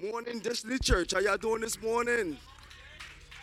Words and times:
Morning, 0.00 0.38
Destiny 0.38 0.78
Church. 0.78 1.12
How 1.12 1.20
y'all 1.20 1.36
doing 1.36 1.60
this 1.60 1.80
morning? 1.82 2.38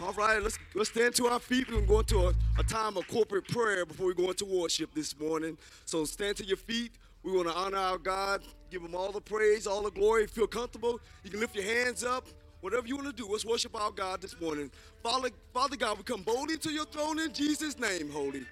All 0.01 0.13
right, 0.13 0.41
let's 0.41 0.57
let's 0.73 0.89
stand 0.89 1.13
to 1.15 1.27
our 1.27 1.39
feet. 1.39 1.67
We're 1.67 1.75
gonna 1.75 1.85
go 1.87 1.99
into 1.99 2.17
a, 2.19 2.33
a 2.57 2.63
time 2.63 2.97
of 2.97 3.07
corporate 3.07 3.47
prayer 3.47 3.85
before 3.85 4.07
we 4.07 4.15
go 4.15 4.29
into 4.29 4.45
worship 4.45 4.91
this 4.95 5.19
morning. 5.19 5.55
So 5.85 6.03
stand 6.05 6.37
to 6.37 6.45
your 6.45 6.57
feet. 6.57 6.93
We 7.21 7.31
want 7.31 7.47
to 7.47 7.53
honor 7.53 7.77
our 7.77 7.97
God, 7.99 8.41
give 8.71 8.81
him 8.81 8.95
all 8.95 9.11
the 9.11 9.21
praise, 9.21 9.67
all 9.67 9.83
the 9.83 9.91
glory. 9.91 10.25
Feel 10.25 10.47
comfortable. 10.47 10.99
You 11.23 11.29
can 11.29 11.39
lift 11.41 11.55
your 11.55 11.65
hands 11.65 12.03
up. 12.03 12.25
Whatever 12.61 12.87
you 12.87 12.95
want 12.95 13.07
to 13.07 13.13
do, 13.13 13.29
let's 13.31 13.45
worship 13.45 13.79
our 13.79 13.91
God 13.91 14.21
this 14.21 14.39
morning. 14.41 14.71
Father, 15.03 15.29
Father 15.53 15.75
God, 15.75 15.97
we 15.99 16.03
come 16.05 16.23
boldly 16.23 16.57
to 16.57 16.71
your 16.71 16.85
throne 16.85 17.19
in 17.19 17.33
Jesus' 17.33 17.77
name, 17.77 18.09
holy. 18.09 18.45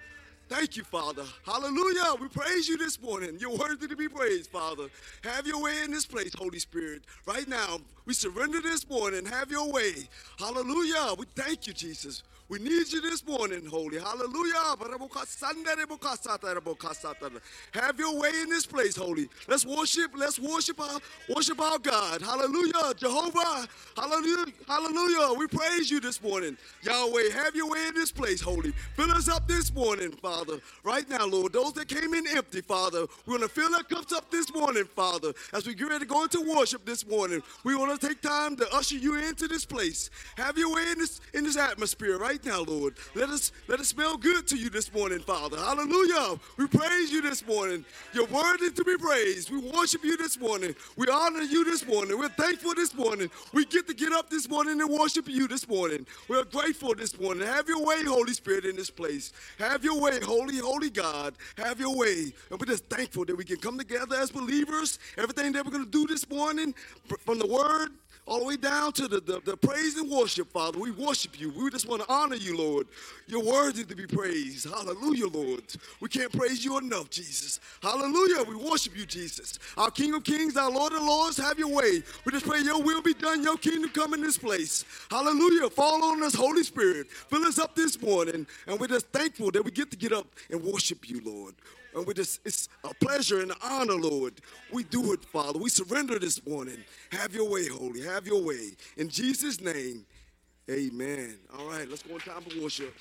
Thank 0.48 0.76
you, 0.76 0.84
Father. 0.84 1.24
Hallelujah. 1.44 2.14
We 2.20 2.28
praise 2.28 2.68
you 2.68 2.76
this 2.76 3.00
morning. 3.02 3.36
You're 3.40 3.56
worthy 3.56 3.88
to 3.88 3.96
be 3.96 4.08
praised, 4.08 4.48
Father. 4.50 4.88
Have 5.24 5.44
your 5.46 5.60
way 5.60 5.82
in 5.84 5.90
this 5.90 6.06
place, 6.06 6.32
Holy 6.38 6.60
Spirit. 6.60 7.02
Right 7.26 7.48
now, 7.48 7.78
we 8.04 8.14
surrender 8.14 8.60
this 8.60 8.88
morning. 8.88 9.26
Have 9.26 9.50
your 9.50 9.72
way. 9.72 10.08
Hallelujah. 10.38 11.14
We 11.18 11.26
thank 11.34 11.66
you, 11.66 11.72
Jesus. 11.72 12.22
We 12.48 12.60
need 12.60 12.92
you 12.92 13.00
this 13.00 13.26
morning, 13.26 13.66
Holy. 13.66 13.98
Hallelujah. 13.98 14.76
Have 17.74 17.98
your 17.98 18.20
way 18.20 18.30
in 18.40 18.48
this 18.48 18.64
place, 18.64 18.94
Holy. 18.94 19.28
Let's 19.48 19.66
worship. 19.66 20.12
Let's 20.16 20.38
worship 20.38 20.78
our 20.80 21.00
worship 21.34 21.60
our 21.60 21.80
God. 21.80 22.22
Hallelujah. 22.22 22.94
Jehovah. 22.96 23.66
Hallelujah. 23.96 24.46
Hallelujah. 24.68 25.36
We 25.36 25.48
praise 25.48 25.90
you 25.90 25.98
this 25.98 26.22
morning. 26.22 26.56
Yahweh, 26.84 27.30
have 27.32 27.56
your 27.56 27.68
way 27.68 27.88
in 27.88 27.94
this 27.94 28.12
place, 28.12 28.40
Holy. 28.40 28.70
Fill 28.94 29.10
us 29.10 29.28
up 29.28 29.48
this 29.48 29.74
morning, 29.74 30.12
Father. 30.12 30.60
Right 30.84 31.08
now, 31.08 31.26
Lord. 31.26 31.52
Those 31.52 31.72
that 31.72 31.88
came 31.88 32.14
in 32.14 32.28
empty, 32.28 32.60
Father. 32.60 33.06
We're 33.26 33.38
to 33.38 33.48
fill 33.48 33.74
our 33.74 33.82
cups 33.82 34.12
up 34.12 34.30
this 34.30 34.54
morning, 34.54 34.84
Father. 34.94 35.32
As 35.52 35.66
we 35.66 35.74
get 35.74 35.88
ready 35.88 36.04
to 36.04 36.06
go 36.06 36.22
into 36.22 36.42
worship 36.56 36.84
this 36.84 37.04
morning, 37.04 37.42
we 37.64 37.74
want 37.74 38.00
to 38.00 38.06
take 38.06 38.22
time 38.22 38.54
to 38.56 38.72
usher 38.72 38.96
you 38.96 39.16
into 39.16 39.48
this 39.48 39.64
place. 39.64 40.10
Have 40.36 40.56
your 40.56 40.72
way 40.72 40.92
in 40.92 40.98
this 40.98 41.20
in 41.34 41.42
this 41.42 41.56
atmosphere, 41.56 42.18
right? 42.18 42.35
Right 42.36 42.44
now, 42.44 42.62
Lord. 42.62 42.94
Let 43.14 43.30
us 43.30 43.52
let 43.66 43.80
us 43.80 43.88
smell 43.88 44.16
good 44.16 44.46
to 44.48 44.56
you 44.56 44.68
this 44.68 44.92
morning, 44.92 45.20
Father. 45.20 45.56
Hallelujah. 45.56 46.38
We 46.56 46.66
praise 46.66 47.10
you 47.10 47.22
this 47.22 47.46
morning. 47.46 47.84
You're 48.12 48.26
worthy 48.26 48.70
to 48.70 48.84
be 48.84 48.96
praised. 48.98 49.50
We 49.50 49.58
worship 49.58 50.04
you 50.04 50.16
this 50.16 50.38
morning. 50.38 50.74
We 50.96 51.08
honor 51.08 51.42
you 51.42 51.64
this 51.64 51.86
morning. 51.86 52.18
We're 52.18 52.28
thankful 52.28 52.74
this 52.74 52.94
morning. 52.94 53.30
We 53.52 53.64
get 53.64 53.86
to 53.88 53.94
get 53.94 54.12
up 54.12 54.28
this 54.28 54.48
morning 54.48 54.80
and 54.80 54.90
worship 54.90 55.28
you 55.28 55.48
this 55.48 55.66
morning. 55.68 56.06
We're 56.28 56.44
grateful 56.44 56.94
this 56.94 57.18
morning. 57.18 57.46
Have 57.46 57.68
your 57.68 57.84
way, 57.84 58.04
Holy 58.04 58.34
Spirit, 58.34 58.64
in 58.64 58.76
this 58.76 58.90
place. 58.90 59.32
Have 59.58 59.82
your 59.82 60.00
way, 60.00 60.20
Holy, 60.22 60.58
Holy 60.58 60.90
God. 60.90 61.34
Have 61.56 61.80
your 61.80 61.96
way. 61.96 62.32
And 62.50 62.60
we're 62.60 62.66
just 62.66 62.86
thankful 62.86 63.24
that 63.24 63.36
we 63.36 63.44
can 63.44 63.56
come 63.56 63.78
together 63.78 64.16
as 64.16 64.30
believers. 64.30 64.98
Everything 65.16 65.52
that 65.52 65.64
we're 65.64 65.72
going 65.72 65.84
to 65.84 65.90
do 65.90 66.06
this 66.06 66.28
morning 66.28 66.74
from 67.24 67.38
the 67.38 67.46
word 67.46 67.90
all 68.26 68.40
the 68.40 68.44
way 68.44 68.56
down 68.56 68.92
to 68.92 69.06
the, 69.06 69.20
the, 69.20 69.40
the, 69.44 69.56
praise 69.56 69.96
and 69.96 70.10
worship, 70.10 70.50
Father. 70.50 70.78
We 70.78 70.90
worship 70.90 71.40
you. 71.40 71.50
We 71.50 71.70
just 71.70 71.88
want 71.88 72.02
to 72.02 72.12
honor 72.12 72.34
you, 72.34 72.56
Lord. 72.56 72.88
You're 73.28 73.44
worthy 73.44 73.84
to 73.84 73.94
be 73.94 74.06
praised. 74.06 74.68
Hallelujah, 74.68 75.28
Lord. 75.28 75.62
We 76.00 76.08
can't 76.08 76.32
praise 76.32 76.64
you 76.64 76.76
enough, 76.78 77.08
Jesus. 77.08 77.60
Hallelujah. 77.80 78.42
We 78.42 78.56
worship 78.56 78.96
you, 78.96 79.06
Jesus. 79.06 79.60
Our 79.76 79.92
King 79.92 80.14
of 80.14 80.24
Kings, 80.24 80.56
our 80.56 80.70
Lord 80.70 80.92
of 80.92 81.02
Lords, 81.02 81.36
have 81.36 81.58
your 81.58 81.72
way. 81.72 82.02
We 82.24 82.32
just 82.32 82.46
pray 82.46 82.60
your 82.60 82.82
will 82.82 83.02
be 83.02 83.14
done, 83.14 83.44
your 83.44 83.56
kingdom 83.56 83.90
come 83.90 84.12
in 84.14 84.22
this 84.22 84.38
place. 84.38 84.84
Hallelujah. 85.08 85.70
Fall 85.70 86.02
on 86.04 86.22
us, 86.24 86.34
Holy 86.34 86.64
Spirit. 86.64 87.08
Fill 87.10 87.44
us 87.44 87.60
up 87.60 87.76
this 87.76 88.00
morning. 88.02 88.46
And 88.66 88.80
we're 88.80 88.88
just 88.88 89.06
thankful 89.08 89.52
that 89.52 89.64
we 89.64 89.70
get 89.70 89.90
to 89.92 89.96
get 89.96 90.12
up 90.12 90.26
and 90.50 90.62
worship 90.62 91.08
you, 91.08 91.20
Lord. 91.24 91.54
And 91.96 92.06
we 92.06 92.12
just, 92.12 92.40
it's 92.44 92.68
a 92.84 92.92
pleasure 92.94 93.40
and 93.40 93.50
an 93.50 93.56
honor, 93.62 93.94
Lord. 93.94 94.34
We 94.70 94.84
do 94.84 95.14
it, 95.14 95.24
Father. 95.24 95.58
We 95.58 95.70
surrender 95.70 96.18
this 96.18 96.46
morning. 96.46 96.76
Have 97.10 97.34
your 97.34 97.48
way, 97.48 97.68
Holy. 97.68 98.02
Have 98.02 98.26
your 98.26 98.42
way. 98.42 98.72
In 98.98 99.08
Jesus' 99.08 99.62
name, 99.62 100.04
amen. 100.70 101.38
All 101.58 101.66
right, 101.66 101.88
let's 101.88 102.02
go 102.02 102.14
on 102.14 102.20
time 102.20 102.42
for 102.42 102.62
worship. 102.62 102.94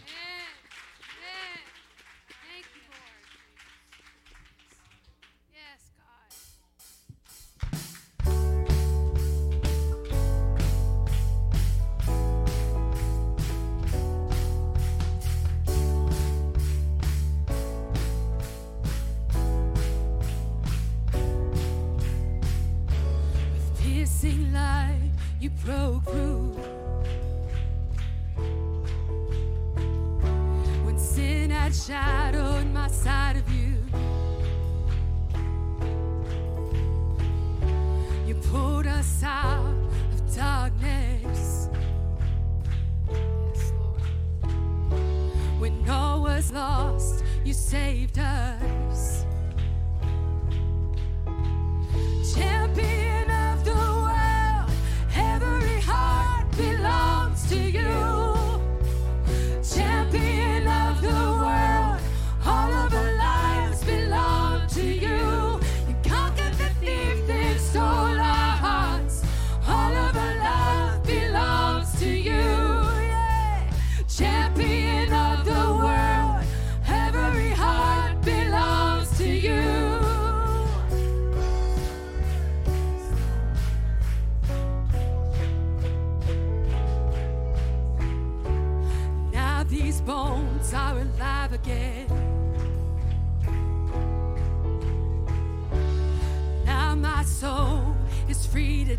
You 25.40 25.50
broke 25.64 26.04
through. 26.06 26.52
When 30.84 30.98
sin 30.98 31.50
had 31.50 31.76
shadowed 31.76 32.68
my 32.74 32.88
side 32.88 33.36
of 33.38 33.50
you, 33.52 33.76
you 38.26 38.36
pulled 38.36 38.88
us 38.88 39.24
out 39.24 39.76
of 40.14 40.36
darkness. 40.36 41.70
When 45.60 45.90
all 45.90 46.24
was 46.24 46.52
lost, 46.52 47.24
you 47.44 47.54
saved 47.54 48.20
us. 48.20 48.75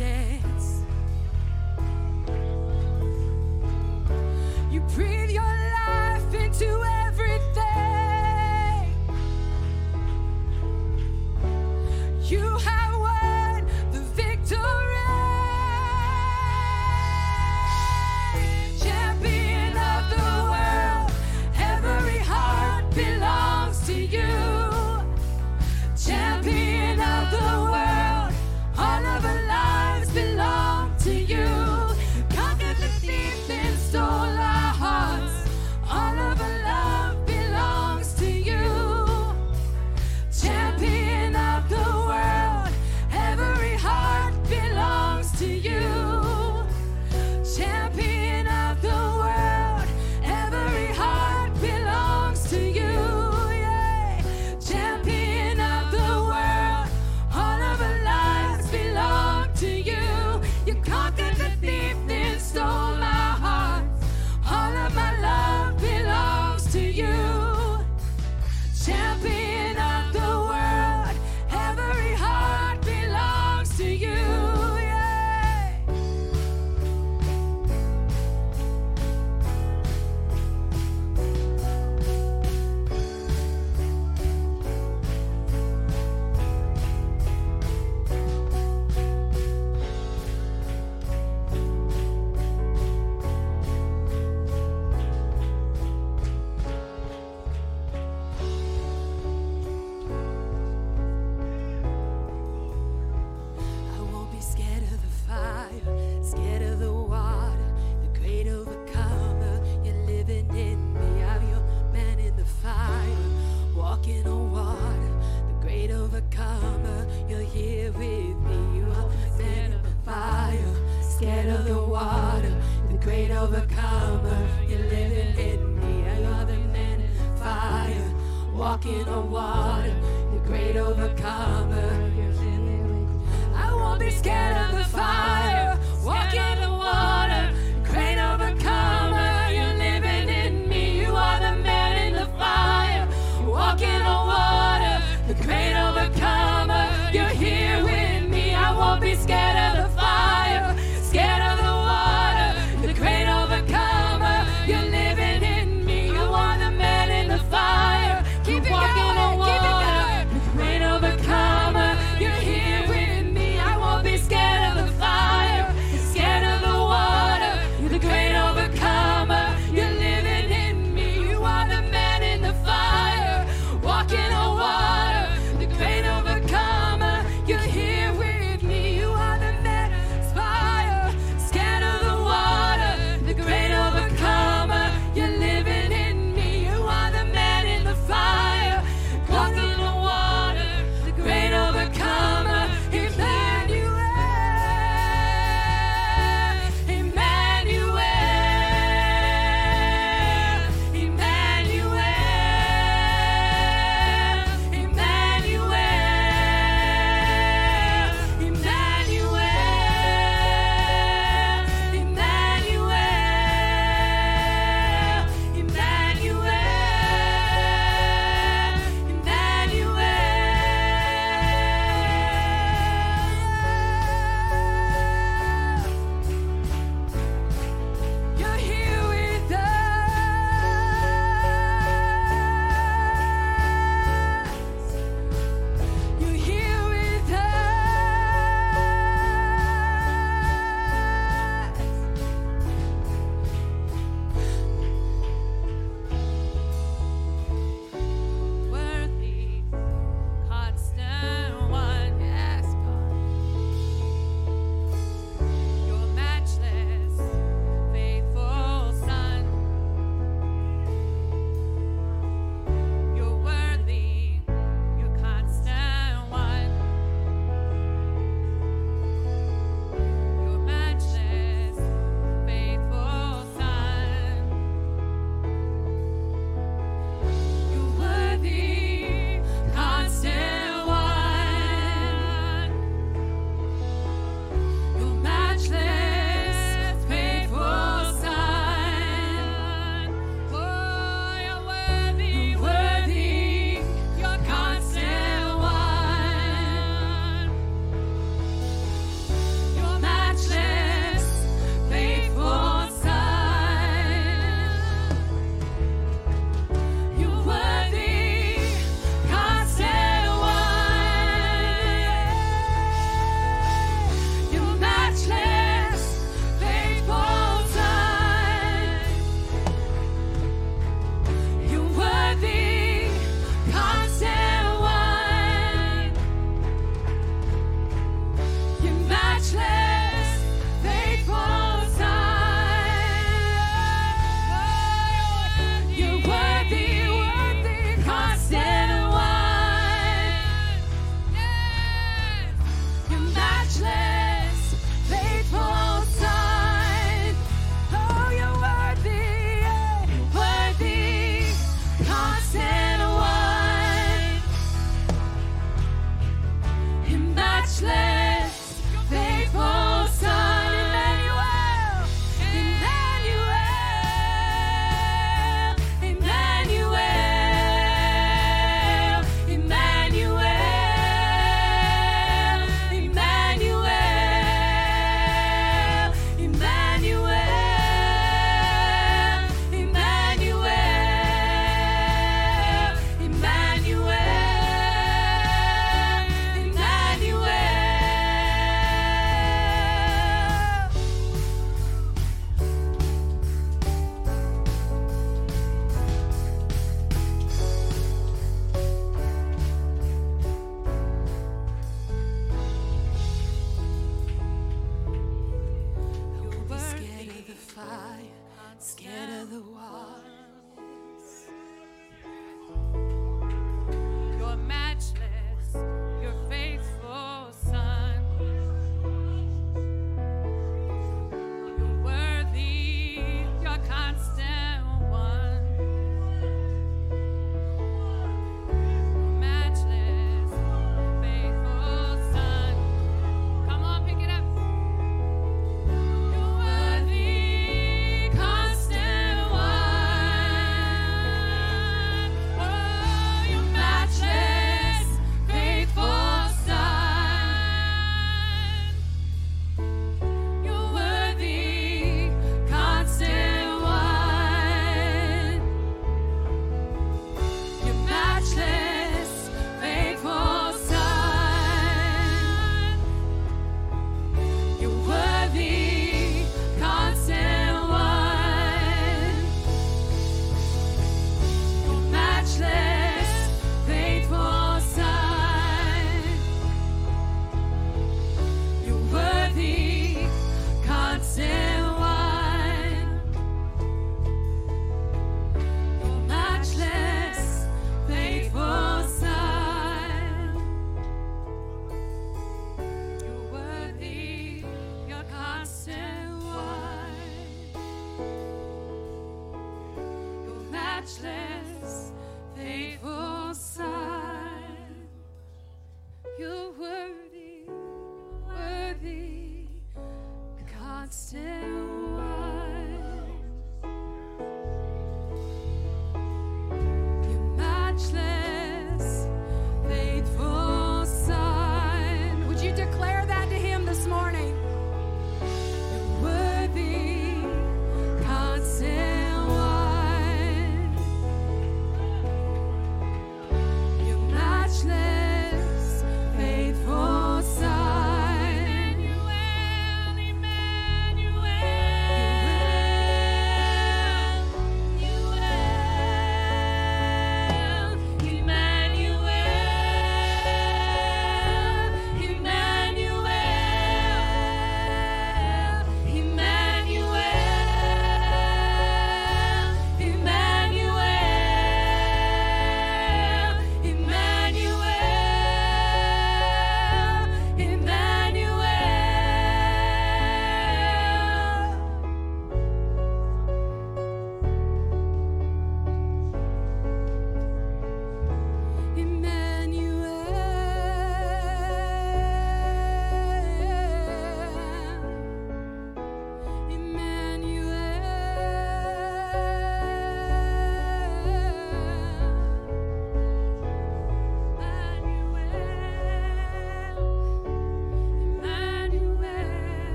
Free 0.00 0.39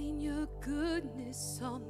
seen 0.00 0.18
your 0.18 0.46
goodness 0.62 1.60
on 1.62 1.89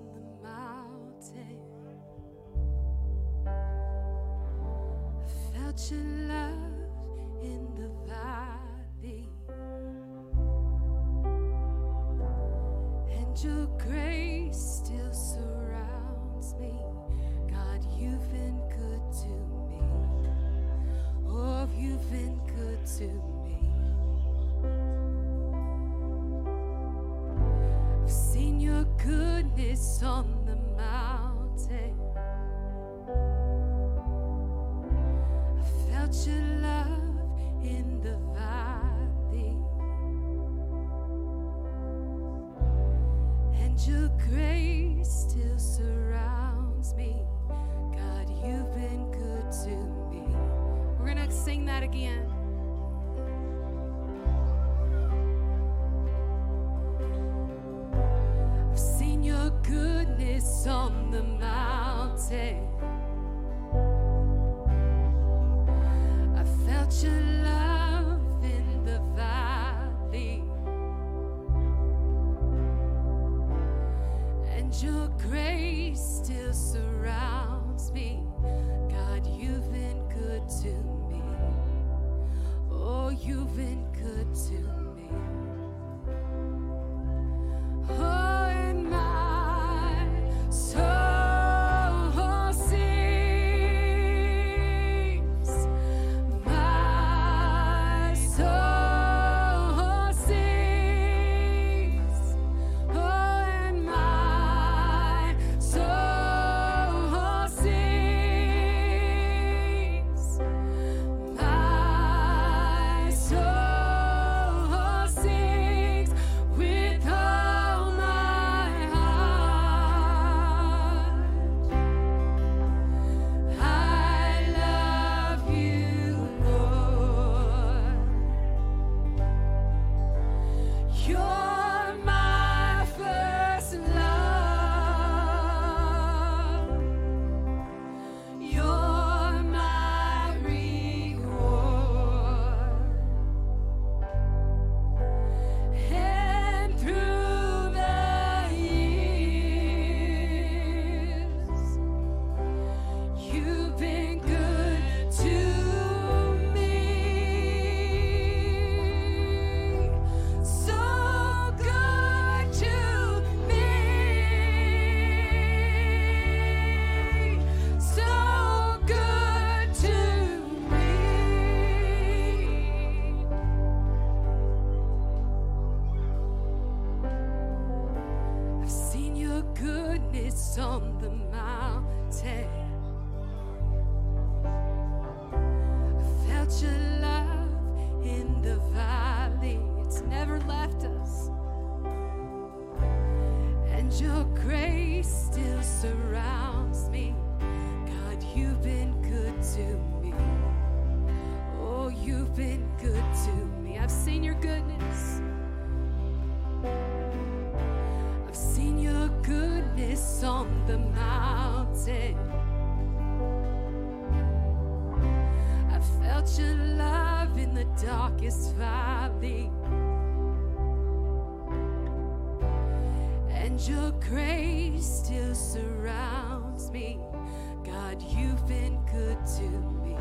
me. 229.82 229.96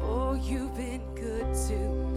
Oh, 0.00 0.34
you've 0.34 0.74
been 0.76 1.02
good 1.14 1.54
to 1.68 1.76
me. 1.76 2.07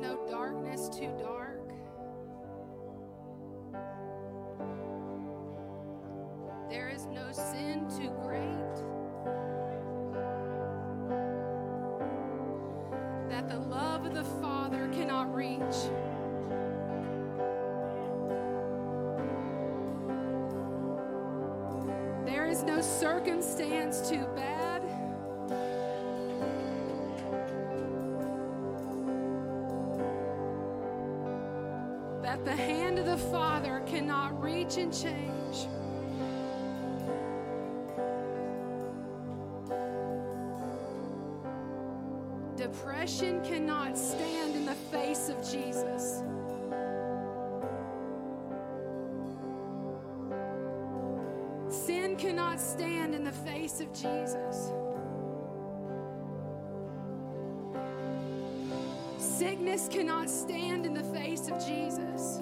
No 0.00 0.18
darkness 0.30 0.88
too 0.88 1.12
dark. 1.18 1.72
There 6.70 6.88
is 6.88 7.06
no 7.06 7.32
sin 7.32 7.86
too 7.88 8.10
great. 8.22 8.42
That 13.28 13.48
the 13.48 13.58
love 13.58 14.06
of 14.06 14.14
the 14.14 14.24
Father 14.24 14.88
cannot 14.92 15.34
reach. 15.34 15.60
There 22.24 22.46
is 22.46 22.62
no 22.62 22.80
circumstance 22.80 24.08
too 24.08 24.26
bad. 24.36 24.57
Reach 34.38 34.76
and 34.76 34.92
change. 34.92 35.66
Depression 42.56 43.40
cannot 43.44 43.96
stand 43.96 44.56
in 44.56 44.66
the 44.66 44.74
face 44.74 45.28
of 45.28 45.36
Jesus. 45.48 46.22
Sin 51.68 52.16
cannot 52.16 52.58
stand 52.60 53.14
in 53.14 53.24
the 53.24 53.32
face 53.32 53.80
of 53.80 53.92
Jesus. 53.92 54.72
Sickness 59.18 59.88
cannot 59.88 60.28
stand 60.28 60.84
in 60.84 60.94
the 60.94 61.04
face 61.04 61.48
of 61.48 61.64
Jesus. 61.64 62.40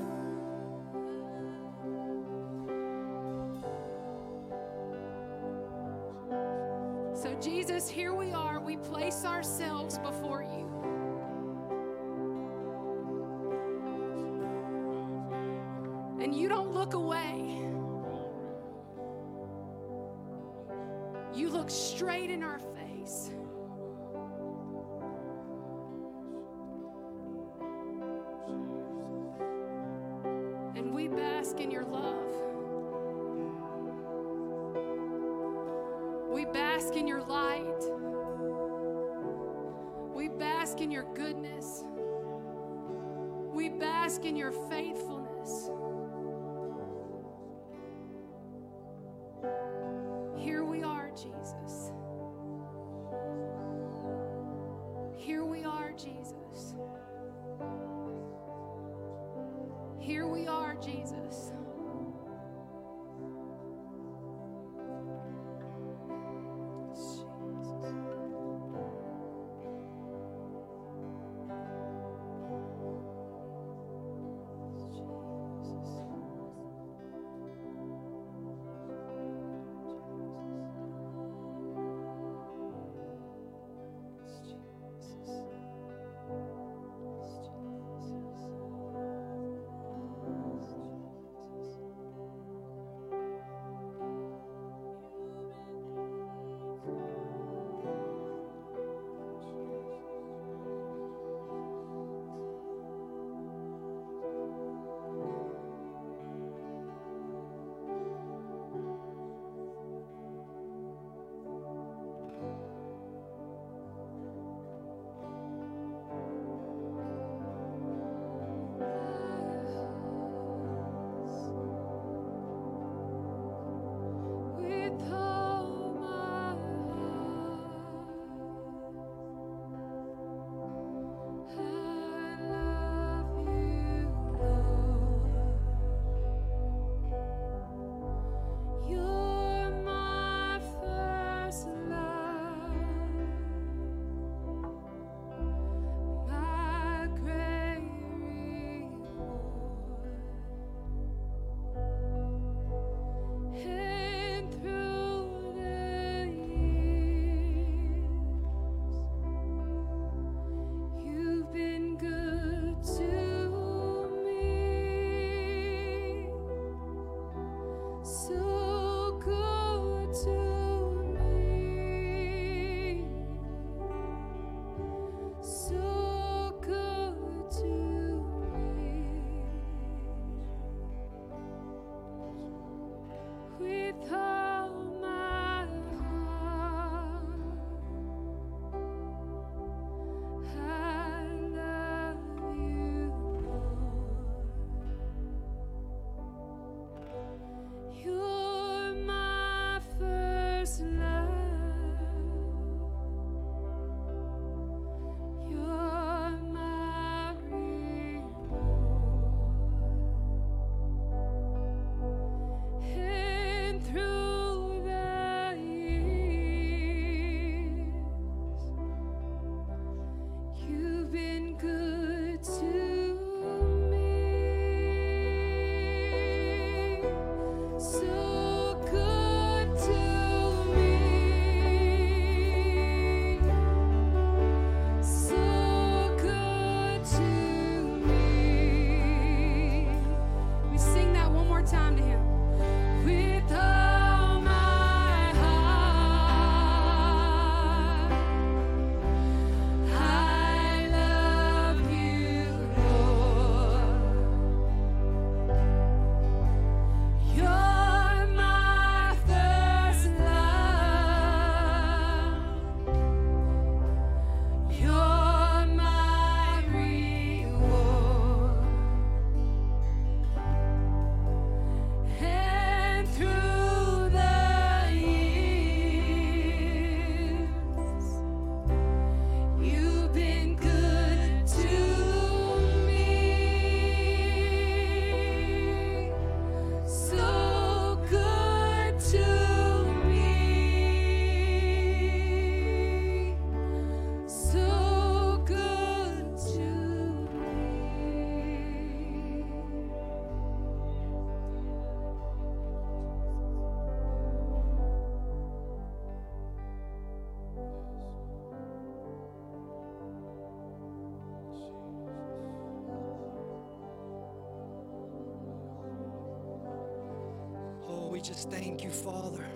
Just 318.27 318.51
thank 318.51 318.83
you, 318.83 318.91
Father. 318.91 319.47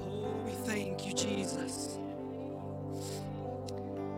Oh, 0.00 0.42
we 0.44 0.50
thank 0.66 1.06
you, 1.06 1.12
Jesus. 1.12 1.96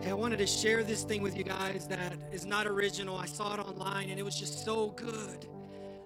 Hey, 0.01 0.09
I 0.09 0.15
wanted 0.15 0.39
to 0.39 0.47
share 0.47 0.83
this 0.83 1.03
thing 1.03 1.21
with 1.21 1.37
you 1.37 1.45
guys 1.45 1.87
that 1.89 2.15
is 2.33 2.47
not 2.47 2.67
original. 2.67 3.19
I 3.19 3.27
saw 3.27 3.53
it 3.53 3.61
online 3.61 4.09
and 4.09 4.19
it 4.19 4.23
was 4.23 4.35
just 4.35 4.65
so 4.65 4.93
good. 4.93 5.47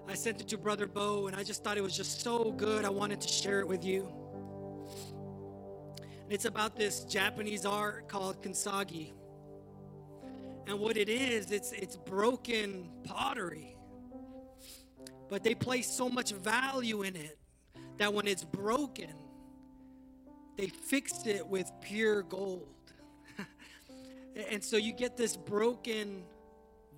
I 0.09 0.15
sent 0.15 0.41
it 0.41 0.49
to 0.49 0.59
Brother 0.59 0.89
Beau 0.89 1.29
and 1.29 1.37
I 1.37 1.45
just 1.45 1.62
thought 1.62 1.79
it 1.79 1.83
was 1.85 1.97
just 1.97 2.21
so 2.21 2.51
good. 2.51 2.85
I 2.85 2.91
wanted 2.91 3.21
to 3.21 3.29
share 3.29 3.61
it 3.61 3.69
with 3.69 3.85
you. 3.85 4.12
And 6.25 6.33
it's 6.33 6.45
about 6.45 6.75
this 6.75 7.05
Japanese 7.05 7.65
art 7.65 8.09
called 8.09 8.43
kintsugi. 8.43 9.12
And 10.67 10.81
what 10.81 10.97
it 10.97 11.09
is, 11.09 11.53
it's 11.53 11.71
it's 11.71 11.95
broken 11.95 12.91
pottery. 13.05 13.74
But 15.29 15.43
they 15.43 15.55
place 15.55 15.91
so 15.91 16.09
much 16.09 16.33
value 16.33 17.03
in 17.03 17.16
it 17.16 17.39
that 17.99 18.12
when 18.12 18.27
it's 18.27 18.45
broken, 18.45 19.12
they 20.57 20.66
fix 20.66 21.27
it 21.27 21.47
with 21.47 21.70
pure 21.81 22.22
gold. 22.22 22.68
and 24.51 24.62
so 24.62 24.77
you 24.77 24.93
get 24.93 25.16
this 25.16 25.37
broken 25.37 26.25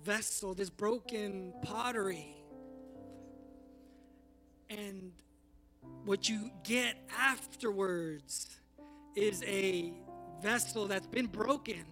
vessel, 0.03 0.53
this 0.53 0.69
broken 0.69 1.53
pottery. 1.63 2.35
And 4.69 5.11
what 6.05 6.29
you 6.29 6.51
get 6.63 6.95
afterwards 7.17 8.57
is 9.15 9.43
a 9.43 9.93
vessel 10.41 10.87
that's 10.87 11.07
been 11.07 11.25
broken, 11.25 11.85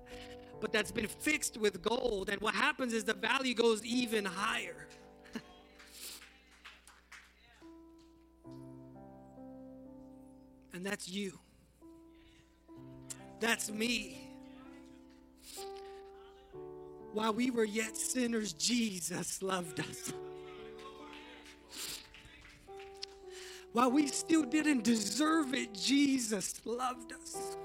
but 0.60 0.72
that's 0.72 0.90
been 0.90 1.06
fixed 1.06 1.56
with 1.56 1.82
gold. 1.82 2.28
And 2.30 2.40
what 2.40 2.54
happens 2.54 2.92
is 2.92 3.04
the 3.04 3.14
value 3.14 3.54
goes 3.54 3.84
even 3.84 4.24
higher. 4.24 4.88
And 10.74 10.84
that's 10.84 11.08
you. 11.08 11.38
That's 13.40 13.70
me. 13.70 14.20
While 17.12 17.32
we 17.32 17.50
were 17.50 17.64
yet 17.64 17.96
sinners, 17.96 18.52
Jesus 18.52 19.40
loved 19.40 19.78
us. 19.78 20.12
While 23.72 23.92
we 23.92 24.08
still 24.08 24.42
didn't 24.42 24.84
deserve 24.84 25.54
it, 25.54 25.72
Jesus 25.74 26.60
loved 26.64 27.12
us. 27.12 27.56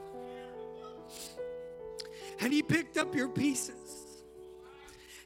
And 2.39 2.53
He 2.53 2.61
picked 2.61 2.97
up 2.97 3.15
your 3.15 3.27
pieces 3.27 4.23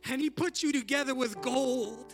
and 0.09 0.21
He 0.21 0.29
put 0.29 0.63
you 0.63 0.71
together 0.71 1.15
with 1.15 1.41
gold. 1.41 2.13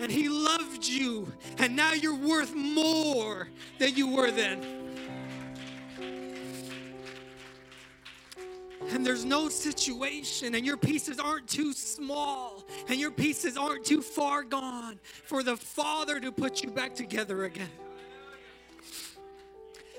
And 0.00 0.10
He 0.10 0.28
loved 0.28 0.86
you, 0.86 1.30
and 1.58 1.76
now 1.76 1.92
you're 1.92 2.16
worth 2.16 2.54
more 2.54 3.48
than 3.78 3.94
you 3.94 4.08
were 4.08 4.30
then. 4.30 4.80
and 8.90 9.06
there's 9.06 9.24
no 9.24 9.48
situation, 9.48 10.54
and 10.54 10.66
your 10.66 10.76
pieces 10.76 11.18
aren't 11.18 11.48
too 11.48 11.72
small, 11.72 12.64
and 12.88 12.98
your 12.98 13.10
pieces 13.10 13.56
aren't 13.56 13.84
too 13.84 14.02
far 14.02 14.42
gone 14.42 14.98
for 15.24 15.42
the 15.42 15.56
Father 15.56 16.18
to 16.20 16.32
put 16.32 16.62
you 16.62 16.70
back 16.70 16.94
together 16.94 17.44
again. 17.44 17.70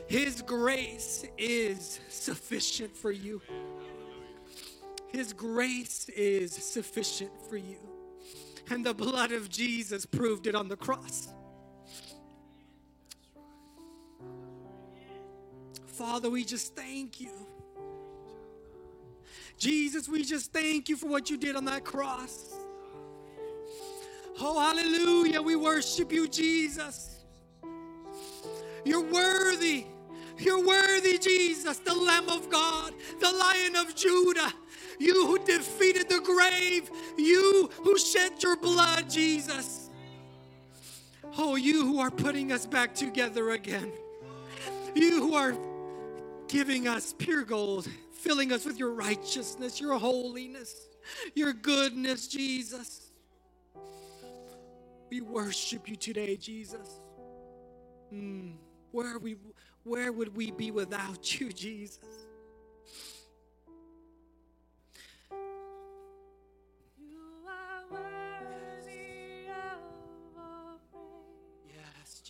His 0.08 0.42
grace 0.42 1.26
is 1.38 2.02
sufficient 2.10 2.96
for 2.96 3.12
you. 3.12 3.42
His 5.08 5.32
grace 5.32 6.10
is 6.10 6.52
sufficient 6.52 7.32
for 7.50 7.58
you. 7.58 7.78
And 8.72 8.86
the 8.86 8.94
blood 8.94 9.34
of 9.34 9.50
Jesus 9.50 10.06
proved 10.06 10.48
it 10.48 10.56
on 10.56 10.70
the 10.70 10.78
cross. 10.78 11.28
Father, 15.88 16.30
we 16.30 16.46
just 16.46 16.74
thank 16.74 17.20
you. 17.20 17.32
Jesus, 19.58 20.08
we 20.08 20.24
just 20.24 20.54
thank 20.54 20.88
you 20.88 20.96
for 20.96 21.08
what 21.08 21.30
you 21.30 21.36
did 21.38 21.58
on 21.58 21.66
that 21.66 21.84
cross. 21.84 22.56
Oh, 24.40 24.58
hallelujah. 24.58 25.42
We 25.42 25.58
worship 25.58 26.10
you, 26.14 26.30
Jesus. 26.30 27.26
You're 28.86 29.04
worthy. 29.04 29.84
You're 30.38 30.66
worthy, 30.66 31.18
Jesus, 31.18 31.80
the 31.80 31.94
Lamb 31.94 32.30
of 32.30 32.50
God, 32.50 32.94
the 33.20 33.32
Lion 33.32 33.76
of 33.76 33.94
Judah. 33.96 34.54
You 35.02 35.26
who 35.26 35.40
defeated 35.40 36.10
the 36.10 36.20
grave, 36.20 36.92
you 37.18 37.72
who 37.84 37.98
shed 37.98 38.44
your 38.44 38.56
blood, 38.56 39.10
Jesus. 39.10 39.90
Oh, 41.40 41.56
you 41.56 41.84
who 41.88 42.00
are 42.00 42.12
putting 42.12 42.52
us 42.52 42.68
back 42.68 42.94
together 42.94 43.50
again. 43.52 43.92
You 44.94 45.22
who 45.22 45.34
are 45.34 45.58
giving 46.48 46.88
us 46.88 47.16
pure 47.18 47.44
gold, 47.44 47.88
filling 48.12 48.52
us 48.52 48.64
with 48.64 48.78
your 48.78 48.94
righteousness, 48.94 49.82
your 49.82 49.98
holiness, 49.98 50.88
your 51.34 51.54
goodness, 51.54 52.28
Jesus. 52.28 53.12
We 55.10 55.22
worship 55.22 55.90
you 55.90 55.96
today, 55.96 56.36
Jesus. 56.38 57.02
Mm, 58.14 58.54
where 58.92 59.18
we 59.18 59.38
where 59.84 60.12
would 60.12 60.36
we 60.36 60.52
be 60.52 60.70
without 60.70 61.40
you, 61.40 61.52
Jesus? 61.52 62.06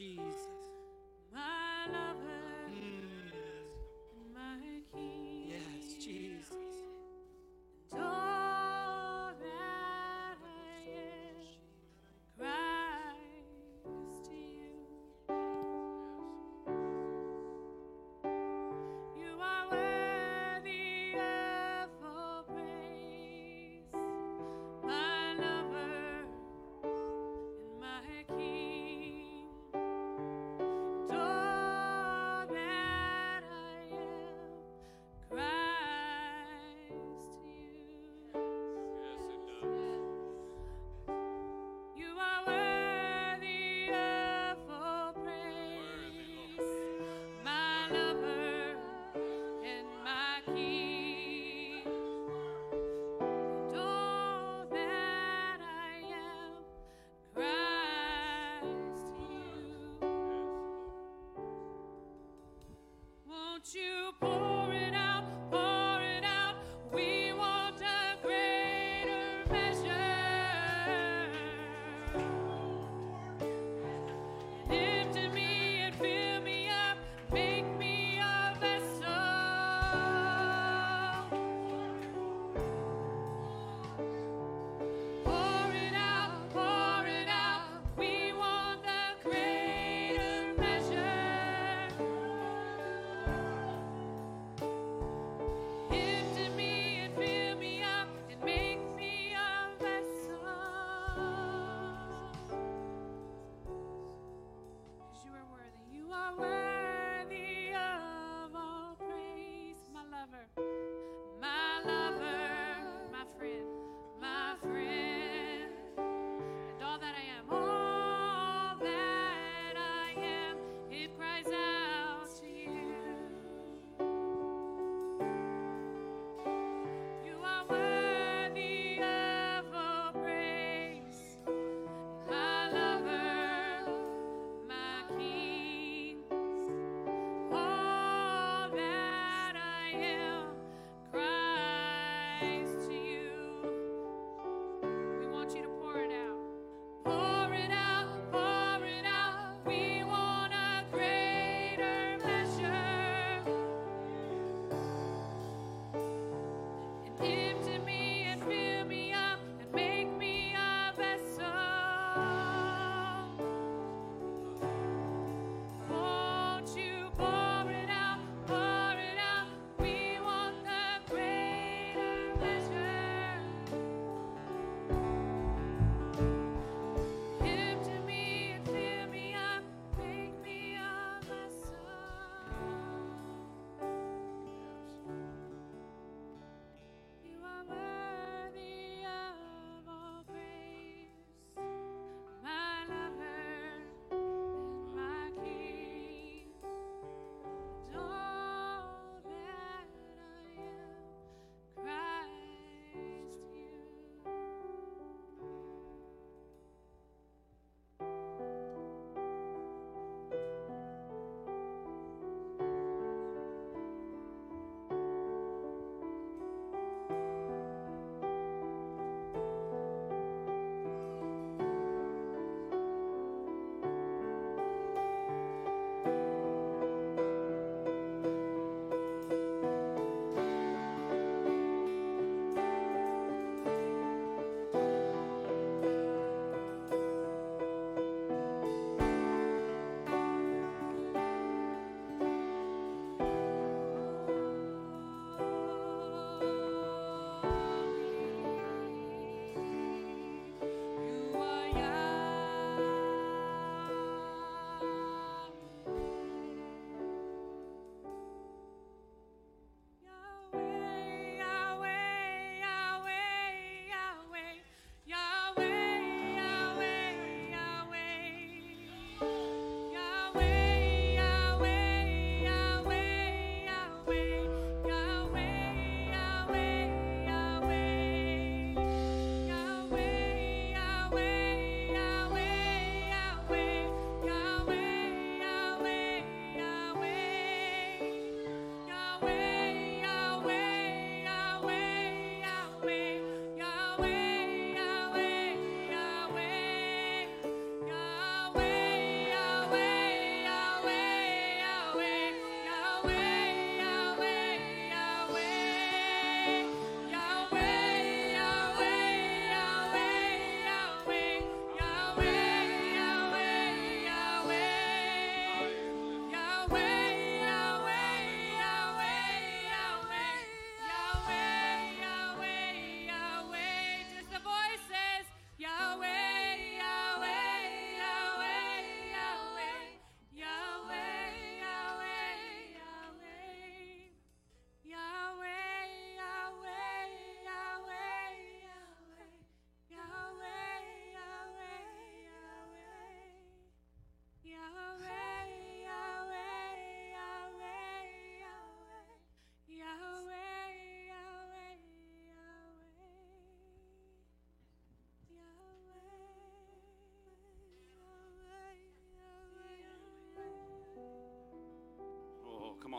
Yes, 0.02 0.51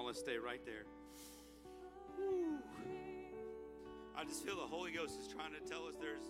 on, 0.02 0.06
let's 0.06 0.18
stay 0.18 0.36
right 0.38 0.60
there. 0.66 0.84
I 4.16 4.24
just 4.24 4.44
feel 4.44 4.56
the 4.56 4.62
Holy 4.62 4.90
Ghost 4.90 5.18
is 5.20 5.28
trying 5.28 5.52
to 5.52 5.60
tell 5.60 5.86
us 5.86 5.94
there's. 6.00 6.24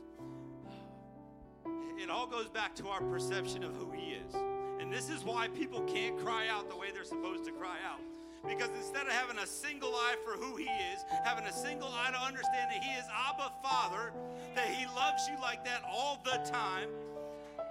It 2.01 2.11
all 2.11 2.27
goes 2.27 2.49
back 2.49 2.75
to 2.77 2.89
our 2.89 3.01
perception 3.01 3.65
of 3.65 3.75
who 3.77 3.91
He 3.93 4.13
is. 4.13 4.35
And 4.81 4.93
this 4.93 5.09
is 5.09 5.25
why 5.25 5.49
people 5.49 5.83
can't 5.83 6.19
cry 6.19 6.49
out 6.49 6.69
the 6.69 6.77
way 6.77 6.89
they're 6.93 7.05
supposed 7.05 7.45
to 7.45 7.53
cry 7.53 7.77
out. 7.87 8.01
Because 8.47 8.71
instead 8.77 9.07
of 9.07 9.13
having 9.13 9.39
a 9.39 9.47
single 9.47 9.95
eye 9.95 10.17
for 10.25 10.33
who 10.33 10.57
He 10.57 10.65
is, 10.65 11.05
having 11.25 11.45
a 11.45 11.53
single 11.53 11.89
eye 11.89 12.11
to 12.11 12.21
understand 12.21 12.71
that 12.73 12.83
He 12.83 12.91
is 12.99 13.05
Abba 13.31 13.53
Father, 13.63 14.13
that 14.55 14.69
He 14.69 14.87
loves 14.87 15.29
you 15.29 15.41
like 15.41 15.65
that 15.65 15.83
all 15.91 16.21
the 16.25 16.39
time. 16.51 16.89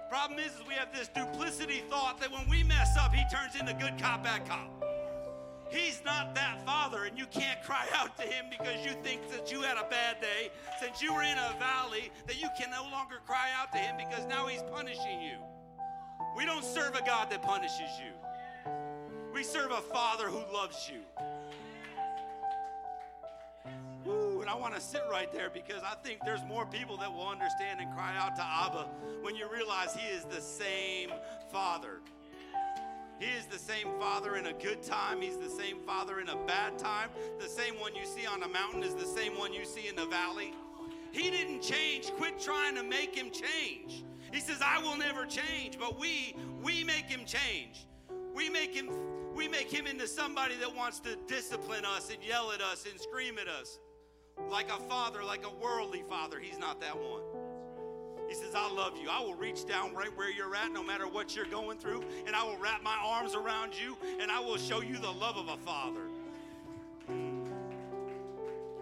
Problem 0.08 0.38
is, 0.38 0.46
is 0.46 0.62
we 0.66 0.74
have 0.74 0.92
this 0.92 1.08
duplicity 1.08 1.82
thought 1.90 2.18
that 2.20 2.30
when 2.32 2.48
we 2.48 2.62
mess 2.64 2.96
up, 2.98 3.12
He 3.14 3.22
turns 3.34 3.54
into 3.58 3.74
good 3.74 4.00
cop, 4.00 4.24
bad 4.24 4.46
cop. 4.48 4.81
He's 5.72 6.02
not 6.04 6.34
that 6.34 6.64
father, 6.66 7.04
and 7.04 7.18
you 7.18 7.24
can't 7.26 7.62
cry 7.62 7.86
out 7.94 8.14
to 8.18 8.22
him 8.24 8.44
because 8.50 8.84
you 8.84 8.92
think 9.02 9.30
that 9.30 9.50
you 9.50 9.62
had 9.62 9.78
a 9.78 9.88
bad 9.88 10.20
day, 10.20 10.50
since 10.78 11.00
you 11.00 11.14
were 11.14 11.22
in 11.22 11.38
a 11.38 11.56
valley, 11.58 12.12
that 12.26 12.40
you 12.40 12.48
can 12.58 12.70
no 12.70 12.82
longer 12.90 13.16
cry 13.26 13.48
out 13.58 13.72
to 13.72 13.78
him 13.78 13.96
because 13.96 14.26
now 14.26 14.46
he's 14.46 14.62
punishing 14.70 15.22
you. 15.22 15.36
We 16.36 16.44
don't 16.44 16.64
serve 16.64 16.94
a 16.94 17.04
God 17.04 17.30
that 17.30 17.42
punishes 17.42 17.90
you, 17.98 18.12
we 19.32 19.42
serve 19.42 19.72
a 19.72 19.80
father 19.80 20.26
who 20.26 20.42
loves 20.52 20.90
you. 20.92 21.00
Woo, 24.04 24.40
and 24.40 24.50
I 24.50 24.54
want 24.54 24.74
to 24.74 24.80
sit 24.80 25.02
right 25.10 25.32
there 25.32 25.48
because 25.48 25.82
I 25.82 25.94
think 26.02 26.18
there's 26.24 26.44
more 26.44 26.66
people 26.66 26.96
that 26.98 27.10
will 27.10 27.28
understand 27.28 27.80
and 27.80 27.90
cry 27.94 28.14
out 28.18 28.36
to 28.36 28.42
Abba 28.44 28.88
when 29.22 29.36
you 29.36 29.48
realize 29.50 29.94
he 29.94 30.06
is 30.08 30.24
the 30.24 30.40
same 30.40 31.12
father. 31.50 32.00
He 33.22 33.28
is 33.38 33.46
the 33.46 33.58
same 33.58 33.86
Father 34.00 34.34
in 34.34 34.46
a 34.46 34.52
good 34.52 34.82
time. 34.82 35.20
He's 35.20 35.36
the 35.36 35.48
same 35.48 35.78
Father 35.86 36.18
in 36.18 36.28
a 36.28 36.34
bad 36.44 36.76
time. 36.76 37.08
The 37.38 37.46
same 37.46 37.78
one 37.78 37.94
you 37.94 38.04
see 38.04 38.26
on 38.26 38.42
a 38.42 38.48
mountain 38.48 38.82
is 38.82 38.96
the 38.96 39.06
same 39.06 39.38
one 39.38 39.52
you 39.52 39.64
see 39.64 39.86
in 39.86 39.94
the 39.94 40.06
valley. 40.06 40.52
He 41.12 41.30
didn't 41.30 41.62
change. 41.62 42.10
Quit 42.14 42.40
trying 42.40 42.74
to 42.74 42.82
make 42.82 43.14
him 43.14 43.30
change. 43.30 44.02
He 44.32 44.40
says, 44.40 44.60
"I 44.60 44.78
will 44.78 44.96
never 44.96 45.24
change," 45.24 45.78
but 45.78 46.00
we 46.00 46.34
we 46.62 46.82
make 46.82 47.04
him 47.04 47.24
change. 47.24 47.86
We 48.34 48.48
make 48.48 48.74
him 48.74 48.88
we 49.36 49.46
make 49.46 49.70
him 49.70 49.86
into 49.86 50.08
somebody 50.08 50.56
that 50.56 50.74
wants 50.74 50.98
to 51.00 51.14
discipline 51.28 51.84
us 51.84 52.10
and 52.10 52.20
yell 52.24 52.50
at 52.50 52.60
us 52.60 52.86
and 52.90 53.00
scream 53.00 53.38
at 53.38 53.46
us. 53.46 53.78
Like 54.50 54.68
a 54.68 54.80
father, 54.88 55.22
like 55.22 55.46
a 55.46 55.54
worldly 55.62 56.02
father. 56.08 56.40
He's 56.40 56.58
not 56.58 56.80
that 56.80 56.98
one. 56.98 57.22
He 58.28 58.34
says, 58.34 58.54
I 58.54 58.70
love 58.72 58.94
you. 59.00 59.08
I 59.10 59.20
will 59.20 59.34
reach 59.34 59.66
down 59.66 59.94
right 59.94 60.14
where 60.16 60.30
you're 60.30 60.54
at, 60.54 60.72
no 60.72 60.82
matter 60.82 61.06
what 61.06 61.36
you're 61.36 61.46
going 61.46 61.78
through, 61.78 62.02
and 62.26 62.34
I 62.34 62.42
will 62.44 62.56
wrap 62.56 62.82
my 62.82 62.96
arms 63.04 63.34
around 63.34 63.74
you, 63.78 63.96
and 64.20 64.30
I 64.30 64.40
will 64.40 64.56
show 64.56 64.80
you 64.80 64.98
the 64.98 65.10
love 65.10 65.36
of 65.36 65.48
a 65.48 65.56
father. 65.58 66.02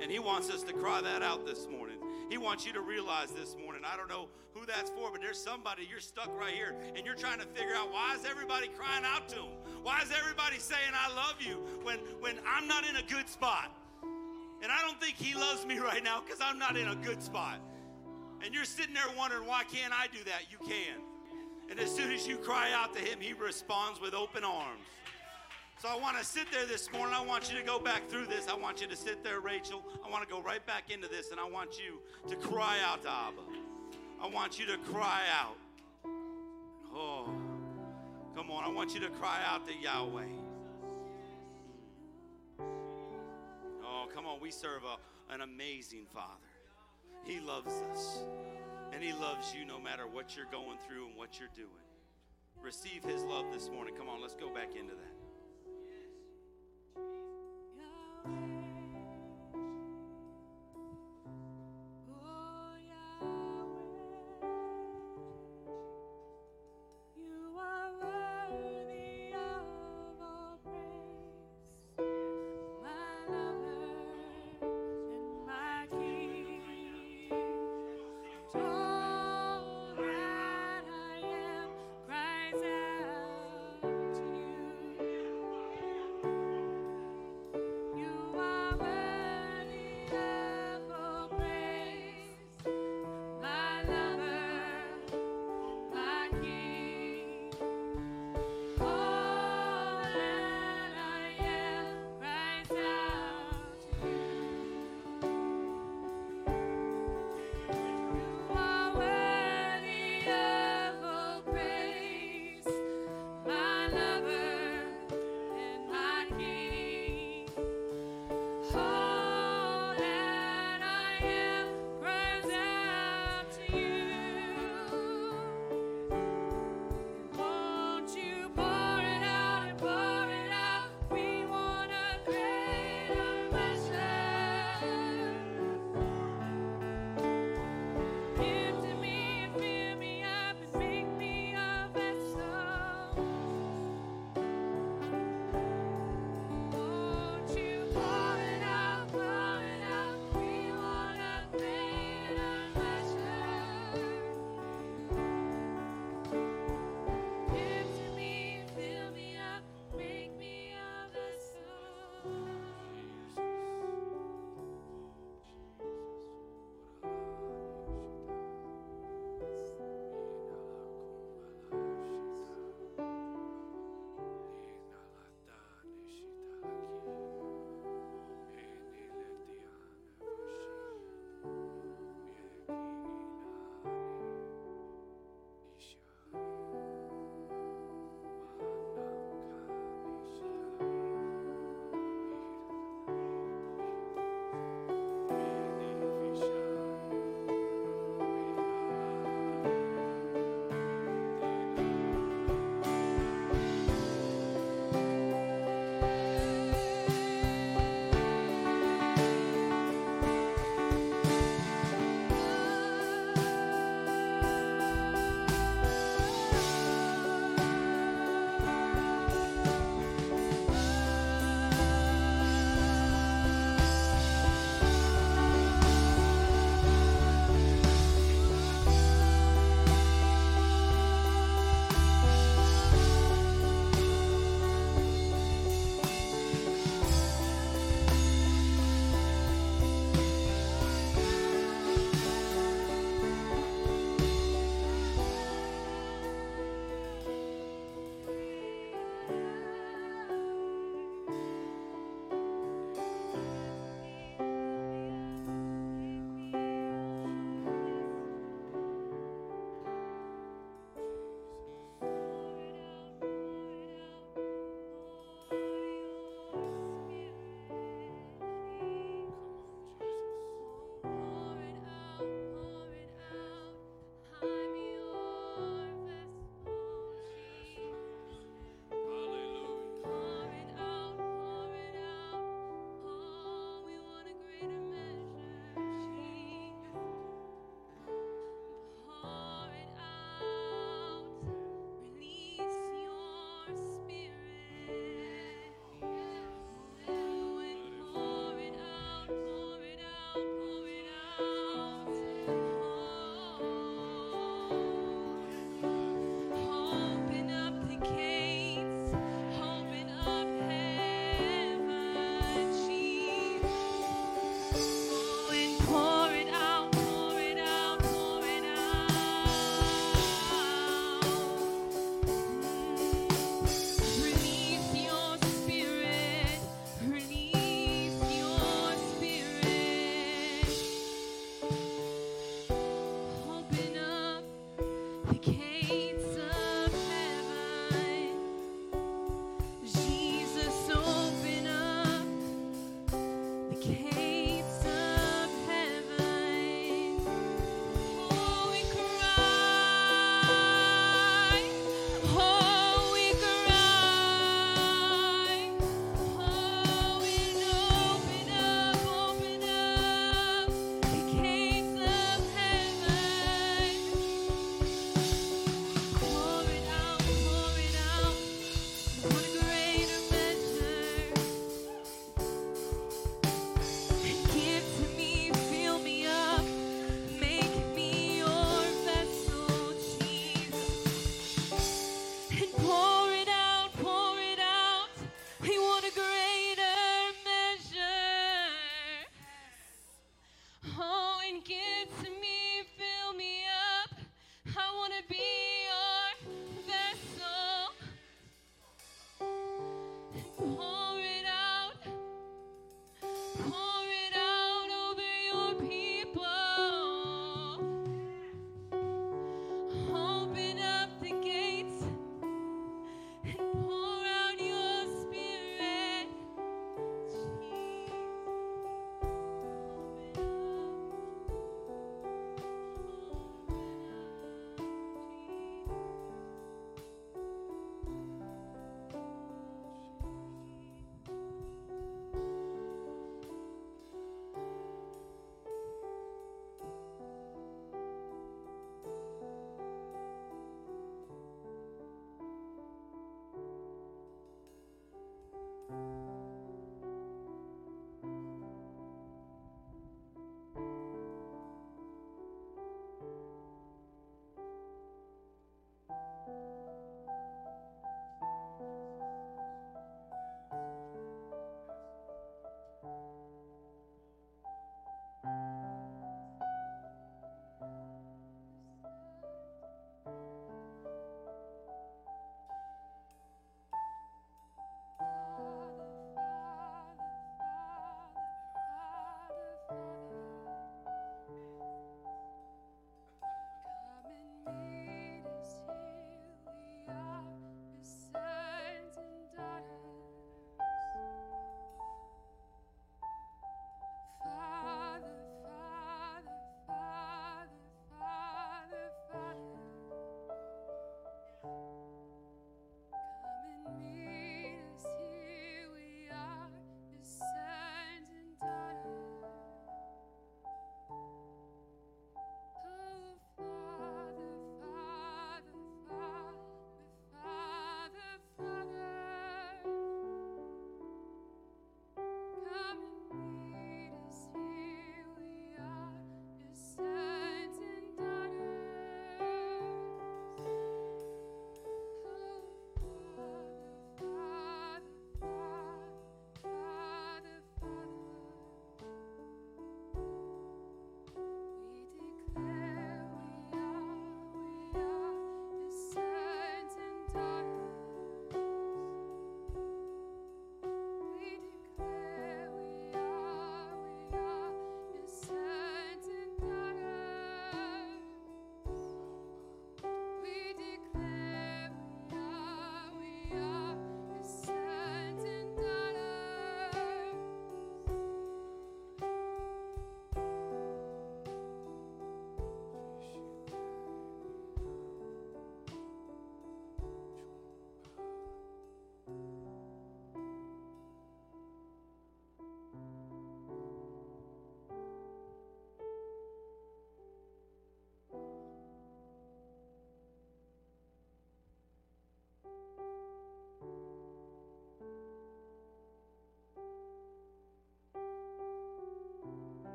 And 0.00 0.10
He 0.10 0.18
wants 0.18 0.50
us 0.50 0.62
to 0.64 0.72
cry 0.72 1.00
that 1.00 1.22
out 1.22 1.46
this 1.46 1.68
morning. 1.68 1.96
He 2.28 2.38
wants 2.38 2.66
you 2.66 2.72
to 2.72 2.80
realize 2.80 3.30
this 3.30 3.56
morning. 3.62 3.82
I 3.84 3.96
don't 3.96 4.08
know 4.08 4.28
who 4.52 4.66
that's 4.66 4.90
for, 4.90 5.10
but 5.12 5.20
there's 5.20 5.38
somebody 5.38 5.86
you're 5.88 6.00
stuck 6.00 6.28
right 6.38 6.54
here, 6.54 6.74
and 6.96 7.06
you're 7.06 7.14
trying 7.14 7.38
to 7.38 7.46
figure 7.46 7.74
out 7.74 7.92
why 7.92 8.14
is 8.14 8.24
everybody 8.24 8.68
crying 8.68 9.04
out 9.04 9.28
to 9.28 9.36
Him? 9.36 9.52
Why 9.82 10.00
is 10.02 10.10
everybody 10.10 10.58
saying 10.58 10.92
I 10.92 11.14
love 11.14 11.36
you 11.38 11.56
when 11.82 11.98
when 12.20 12.36
I'm 12.48 12.66
not 12.66 12.88
in 12.88 12.96
a 12.96 13.02
good 13.02 13.28
spot? 13.28 13.70
And 14.62 14.72
I 14.72 14.80
don't 14.82 15.00
think 15.00 15.16
He 15.16 15.34
loves 15.34 15.64
me 15.66 15.78
right 15.78 16.02
now 16.02 16.20
because 16.24 16.40
I'm 16.40 16.58
not 16.58 16.76
in 16.76 16.88
a 16.88 16.96
good 16.96 17.22
spot. 17.22 17.60
And 18.44 18.54
you're 18.54 18.64
sitting 18.64 18.94
there 18.94 19.04
wondering, 19.16 19.46
why 19.46 19.64
can't 19.64 19.92
I 19.92 20.06
do 20.06 20.22
that? 20.24 20.42
You 20.50 20.58
can. 20.66 21.00
And 21.70 21.80
as 21.80 21.94
soon 21.94 22.12
as 22.12 22.26
you 22.26 22.36
cry 22.36 22.70
out 22.72 22.94
to 22.94 23.00
Him, 23.00 23.18
He 23.20 23.32
responds 23.32 24.00
with 24.00 24.14
open 24.14 24.44
arms. 24.44 24.80
So 25.78 25.88
I 25.88 25.96
want 25.96 26.16
to 26.16 26.24
sit 26.24 26.46
there 26.50 26.64
this 26.64 26.90
morning. 26.90 27.14
I 27.14 27.22
want 27.22 27.52
you 27.52 27.58
to 27.58 27.64
go 27.64 27.78
back 27.78 28.08
through 28.08 28.26
this. 28.26 28.48
I 28.48 28.56
want 28.56 28.80
you 28.80 28.86
to 28.86 28.96
sit 28.96 29.22
there, 29.22 29.40
Rachel. 29.40 29.84
I 30.04 30.10
want 30.10 30.26
to 30.26 30.32
go 30.32 30.40
right 30.40 30.64
back 30.66 30.90
into 30.90 31.06
this, 31.06 31.32
and 31.32 31.38
I 31.38 31.44
want 31.48 31.78
you 31.78 32.00
to 32.30 32.36
cry 32.36 32.78
out 32.82 33.02
to 33.02 33.10
Abba. 33.10 33.42
I 34.22 34.26
want 34.28 34.58
you 34.58 34.64
to 34.66 34.78
cry 34.78 35.22
out. 35.38 35.56
Oh, 36.94 37.28
come 38.34 38.50
on. 38.50 38.64
I 38.64 38.68
want 38.68 38.94
you 38.94 39.00
to 39.00 39.10
cry 39.10 39.38
out 39.46 39.66
to 39.68 39.74
Yahweh. 39.74 40.22
Oh, 43.84 44.08
come 44.14 44.24
on. 44.24 44.40
We 44.40 44.50
serve 44.50 44.82
a, 44.84 45.34
an 45.34 45.42
amazing 45.42 46.06
Father. 46.14 46.45
He 47.26 47.40
loves 47.40 47.74
us. 47.92 48.20
And 48.92 49.02
He 49.02 49.12
loves 49.12 49.54
you 49.54 49.66
no 49.66 49.78
matter 49.80 50.06
what 50.06 50.36
you're 50.36 50.46
going 50.46 50.78
through 50.86 51.06
and 51.06 51.16
what 51.16 51.38
you're 51.38 51.50
doing. 51.54 51.68
Receive 52.62 53.02
His 53.04 53.22
love 53.24 53.46
this 53.52 53.68
morning. 53.68 53.94
Come 53.96 54.08
on, 54.08 54.22
let's 54.22 54.34
go 54.34 54.48
back 54.48 54.70
into 54.78 54.94
that. 54.94 55.15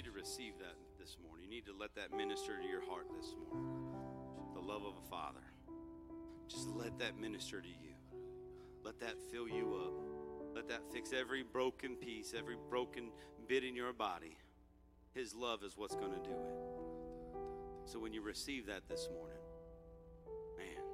Receive 0.00 0.54
that 0.58 0.76
this 0.98 1.18
morning. 1.22 1.44
You 1.44 1.50
need 1.50 1.66
to 1.66 1.74
let 1.78 1.94
that 1.96 2.16
minister 2.16 2.56
to 2.58 2.66
your 2.66 2.80
heart 2.80 3.08
this 3.14 3.34
morning. 3.36 3.92
The 4.54 4.60
love 4.60 4.84
of 4.84 4.94
a 4.96 5.10
father. 5.10 5.44
Just 6.48 6.68
let 6.68 6.98
that 6.98 7.18
minister 7.20 7.60
to 7.60 7.68
you. 7.68 7.92
Let 8.82 8.98
that 9.00 9.16
fill 9.30 9.46
you 9.46 9.82
up. 9.84 10.54
Let 10.54 10.66
that 10.68 10.80
fix 10.90 11.12
every 11.12 11.42
broken 11.42 11.96
piece, 11.96 12.32
every 12.36 12.56
broken 12.70 13.10
bit 13.46 13.64
in 13.64 13.76
your 13.76 13.92
body. 13.92 14.38
His 15.12 15.34
love 15.34 15.62
is 15.62 15.76
what's 15.76 15.94
going 15.94 16.12
to 16.12 16.20
do 16.20 16.30
it. 16.30 16.54
So 17.84 17.98
when 17.98 18.14
you 18.14 18.22
receive 18.22 18.66
that 18.68 18.88
this 18.88 19.10
morning, 19.12 19.36
man, 20.56 20.84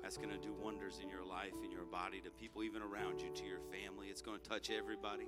that's 0.00 0.16
going 0.16 0.30
to 0.30 0.38
do 0.38 0.54
wonders 0.54 1.00
in 1.02 1.10
your 1.10 1.24
life, 1.24 1.52
in 1.62 1.70
your 1.70 1.84
body, 1.84 2.22
to 2.22 2.30
people 2.30 2.62
even 2.62 2.80
around 2.80 3.20
you, 3.20 3.28
to 3.34 3.44
your 3.44 3.60
family. 3.70 4.08
It's 4.08 4.22
going 4.22 4.40
to 4.40 4.48
touch 4.48 4.70
everybody. 4.70 5.26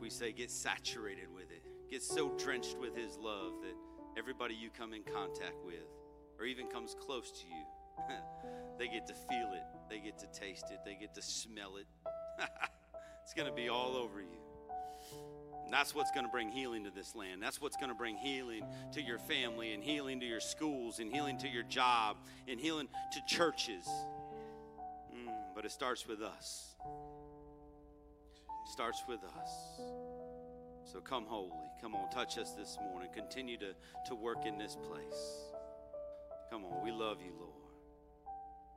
We 0.00 0.10
say, 0.10 0.32
get 0.32 0.50
saturated 0.50 1.32
with 1.34 1.50
it. 1.50 1.64
Get 1.90 2.02
so 2.02 2.30
drenched 2.38 2.78
with 2.78 2.96
His 2.96 3.16
love 3.16 3.54
that 3.62 3.74
everybody 4.18 4.54
you 4.54 4.70
come 4.70 4.92
in 4.92 5.02
contact 5.02 5.64
with, 5.64 5.86
or 6.38 6.44
even 6.44 6.66
comes 6.68 6.94
close 6.98 7.30
to 7.32 7.46
you, 7.46 7.64
they 8.78 8.88
get 8.88 9.06
to 9.06 9.14
feel 9.14 9.52
it, 9.52 9.64
they 9.88 9.98
get 9.98 10.18
to 10.18 10.26
taste 10.28 10.66
it, 10.70 10.78
they 10.84 10.94
get 10.94 11.14
to 11.14 11.22
smell 11.22 11.76
it. 11.76 11.86
it's 13.22 13.34
going 13.34 13.48
to 13.48 13.54
be 13.54 13.68
all 13.68 13.96
over 13.96 14.20
you. 14.20 14.40
That's 15.70 15.94
what's 15.94 16.10
going 16.10 16.26
to 16.26 16.32
bring 16.32 16.50
healing 16.50 16.84
to 16.84 16.90
this 16.90 17.14
land. 17.14 17.40
That's 17.40 17.60
what's 17.60 17.76
going 17.76 17.90
to 17.90 17.94
bring 17.94 18.16
healing 18.16 18.64
to 18.92 19.00
your 19.00 19.18
family 19.18 19.72
and 19.72 19.84
healing 19.84 20.18
to 20.20 20.26
your 20.26 20.40
schools 20.40 20.98
and 20.98 21.12
healing 21.12 21.38
to 21.38 21.48
your 21.48 21.62
job 21.62 22.16
and 22.48 22.58
healing 22.58 22.88
to 23.12 23.34
churches. 23.36 23.86
Mm, 25.14 25.32
but 25.54 25.64
it 25.64 25.70
starts 25.70 26.08
with 26.08 26.22
us. 26.22 26.69
Starts 28.70 29.02
with 29.08 29.20
us. 29.24 29.50
So 30.84 31.00
come 31.00 31.26
holy. 31.26 31.50
Come 31.82 31.94
on, 31.94 32.08
touch 32.10 32.38
us 32.38 32.52
this 32.52 32.78
morning. 32.80 33.10
Continue 33.12 33.56
to, 33.58 33.74
to 34.06 34.14
work 34.14 34.46
in 34.46 34.58
this 34.58 34.76
place. 34.76 35.50
Come 36.50 36.64
on, 36.64 36.84
we 36.84 36.92
love 36.92 37.18
you, 37.20 37.32
Lord. 37.38 37.50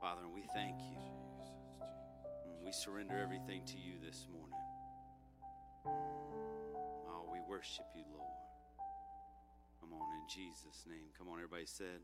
Father, 0.00 0.22
and 0.24 0.34
we 0.34 0.42
thank 0.52 0.76
you. 0.80 0.98
And 2.44 2.66
we 2.66 2.72
surrender 2.72 3.18
everything 3.22 3.62
to 3.66 3.76
you 3.76 3.94
this 4.04 4.26
morning. 4.32 4.58
Oh, 5.86 7.28
we 7.32 7.38
worship 7.48 7.86
you, 7.94 8.02
Lord. 8.12 8.26
Come 9.80 9.92
on, 9.92 10.00
in 10.00 10.28
Jesus' 10.28 10.84
name. 10.88 11.06
Come 11.16 11.28
on, 11.28 11.34
everybody 11.34 11.66
said, 11.66 12.00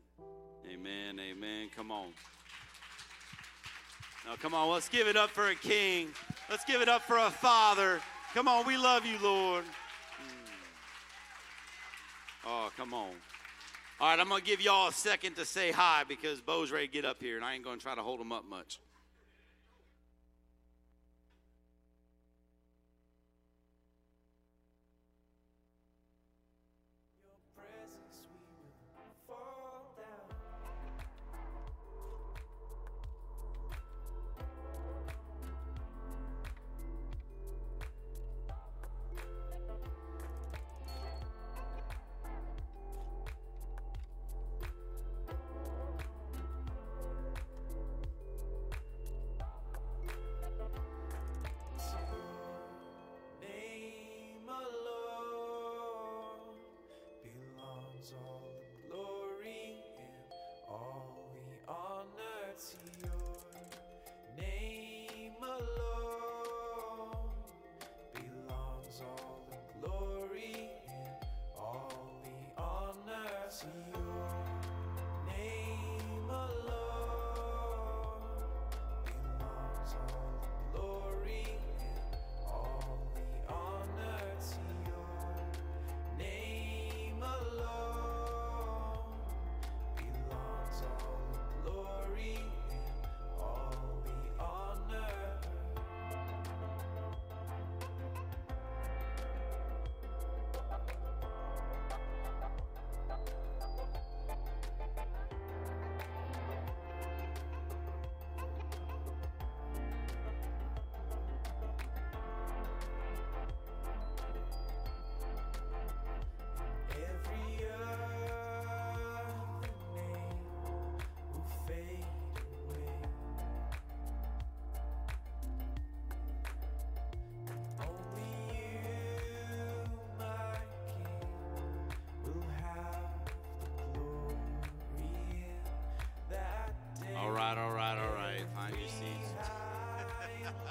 Amen, 0.71 1.19
amen. 1.19 1.69
Come 1.75 1.91
on. 1.91 2.13
Now, 4.25 4.35
come 4.35 4.53
on, 4.53 4.69
let's 4.69 4.89
give 4.89 5.07
it 5.07 5.17
up 5.17 5.31
for 5.31 5.49
a 5.49 5.55
king. 5.55 6.09
Let's 6.49 6.63
give 6.65 6.81
it 6.81 6.89
up 6.89 7.01
for 7.01 7.17
a 7.17 7.31
father. 7.31 7.99
Come 8.33 8.47
on, 8.47 8.65
we 8.65 8.77
love 8.77 9.05
you, 9.05 9.17
Lord. 9.21 9.63
Mm. 9.63 10.51
Oh, 12.45 12.71
come 12.77 12.93
on. 12.93 13.11
All 13.99 14.09
right, 14.09 14.19
I'm 14.19 14.29
going 14.29 14.41
to 14.41 14.47
give 14.47 14.61
y'all 14.61 14.89
a 14.89 14.93
second 14.93 15.35
to 15.35 15.45
say 15.45 15.71
hi 15.71 16.03
because 16.07 16.41
Beau's 16.41 16.71
ready 16.71 16.87
to 16.87 16.93
get 16.93 17.05
up 17.05 17.21
here, 17.21 17.35
and 17.35 17.45
I 17.45 17.53
ain't 17.55 17.63
going 17.63 17.77
to 17.77 17.83
try 17.83 17.95
to 17.95 18.01
hold 18.01 18.19
him 18.19 18.31
up 18.31 18.47
much. 18.49 18.79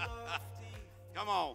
Come 1.15 1.29
on. 1.29 1.55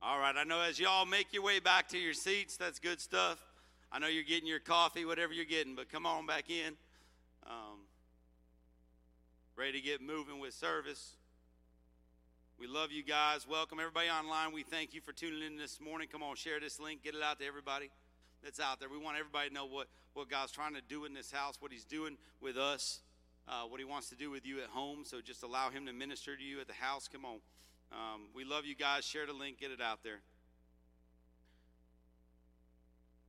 All 0.00 0.18
right, 0.18 0.34
I 0.36 0.44
know 0.44 0.60
as 0.60 0.78
y'all 0.78 1.04
make 1.04 1.32
your 1.32 1.42
way 1.42 1.60
back 1.60 1.88
to 1.88 1.98
your 1.98 2.14
seats, 2.14 2.56
that's 2.56 2.78
good 2.78 3.00
stuff. 3.00 3.38
I 3.90 3.98
know 3.98 4.06
you're 4.06 4.22
getting 4.22 4.46
your 4.46 4.60
coffee, 4.60 5.04
whatever 5.04 5.32
you're 5.32 5.44
getting, 5.44 5.74
but 5.74 5.90
come 5.90 6.06
on 6.06 6.26
back 6.26 6.50
in. 6.50 6.74
Um, 7.46 7.80
ready 9.56 9.72
to 9.72 9.80
get 9.80 10.00
moving 10.00 10.38
with 10.38 10.54
service. 10.54 11.16
We 12.58 12.66
love 12.66 12.92
you 12.92 13.02
guys. 13.02 13.46
Welcome 13.48 13.80
everybody 13.80 14.08
online. 14.08 14.52
We 14.52 14.62
thank 14.62 14.94
you 14.94 15.00
for 15.00 15.12
tuning 15.12 15.42
in 15.42 15.56
this 15.56 15.80
morning. 15.80 16.08
Come 16.10 16.22
on, 16.22 16.36
share 16.36 16.60
this 16.60 16.78
link, 16.78 17.02
get 17.02 17.14
it 17.14 17.22
out 17.22 17.40
to 17.40 17.46
everybody 17.46 17.90
that's 18.48 18.60
out 18.60 18.80
there. 18.80 18.88
We 18.88 18.96
want 18.96 19.18
everybody 19.18 19.50
to 19.50 19.54
know 19.54 19.66
what, 19.66 19.88
what 20.14 20.30
God's 20.30 20.52
trying 20.52 20.72
to 20.72 20.80
do 20.80 21.04
in 21.04 21.12
this 21.12 21.30
house, 21.30 21.56
what 21.60 21.70
He's 21.70 21.84
doing 21.84 22.16
with 22.40 22.56
us, 22.56 23.00
uh, 23.46 23.64
what 23.68 23.78
He 23.78 23.84
wants 23.84 24.08
to 24.08 24.16
do 24.16 24.30
with 24.30 24.46
you 24.46 24.62
at 24.62 24.70
home. 24.70 25.00
So 25.04 25.20
just 25.20 25.42
allow 25.42 25.68
Him 25.68 25.84
to 25.84 25.92
minister 25.92 26.34
to 26.34 26.42
you 26.42 26.58
at 26.58 26.66
the 26.66 26.72
house. 26.72 27.08
Come 27.12 27.26
on. 27.26 27.40
Um, 27.92 28.28
we 28.34 28.44
love 28.44 28.64
you 28.64 28.74
guys. 28.74 29.04
Share 29.04 29.26
the 29.26 29.34
link, 29.34 29.60
get 29.60 29.70
it 29.70 29.82
out 29.82 30.02
there. 30.02 30.20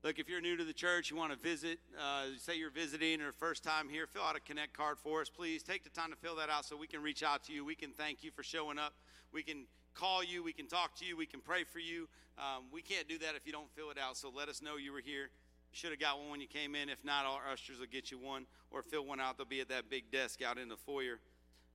Look, 0.03 0.19
if 0.19 0.29
you're 0.29 0.39
new 0.39 0.55
to 0.55 0.63
the 0.63 0.71
church, 0.71 1.11
you 1.11 1.17
want 1.17 1.33
to 1.33 1.37
visit, 1.37 1.79
uh, 1.99 2.27
say 2.37 2.57
you're 2.57 2.71
visiting 2.71 3.19
or 3.19 3.33
first 3.33 3.61
time 3.61 3.89
here, 3.89 4.07
fill 4.07 4.23
out 4.23 4.37
a 4.37 4.39
Connect 4.39 4.71
card 4.71 4.97
for 4.97 5.19
us, 5.19 5.29
please. 5.29 5.63
Take 5.63 5.83
the 5.83 5.89
time 5.89 6.11
to 6.11 6.15
fill 6.15 6.37
that 6.37 6.49
out 6.49 6.63
so 6.63 6.77
we 6.77 6.87
can 6.87 7.01
reach 7.03 7.23
out 7.23 7.43
to 7.43 7.51
you. 7.51 7.65
We 7.65 7.75
can 7.75 7.91
thank 7.91 8.23
you 8.23 8.31
for 8.31 8.41
showing 8.41 8.79
up. 8.79 8.93
We 9.33 9.43
can 9.43 9.65
call 9.99 10.23
you. 10.23 10.43
We 10.43 10.53
can 10.53 10.67
talk 10.67 10.95
to 10.99 11.05
you. 11.05 11.17
We 11.17 11.25
can 11.25 11.41
pray 11.41 11.63
for 11.63 11.79
you. 11.79 12.07
Um, 12.37 12.63
we 12.71 12.81
can't 12.81 13.07
do 13.07 13.17
that 13.19 13.35
if 13.35 13.45
you 13.45 13.51
don't 13.51 13.69
fill 13.75 13.91
it 13.91 13.97
out. 13.97 14.15
So 14.15 14.31
let 14.33 14.47
us 14.47 14.61
know 14.61 14.77
you 14.77 14.93
were 14.93 15.01
here. 15.01 15.23
You 15.23 15.73
should 15.73 15.91
have 15.91 15.99
got 15.99 16.17
one 16.17 16.29
when 16.29 16.41
you 16.41 16.47
came 16.47 16.73
in. 16.73 16.89
If 16.89 17.03
not, 17.03 17.25
our 17.25 17.51
ushers 17.51 17.79
will 17.79 17.87
get 17.91 18.09
you 18.09 18.17
one 18.17 18.45
or 18.71 18.81
fill 18.81 19.05
one 19.05 19.19
out. 19.19 19.37
They'll 19.37 19.45
be 19.45 19.59
at 19.59 19.69
that 19.69 19.89
big 19.89 20.09
desk 20.11 20.41
out 20.41 20.57
in 20.57 20.69
the 20.69 20.77
foyer. 20.77 21.19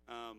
Um, 0.09 0.39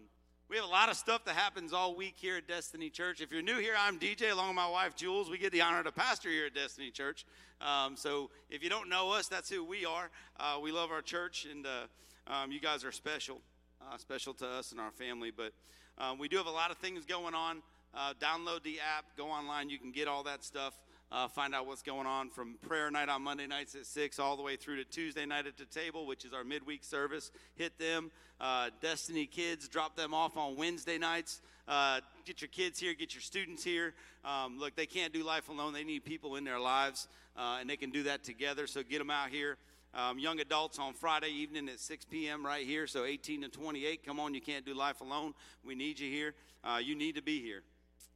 we 0.50 0.58
have 0.58 0.66
a 0.66 0.70
lot 0.70 0.90
of 0.90 0.98
stuff 0.98 1.26
that 1.26 1.36
happens 1.36 1.74
all 1.74 1.96
week 1.96 2.16
here 2.18 2.38
at 2.38 2.48
Destiny 2.48 2.90
Church. 2.90 3.22
If 3.22 3.32
you're 3.32 3.42
new 3.42 3.60
here, 3.60 3.74
I'm 3.80 4.00
DJ 4.00 4.32
along 4.32 4.48
with 4.48 4.56
my 4.56 4.70
wife 4.70 4.96
Jules. 4.96 5.30
We 5.30 5.38
get 5.38 5.52
the 5.52 5.62
honor 5.62 5.84
to 5.84 5.92
pastor 5.92 6.30
here 6.30 6.48
at 6.48 6.54
Destiny 6.56 6.92
Church. 6.92 7.26
Um, 7.62 7.96
so 7.96 8.30
if 8.50 8.64
you 8.64 8.70
don't 8.70 8.90
know 8.90 9.12
us, 9.12 9.28
that's 9.28 9.50
who 9.50 9.64
we 9.64 9.86
are. 9.86 10.10
Uh, 10.40 10.60
we 10.62 10.72
love 10.72 10.92
our 10.92 11.02
church, 11.02 11.48
and 11.52 11.66
uh, 11.66 12.34
um, 12.34 12.52
you 12.52 12.60
guys 12.60 12.84
are 12.84 12.92
special. 12.92 13.42
uh, 13.82 13.98
special 13.98 14.34
to 14.36 14.48
us 14.48 14.72
and 14.72 14.80
our 14.80 14.92
family. 14.92 15.32
But 15.36 15.54
uh, 15.98 16.16
we 16.18 16.28
do 16.28 16.38
have 16.38 16.48
a 16.48 16.52
lot 16.52 16.72
of 16.72 16.78
things 16.78 17.06
going 17.06 17.34
on. 17.34 17.62
Uh, 17.96 18.14
download 18.20 18.64
the 18.64 18.80
app, 18.98 19.06
go 19.16 19.28
online. 19.28 19.70
You 19.70 19.80
can 19.80 19.92
get 19.92 20.08
all 20.08 20.24
that 20.24 20.44
stuff. 20.44 20.74
Uh, 21.12 21.28
find 21.28 21.56
out 21.56 21.66
what's 21.66 21.84
going 21.84 22.08
on 22.08 22.30
from 22.30 22.56
prayer 22.68 22.92
night 22.92 23.08
on 23.08 23.22
Monday 23.22 23.48
nights 23.48 23.76
at 23.76 23.86
6 23.86 24.20
all 24.20 24.36
the 24.36 24.44
way 24.44 24.56
through 24.58 24.78
to 24.78 24.84
Tuesday 24.84 25.26
night 25.26 25.48
at 25.48 25.56
the 25.56 25.66
table, 25.66 26.06
which 26.06 26.26
is 26.26 26.34
our 26.34 26.44
midweek 26.44 26.84
service. 26.84 27.32
Hit 27.56 27.78
them. 27.78 28.12
Uh, 28.42 28.70
Destiny 28.82 29.26
Kids, 29.26 29.70
drop 29.70 29.96
them 29.96 30.14
off 30.14 30.36
on 30.36 30.58
Wednesday 30.58 30.98
nights. 30.98 31.42
Uh, 31.68 32.02
get 32.26 32.42
your 32.42 32.50
kids 32.50 32.80
here, 32.80 32.94
get 32.94 33.14
your 33.14 33.22
students 33.22 33.64
here. 33.64 33.94
Um, 34.26 34.60
look, 34.60 34.76
they 34.76 34.86
can't 34.86 35.14
do 35.14 35.24
life 35.24 35.48
alone, 35.48 35.74
they 35.74 35.84
need 35.84 36.04
people 36.04 36.36
in 36.36 36.44
their 36.44 36.60
lives, 36.60 37.08
uh, 37.38 37.58
and 37.62 37.70
they 37.70 37.78
can 37.78 37.92
do 37.92 38.04
that 38.04 38.24
together. 38.24 38.68
So 38.68 38.84
get 38.84 39.00
them 39.00 39.10
out 39.10 39.30
here. 39.30 39.58
Um, 39.94 40.20
young 40.20 40.42
adults 40.42 40.78
on 40.78 40.94
Friday 40.94 41.30
evening 41.30 41.70
at 41.70 41.80
6 41.80 42.06
p.m. 42.06 42.46
right 42.46 42.66
here. 42.66 42.86
So 42.88 43.06
18 43.06 43.44
to 43.44 43.48
28, 43.48 44.06
come 44.06 44.20
on, 44.20 44.34
you 44.34 44.42
can't 44.42 44.66
do 44.66 44.74
life 44.74 45.00
alone. 45.00 45.34
We 45.64 45.76
need 45.76 46.00
you 46.00 46.12
here. 46.12 46.34
Uh, 46.64 46.80
you 46.84 46.96
need 46.96 47.16
to 47.16 47.22
be 47.22 47.42
here. 47.42 47.62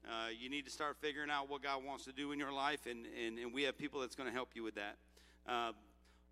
Uh, 0.07 0.29
you 0.37 0.49
need 0.49 0.65
to 0.65 0.71
start 0.71 0.97
figuring 1.01 1.29
out 1.29 1.49
what 1.49 1.61
God 1.61 1.83
wants 1.83 2.05
to 2.05 2.11
do 2.11 2.31
in 2.31 2.39
your 2.39 2.51
life, 2.51 2.85
and, 2.89 3.05
and, 3.25 3.37
and 3.37 3.53
we 3.53 3.63
have 3.63 3.77
people 3.77 3.99
that's 3.99 4.15
going 4.15 4.27
to 4.27 4.33
help 4.33 4.49
you 4.55 4.63
with 4.63 4.75
that. 4.75 4.95
Uh, 5.47 5.71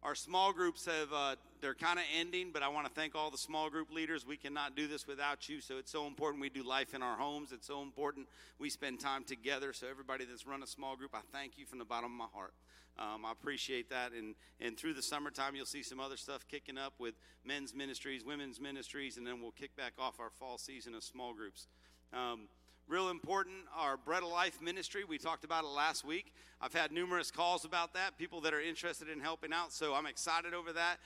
our 0.04 0.16
small 0.16 0.54
groups 0.54 0.86
have, 0.86 1.12
uh, 1.12 1.36
they're 1.60 1.74
kind 1.74 2.00
of 2.00 2.06
ending, 2.18 2.52
but 2.54 2.64
I 2.64 2.70
want 2.70 2.88
to 2.88 2.94
thank 2.94 3.16
all 3.16 3.32
the 3.32 3.38
small 3.38 3.70
group 3.70 3.92
leaders. 3.92 4.26
We 4.26 4.38
cannot 4.38 4.76
do 4.76 4.88
this 4.88 5.08
without 5.08 5.50
you, 5.50 5.60
so 5.60 5.78
it's 5.78 5.92
so 5.92 6.06
important 6.08 6.42
we 6.42 6.50
do 6.50 6.64
life 6.64 6.94
in 6.94 7.02
our 7.02 7.18
homes. 7.18 7.52
It's 7.52 7.68
so 7.68 7.82
important 7.82 8.28
we 8.60 8.70
spend 8.70 9.00
time 9.00 9.24
together. 9.24 9.74
So, 9.74 9.88
everybody 9.88 10.26
that's 10.26 10.46
run 10.46 10.62
a 10.64 10.68
small 10.68 10.96
group, 10.96 11.12
I 11.14 11.22
thank 11.32 11.58
you 11.58 11.66
from 11.66 11.80
the 11.80 11.86
bottom 11.86 12.12
of 12.12 12.18
my 12.18 12.28
heart. 12.34 12.54
Um, 13.00 13.26
I 13.26 13.32
appreciate 13.32 13.90
that. 13.90 14.12
And, 14.12 14.36
and 14.60 14.78
through 14.78 14.94
the 14.94 15.02
summertime, 15.02 15.56
you'll 15.56 15.66
see 15.66 15.84
some 15.84 16.00
other 16.00 16.18
stuff 16.18 16.48
kicking 16.48 16.78
up 16.78 16.94
with 17.00 17.16
men's 17.46 17.76
ministries, 17.76 18.24
women's 18.24 18.60
ministries, 18.60 19.18
and 19.18 19.26
then 19.26 19.42
we'll 19.42 19.52
kick 19.52 19.76
back 19.76 19.94
off 20.00 20.20
our 20.20 20.30
fall 20.30 20.58
season 20.58 20.96
of 20.96 21.04
small 21.04 21.34
groups. 21.34 21.68
Um, 22.14 22.48
real 22.88 23.10
important 23.10 23.56
our 23.78 23.98
bread 23.98 24.24
of 24.24 24.30
life 24.30 24.62
ministry. 24.62 25.04
We 25.04 25.18
talked 25.18 25.44
about 25.44 25.66
it 25.66 25.68
last 25.68 26.06
week. 26.06 26.34
I've 26.62 26.74
had 26.74 26.92
numerous 26.92 27.32
calls 27.32 27.66
about 27.66 27.94
that 27.94 28.18
people 28.18 28.42
that 28.42 28.54
are 28.54 28.62
interested 28.62 29.10
in 29.10 29.20
helping 29.20 29.54
out 29.54 29.72
so 29.72 29.94
i'm 29.94 30.06
excited 30.06 30.54
over 30.54 30.74
that. 30.74 30.98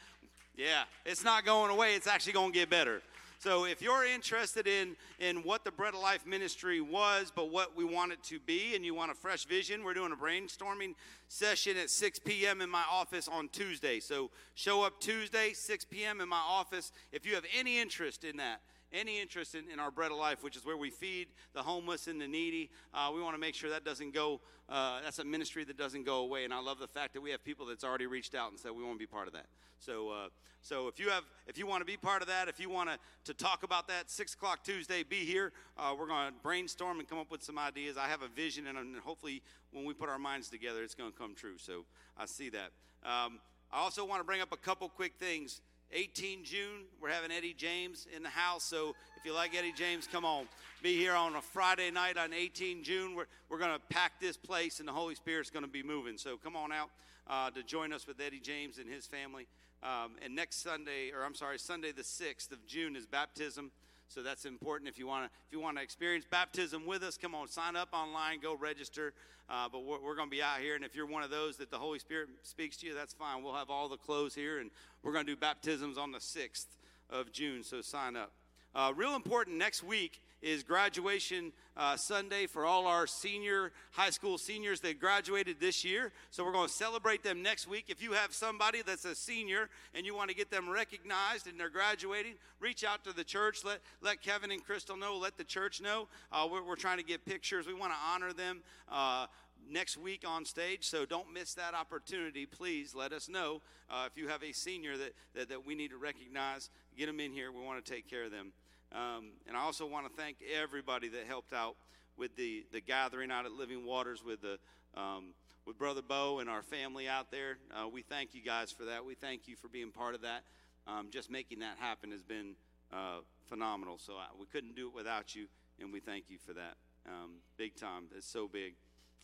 Yeah 0.56 0.84
it's 1.06 1.24
not 1.24 1.46
going 1.46 1.72
away 1.72 1.96
it's 1.96 2.08
actually 2.08 2.34
going 2.34 2.52
to 2.54 2.60
get 2.60 2.70
better. 2.70 3.02
So 3.40 3.66
if 3.66 3.82
you're 3.82 4.06
interested 4.06 4.68
in 4.68 4.96
in 5.20 5.38
what 5.38 5.64
the 5.64 5.72
bread 5.72 5.96
of 5.96 6.02
life 6.02 6.28
ministry 6.28 6.82
was 6.82 7.32
but 7.36 7.50
what 7.50 7.76
we 7.76 7.84
want 7.84 8.12
it 8.12 8.22
to 8.26 8.40
be 8.40 8.76
and 8.76 8.86
you 8.86 8.94
want 8.94 9.12
a 9.12 9.16
fresh 9.16 9.46
vision 9.46 9.84
we're 9.84 9.96
doing 9.96 10.12
a 10.12 10.16
brainstorming 10.16 10.94
session 11.28 11.78
at 11.78 11.90
6 11.90 12.20
p.m 12.20 12.62
in 12.62 12.70
my 12.70 12.84
office 12.92 13.28
on 13.28 13.50
tuesday. 13.50 14.00
So 14.00 14.30
show 14.54 14.84
up 14.84 15.00
tuesday 15.00 15.54
6 15.54 15.86
p.m 15.86 16.22
in 16.22 16.30
my 16.30 16.44
office. 16.48 16.92
If 17.12 17.26
you 17.26 17.34
have 17.34 17.46
any 17.58 17.80
interest 17.80 18.24
in 18.24 18.38
that 18.38 18.62
any 18.94 19.20
interest 19.20 19.56
in, 19.56 19.70
in 19.72 19.80
our 19.80 19.92
bread 19.92 20.12
of 20.12 20.18
life, 20.18 20.44
which 20.44 20.56
is 20.56 20.66
where 20.66 20.78
we 20.78 20.90
feed 20.90 21.28
the 21.54 21.62
homeless 21.62 22.08
and 22.08 22.20
the 22.20 22.28
needy. 22.28 22.70
Uh, 22.94 23.12
we 23.14 23.22
want 23.22 23.36
to 23.36 23.40
make 23.40 23.56
sure 23.56 23.70
that 23.70 23.86
doesn't 23.86 24.14
go, 24.14 24.42
uh, 24.70 25.00
that's 25.04 25.20
a 25.20 25.26
ministry 25.26 25.64
that 25.64 25.78
doesn't 25.78 26.06
go 26.06 26.18
away. 26.18 26.46
And 26.46 26.54
I 26.54 26.60
love 26.60 26.80
the 26.80 26.88
fact 26.88 27.14
that 27.14 27.22
we 27.22 27.32
have 27.32 27.44
people 27.44 27.66
that's 27.66 27.84
already 27.84 28.08
reached 28.08 28.36
out 28.36 28.52
and 28.52 28.60
said 28.60 28.72
we 28.72 28.84
want 28.84 28.96
to 28.96 29.00
be 29.00 29.08
part 29.08 29.28
of 29.28 29.34
that. 29.34 29.46
So, 29.80 30.10
uh, 30.10 30.28
so 30.62 30.88
if 30.88 31.00
you 31.00 31.10
have, 31.10 31.24
if 31.48 31.58
you 31.58 31.66
want 31.66 31.82
to 31.82 31.86
be 31.86 31.98
part 31.98 32.22
of 32.22 32.28
that, 32.28 32.48
if 32.48 32.60
you 32.60 32.70
want 32.70 32.90
to, 32.90 32.98
to 33.26 33.34
talk 33.34 33.64
about 33.64 33.88
that, 33.88 34.12
six 34.12 34.36
o'clock 34.36 34.64
Tuesday, 34.64 35.04
be 35.04 35.26
here. 35.26 35.54
Uh, 35.78 35.96
we're 35.98 36.08
going 36.08 36.28
to 36.28 36.34
brainstorm 36.44 37.00
and 37.00 37.10
come 37.10 37.18
up 37.18 37.32
with 37.32 37.42
some 37.44 37.58
ideas. 37.58 37.98
I 37.98 38.08
have 38.08 38.22
a 38.22 38.28
vision, 38.28 38.68
and, 38.68 38.78
and 38.78 38.96
hopefully, 38.98 39.42
when 39.72 39.86
we 39.86 39.94
put 39.94 40.08
our 40.08 40.20
minds 40.20 40.50
together, 40.50 40.84
it's 40.84 40.94
going 40.94 41.12
to 41.12 41.18
come 41.18 41.34
true. 41.34 41.58
So 41.58 41.86
I 42.16 42.28
see 42.28 42.50
that. 42.50 42.72
Um, 43.04 43.40
I 43.72 43.80
also 43.80 44.06
want 44.06 44.20
to 44.20 44.24
bring 44.24 44.42
up 44.42 44.52
a 44.52 44.58
couple 44.58 44.88
quick 44.90 45.14
things. 45.20 45.62
18 45.94 46.44
June, 46.46 46.86
we're 47.02 47.10
having 47.10 47.32
Eddie 47.32 47.54
James 47.54 48.08
in 48.16 48.24
the 48.24 48.30
house. 48.30 48.64
So 48.64 48.96
if 49.18 49.26
you 49.26 49.34
like 49.34 49.56
Eddie 49.56 49.74
James, 49.74 50.08
come 50.08 50.24
on. 50.24 50.46
Be 50.82 50.96
here 50.96 51.14
on 51.14 51.36
a 51.36 51.42
Friday 51.42 51.92
night 51.92 52.18
on 52.18 52.34
18 52.34 52.84
June. 52.84 53.16
We're, 53.16 53.26
we're 53.50 53.58
going 53.58 53.74
to 53.74 53.82
pack 53.90 54.14
this 54.20 54.38
place, 54.38 54.80
and 54.80 54.88
the 54.88 54.94
Holy 54.94 55.16
Spirit's 55.16 55.50
going 55.50 55.66
to 55.66 55.72
be 55.72 55.84
moving. 55.84 56.18
So 56.18 56.38
come 56.38 56.56
on 56.56 56.72
out 56.72 56.90
uh, 57.28 57.52
to 57.52 57.64
join 57.64 57.92
us 57.94 58.08
with 58.08 58.20
Eddie 58.20 58.40
James 58.40 58.78
and 58.78 58.90
his 58.90 59.06
family. 59.06 59.48
Um, 59.84 60.12
and 60.24 60.36
next 60.36 60.62
Sunday, 60.64 61.12
or 61.12 61.26
I'm 61.26 61.36
sorry, 61.36 61.60
Sunday 61.60 61.92
the 61.92 62.04
6th 62.04 62.52
of 62.52 62.66
June 62.68 62.96
is 62.96 63.06
baptism. 63.06 63.72
So 64.14 64.22
that's 64.22 64.44
important. 64.44 64.90
If 64.90 65.00
you 65.00 65.08
want 65.08 65.26
to, 65.26 65.32
if 65.48 65.54
you 65.54 65.62
want 65.62 65.78
to 65.78 65.84
experience 65.84 66.26
baptism 66.30 66.86
with 66.86 67.02
us, 67.02 67.18
come 67.18 67.34
on, 67.34 67.48
sign 67.48 67.78
up 67.78 67.90
online, 67.94 68.42
go 68.42 68.56
register. 68.56 69.14
Uh, 69.50 69.68
but 69.72 69.86
we're, 69.86 70.02
we're 70.02 70.16
going 70.16 70.28
to 70.28 70.36
be 70.36 70.42
out 70.42 70.60
here, 70.60 70.76
and 70.76 70.84
if 70.84 70.96
you're 70.96 71.06
one 71.06 71.24
of 71.24 71.30
those 71.30 71.58
that 71.58 71.72
the 71.72 71.78
Holy 71.78 72.00
Spirit 72.00 72.30
speaks 72.44 72.78
to 72.78 72.88
you, 72.88 72.94
that's 72.94 73.14
fine. 73.14 73.42
We'll 73.42 73.56
have 73.56 73.70
all 73.70 73.88
the 73.88 73.98
clothes 73.98 74.36
here, 74.36 74.60
and 74.60 74.70
we're 75.02 75.14
going 75.14 75.26
to 75.26 75.32
do 75.32 75.40
baptisms 75.40 75.98
on 75.98 76.12
the 76.12 76.20
sixth 76.20 76.68
of 77.10 77.32
June. 77.32 77.64
So 77.64 77.82
sign 77.82 78.16
up. 78.16 78.32
Uh, 78.76 78.92
real 78.96 79.16
important 79.16 79.58
next 79.58 79.84
week 79.84 80.22
is 80.42 80.64
graduation 80.64 81.52
uh, 81.78 81.96
Sunday 81.96 82.48
for 82.48 82.66
all 82.66 82.88
our 82.88 83.08
senior 83.08 83.72
high 83.92 84.10
school 84.10 84.38
seniors 84.38 84.80
that 84.82 85.00
graduated 85.00 85.60
this 85.60 85.86
year. 85.86 86.12
So 86.32 86.44
we're 86.44 86.52
going 86.52 86.68
to 86.68 86.74
celebrate 86.74 87.24
them 87.24 87.42
next 87.42 87.68
week. 87.68 87.86
If 87.88 88.02
you 88.02 88.14
have 88.14 88.34
somebody 88.34 88.82
that's 88.86 89.06
a 89.06 89.16
senior 89.16 89.70
and 89.94 90.06
you 90.06 90.16
want 90.16 90.30
to 90.30 90.36
get 90.36 90.52
them 90.52 90.70
recognized 90.70 91.48
and 91.48 91.60
they're 91.60 91.70
graduating, 91.70 92.34
reach 92.60 92.84
out 92.84 93.04
to 93.06 93.14
the 93.14 93.24
church. 93.24 93.64
Let 93.64 93.80
let 94.02 94.22
Kevin 94.22 94.52
and 94.52 94.64
Crystal 94.64 94.98
know. 94.98 95.18
Let 95.18 95.38
the 95.38 95.44
church 95.44 95.82
know. 95.82 96.08
Uh, 96.32 96.48
we're, 96.52 96.64
we're 96.64 96.76
trying 96.76 96.98
to 96.98 97.04
get 97.04 97.26
pictures. 97.26 97.68
We 97.68 97.74
want 97.74 97.94
to 97.94 98.00
honor 98.14 98.34
them. 98.34 98.62
Uh, 98.92 99.28
next 99.70 99.96
week 99.96 100.24
on 100.28 100.44
stage. 100.44 100.84
So 100.84 101.06
don't 101.06 101.32
miss 101.32 101.54
that 101.54 101.74
opportunity. 101.74 102.46
Please 102.46 102.96
let 102.96 103.14
us 103.14 103.30
know 103.30 103.62
uh, 103.90 104.08
if 104.08 104.18
you 104.18 104.28
have 104.28 104.44
a 104.44 104.52
senior 104.52 104.98
that, 104.98 105.14
that, 105.36 105.50
that 105.50 105.66
we 105.66 105.76
need 105.76 105.90
to 105.90 105.98
recognize. 105.98 106.70
Get 106.98 107.06
them 107.06 107.20
in 107.20 107.32
here. 107.32 107.52
We 107.52 107.64
want 107.64 107.84
to 107.84 107.92
take 107.92 108.10
care 108.10 108.24
of 108.24 108.32
them. 108.32 108.52
Um, 108.94 109.32
and 109.48 109.56
I 109.56 109.62
also 109.62 109.86
want 109.86 110.08
to 110.08 110.22
thank 110.22 110.38
everybody 110.60 111.08
that 111.10 111.26
helped 111.28 111.54
out 111.54 111.76
with 112.18 112.36
the, 112.36 112.66
the 112.72 112.82
gathering 112.82 113.32
out 113.32 113.46
at 113.46 113.52
Living 113.52 113.86
Waters 113.86 114.24
with 114.24 114.42
the 114.42 114.60
um, 115.00 115.34
with 115.66 115.78
Brother 115.78 116.02
Beau 116.02 116.40
and 116.40 116.50
our 116.50 116.64
family 116.64 117.08
out 117.08 117.32
there. 117.32 117.58
Uh, 117.74 117.88
we 117.88 118.02
thank 118.02 118.34
you 118.34 118.42
guys 118.42 118.72
for 118.72 118.86
that. 118.86 119.06
We 119.06 119.16
thank 119.16 119.48
you 119.48 119.56
for 119.56 119.68
being 119.68 119.92
part 119.92 120.16
of 120.16 120.22
that. 120.22 120.44
Um, 120.88 121.10
just 121.12 121.30
making 121.30 121.60
that 121.60 121.78
happen 121.80 122.12
has 122.12 122.24
been 122.24 122.56
uh, 122.92 123.20
phenomenal. 123.48 123.98
So 123.98 124.14
I, 124.14 124.26
we 124.38 124.46
couldn't 124.48 124.76
do 124.76 124.88
it 124.88 124.96
without 124.96 125.36
you, 125.36 125.48
and 125.80 125.94
we 125.94 126.00
thank 126.00 126.26
you 126.30 126.38
for 126.46 126.54
that. 126.54 126.76
Um, 127.08 127.36
big 127.58 127.76
time. 127.76 128.06
It's 128.16 128.28
so 128.28 128.48
big. 128.48 128.74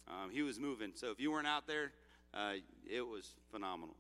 Um, 0.08 0.30
he 0.32 0.42
was 0.42 0.60
moving. 0.60 0.92
So 0.96 1.12
if 1.12 1.20
you 1.20 1.32
weren't 1.32 1.48
out 1.48 1.68
there, 1.68 1.92
uh, 2.34 2.54
it 2.90 3.02
was 3.02 3.32
phenomenal. 3.52 3.96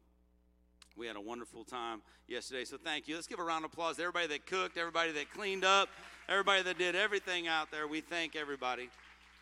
We 0.98 1.06
had 1.06 1.15
a 1.15 1.22
wonderful 1.22 1.64
time 1.64 2.02
yesterday. 2.28 2.65
So 2.65 2.78
thank 2.78 3.07
you. 3.07 3.15
Let's 3.15 3.28
give 3.28 3.40
a 3.40 3.44
round 3.44 3.64
of 3.64 3.72
applause 3.72 3.98
to 3.98 4.02
everybody 4.02 4.28
that 4.28 4.48
cooked, 4.48 4.78
everybody 4.78 5.11
that 5.11 5.32
cleaned 5.32 5.64
up, 5.64 5.90
everybody 6.28 6.64
that 6.64 6.80
did 6.80 6.95
everything 6.95 7.48
out 7.48 7.69
there. 7.69 7.88
We 7.88 8.02
thank 8.02 8.36
everybody. 8.36 8.90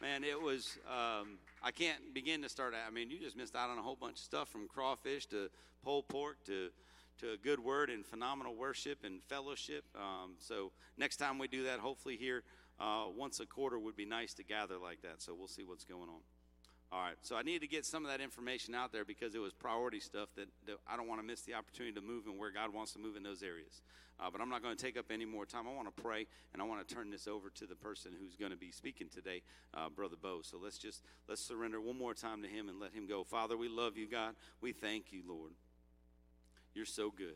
Man, 0.01 0.25
it 0.25 0.39
was, 0.39 0.77
um, 0.85 1.37
I 1.63 1.71
can't 1.71 2.13
begin 2.13 2.41
to 2.41 2.49
start. 2.49 2.73
I 2.75 2.91
mean, 2.91 3.09
you 3.09 3.19
just 3.19 3.37
missed 3.37 3.55
out 3.55 3.69
on 3.69 3.77
a 3.77 3.81
whole 3.81 3.95
bunch 3.95 4.15
of 4.15 4.19
stuff 4.19 4.49
from 4.49 4.67
crawfish 4.67 5.27
to 5.27 5.49
pulled 5.81 6.09
pork 6.09 6.43
to, 6.47 6.69
to 7.19 7.31
a 7.31 7.37
good 7.37 7.61
word 7.61 7.89
and 7.89 8.05
phenomenal 8.05 8.53
worship 8.53 9.05
and 9.05 9.23
fellowship. 9.23 9.85
Um, 9.95 10.33
so 10.39 10.73
next 10.97 11.17
time 11.17 11.39
we 11.39 11.47
do 11.47 11.63
that, 11.63 11.79
hopefully 11.79 12.17
here 12.17 12.43
uh, 12.81 13.05
once 13.15 13.39
a 13.39 13.45
quarter 13.45 13.79
would 13.79 13.95
be 13.95 14.05
nice 14.05 14.33
to 14.33 14.43
gather 14.43 14.77
like 14.77 15.01
that. 15.03 15.21
So 15.21 15.33
we'll 15.33 15.47
see 15.47 15.63
what's 15.63 15.85
going 15.85 16.09
on. 16.09 16.34
All 16.91 17.01
right, 17.01 17.15
so 17.21 17.35
I 17.35 17.41
need 17.41 17.59
to 17.61 17.67
get 17.67 17.85
some 17.85 18.05
of 18.05 18.11
that 18.11 18.21
information 18.21 18.75
out 18.75 18.91
there 18.91 19.03
because 19.03 19.35
it 19.35 19.39
was 19.39 19.53
priority 19.53 19.99
stuff 19.99 20.29
that, 20.35 20.47
that 20.65 20.77
I 20.87 20.95
don't 20.95 21.07
want 21.07 21.19
to 21.19 21.27
miss 21.27 21.41
the 21.41 21.53
opportunity 21.53 21.93
to 21.95 22.01
move 22.01 22.27
and 22.27 22.37
where 22.39 22.51
God 22.51 22.73
wants 22.73 22.93
to 22.93 22.99
move 22.99 23.15
in 23.15 23.23
those 23.23 23.43
areas. 23.43 23.81
Uh, 24.19 24.29
but 24.31 24.39
I'm 24.39 24.49
not 24.49 24.63
going 24.63 24.75
to 24.75 24.81
take 24.81 24.97
up 24.97 25.07
any 25.11 25.25
more 25.25 25.45
time. 25.45 25.67
I 25.67 25.73
want 25.73 25.93
to 25.93 26.01
pray 26.01 26.25
and 26.53 26.61
I 26.61 26.65
want 26.65 26.87
to 26.87 26.95
turn 26.95 27.09
this 27.09 27.27
over 27.27 27.49
to 27.49 27.65
the 27.65 27.75
person 27.75 28.11
who's 28.17 28.35
going 28.35 28.51
to 28.51 28.57
be 28.57 28.71
speaking 28.71 29.07
today, 29.13 29.41
uh, 29.73 29.89
Brother 29.89 30.15
Beau. 30.21 30.39
So 30.41 30.57
let's 30.61 30.77
just 30.77 31.03
let's 31.27 31.41
surrender 31.41 31.81
one 31.81 31.97
more 31.97 32.13
time 32.13 32.41
to 32.43 32.47
him 32.47 32.69
and 32.69 32.79
let 32.79 32.93
him 32.93 33.07
go. 33.07 33.23
Father, 33.23 33.57
we 33.57 33.67
love 33.67 33.97
you, 33.97 34.07
God. 34.07 34.35
We 34.61 34.71
thank 34.71 35.11
you, 35.11 35.21
Lord. 35.27 35.51
You're 36.73 36.85
so 36.85 37.11
good. 37.11 37.35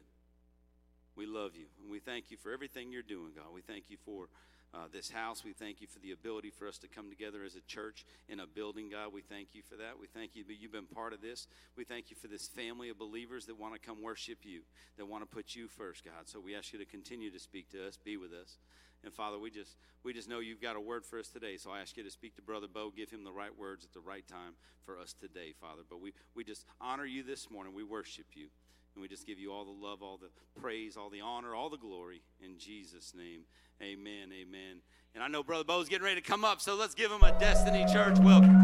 We 1.15 1.25
love 1.25 1.55
you 1.55 1.65
and 1.81 1.91
we 1.91 1.99
thank 1.99 2.31
you 2.31 2.37
for 2.37 2.53
everything 2.53 2.93
you're 2.93 3.01
doing, 3.01 3.31
God. 3.35 3.47
We 3.53 3.61
thank 3.61 3.85
you 3.89 3.97
for 4.05 4.29
uh, 4.73 4.87
this 4.91 5.09
house. 5.09 5.43
We 5.43 5.53
thank 5.53 5.81
you 5.81 5.87
for 5.87 5.99
the 5.99 6.11
ability 6.11 6.51
for 6.51 6.67
us 6.67 6.77
to 6.79 6.87
come 6.87 7.09
together 7.09 7.43
as 7.43 7.55
a 7.55 7.61
church 7.61 8.05
in 8.27 8.39
a 8.39 8.47
building, 8.47 8.89
God. 8.89 9.13
We 9.13 9.21
thank 9.21 9.49
you 9.53 9.61
for 9.61 9.75
that. 9.77 9.99
We 9.99 10.07
thank 10.07 10.35
you 10.35 10.43
that 10.45 10.55
you've 10.59 10.71
been 10.71 10.85
part 10.85 11.13
of 11.13 11.21
this. 11.21 11.47
We 11.75 11.83
thank 11.83 12.09
you 12.09 12.15
for 12.15 12.27
this 12.27 12.47
family 12.47 12.89
of 12.89 12.97
believers 12.97 13.45
that 13.47 13.59
want 13.59 13.73
to 13.73 13.79
come 13.79 14.01
worship 14.01 14.39
you, 14.43 14.61
that 14.97 15.05
want 15.05 15.23
to 15.23 15.27
put 15.27 15.55
you 15.55 15.67
first, 15.67 16.05
God. 16.05 16.25
So 16.25 16.39
we 16.39 16.55
ask 16.55 16.73
you 16.73 16.79
to 16.79 16.85
continue 16.85 17.31
to 17.31 17.39
speak 17.39 17.69
to 17.71 17.87
us, 17.87 17.97
be 17.97 18.17
with 18.17 18.31
us. 18.31 18.57
And 19.03 19.13
Father, 19.13 19.39
we 19.39 19.49
just 19.49 19.77
we 20.03 20.13
just 20.13 20.29
know 20.29 20.39
you've 20.39 20.61
got 20.61 20.75
a 20.75 20.79
word 20.79 21.05
for 21.05 21.19
us 21.19 21.29
today. 21.29 21.57
So 21.57 21.71
I 21.71 21.79
ask 21.79 21.95
you 21.97 22.03
to 22.03 22.11
speak 22.11 22.35
to 22.35 22.41
Brother 22.41 22.67
Beau, 22.71 22.91
give 22.95 23.09
him 23.09 23.23
the 23.23 23.31
right 23.31 23.57
words 23.57 23.85
at 23.85 23.93
the 23.93 24.01
right 24.01 24.27
time 24.27 24.53
for 24.85 24.97
us 24.97 25.13
today, 25.13 25.53
Father. 25.59 25.83
But 25.89 26.01
we, 26.01 26.13
we 26.35 26.43
just 26.43 26.65
honor 26.81 27.05
you 27.05 27.23
this 27.23 27.49
morning. 27.49 27.73
We 27.73 27.83
worship 27.83 28.25
you. 28.33 28.47
And 28.95 29.01
we 29.01 29.07
just 29.07 29.25
give 29.25 29.39
you 29.39 29.51
all 29.51 29.65
the 29.65 29.71
love, 29.71 30.01
all 30.01 30.17
the 30.17 30.29
praise, 30.59 30.97
all 30.97 31.09
the 31.09 31.21
honor, 31.21 31.55
all 31.55 31.69
the 31.69 31.77
glory 31.77 32.21
in 32.43 32.57
Jesus' 32.57 33.13
name. 33.15 33.41
Amen. 33.81 34.31
Amen. 34.33 34.81
And 35.15 35.23
I 35.23 35.27
know 35.27 35.43
Brother 35.43 35.63
Beau's 35.63 35.89
getting 35.89 36.05
ready 36.05 36.21
to 36.21 36.27
come 36.27 36.43
up, 36.43 36.61
so 36.61 36.75
let's 36.75 36.93
give 36.93 37.11
him 37.11 37.23
a 37.23 37.37
Destiny 37.39 37.85
Church 37.91 38.19
welcome. 38.19 38.55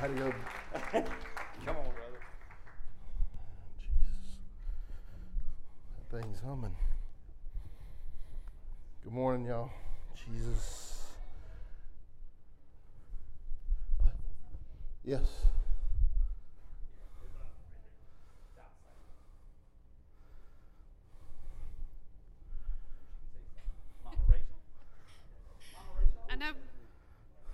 How 0.00 0.06
to 0.06 0.14
go? 0.14 0.32
Come 1.66 1.76
on, 1.76 1.90
brother. 1.92 2.20
Jesus. 6.10 6.40
coming. 6.40 6.74
Good 9.04 9.12
morning, 9.12 9.46
y'all. 9.46 9.70
Jesus. 10.14 11.06
What? 13.98 14.14
Yes. 15.04 15.20
I 26.30 26.36
know, 26.36 26.52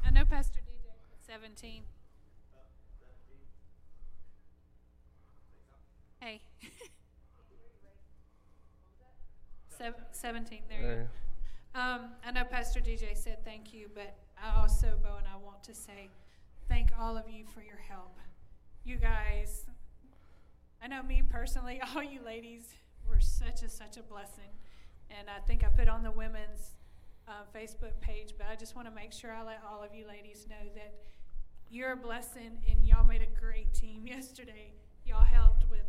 I 0.05 0.11
know 0.11 0.25
Pastor 0.25 0.61
DJ 0.61 0.93
put 1.11 1.27
17. 1.57 1.83
Hey. 6.21 6.43
Sev- 9.79 9.95
17, 10.13 10.61
there 10.69 10.81
you 10.81 10.87
go. 10.87 11.81
Um, 11.81 12.11
I 12.27 12.31
know 12.33 12.45
Pastor 12.45 12.81
DJ 12.81 13.17
said 13.17 13.43
thank 13.45 13.73
you, 13.73 13.89
but 13.95 14.17
I 14.43 14.61
also, 14.61 14.99
Beau, 15.03 15.17
and 15.17 15.27
I 15.27 15.37
want 15.43 15.63
to 15.65 15.75
say 15.75 16.11
thank 16.69 16.91
all 16.99 17.17
of 17.17 17.25
you 17.31 17.45
for 17.55 17.63
your 17.63 17.79
help. 17.89 18.19
You 18.85 18.97
guys, 18.97 19.65
I 20.83 20.89
know 20.89 21.03
me 21.03 21.23
personally, 21.29 21.81
all 21.95 22.03
you 22.03 22.21
ladies 22.25 22.75
were 23.09 23.21
such 23.21 23.63
a 23.63 23.69
such 23.71 23.97
a 23.97 24.03
blessing, 24.03 24.53
and 25.11 25.29
I 25.31 25.41
think 25.47 25.65
I 25.65 25.69
put 25.69 25.89
on 25.89 26.03
the 26.03 26.11
women's 26.11 26.73
uh, 27.29 27.45
Facebook 27.55 27.99
page, 28.01 28.35
but 28.37 28.47
I 28.51 28.57
just 28.57 28.77
want 28.77 28.89
to 28.89 28.95
make 28.95 29.13
sure 29.13 29.33
I 29.33 29.43
let 29.43 29.63
all 29.71 29.83
of 29.83 29.95
you 29.95 30.07
ladies 30.07 30.47
know 30.49 30.71
that 30.75 30.95
you're 31.71 31.93
a 31.93 31.97
blessing, 31.97 32.59
and 32.71 32.87
y'all 32.87 33.05
made 33.05 33.23
a 33.23 33.41
great 33.41 33.73
team 33.75 34.07
yesterday. 34.07 34.73
Y'all 35.05 35.25
helped 35.25 35.69
with 35.71 35.87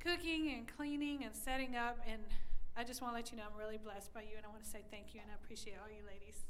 cooking 0.00 0.52
and 0.56 0.68
cleaning 0.76 1.24
and 1.24 1.34
setting 1.34 1.74
up, 1.76 1.98
and 2.06 2.22
I 2.76 2.84
just 2.84 3.00
want 3.00 3.12
to 3.12 3.16
let 3.16 3.30
you 3.30 3.38
know 3.38 3.44
I'm 3.50 3.58
really 3.58 3.78
blessed 3.78 4.12
by 4.12 4.22
you, 4.22 4.36
and 4.36 4.44
I 4.44 4.48
want 4.48 4.62
to 4.62 4.68
say 4.68 4.80
thank 4.90 5.14
you, 5.14 5.20
and 5.22 5.30
I 5.30 5.34
appreciate 5.42 5.76
all 5.82 5.88
you 5.88 6.04
ladies. 6.06 6.44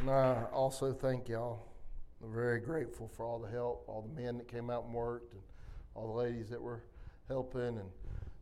And 0.00 0.10
I 0.10 0.44
also 0.52 0.92
thank 0.92 1.28
y'all. 1.28 1.64
I'm 2.22 2.32
very 2.32 2.60
grateful 2.60 3.08
for 3.16 3.24
all 3.24 3.38
the 3.38 3.48
help, 3.48 3.84
all 3.88 4.02
the 4.02 4.20
men 4.20 4.36
that 4.38 4.48
came 4.48 4.70
out 4.70 4.84
and 4.84 4.94
worked, 4.94 5.32
and 5.32 5.42
all 5.94 6.06
the 6.06 6.18
ladies 6.18 6.48
that 6.50 6.60
were 6.60 6.84
helping, 7.28 7.60
and 7.60 7.90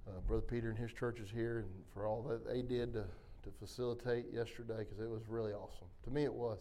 uh, 0.09 0.21
Brother 0.27 0.43
Peter 0.43 0.71
and 0.71 0.79
his 0.79 0.93
church 0.93 1.21
is 1.21 1.31
here, 1.31 1.61
and 1.61 1.69
for 1.95 2.07
all 2.07 2.23
that 2.23 2.47
they 2.47 2.63
did 2.63 2.93
to, 2.95 3.05
to 3.47 3.53
facilitate 3.61 4.27
yesterday, 4.33 4.79
because 4.79 4.99
it 4.99 5.09
was 5.09 5.23
really 5.29 5.53
awesome. 5.53 5.87
To 6.05 6.11
me, 6.11 6.25
it 6.25 6.35
was. 6.35 6.59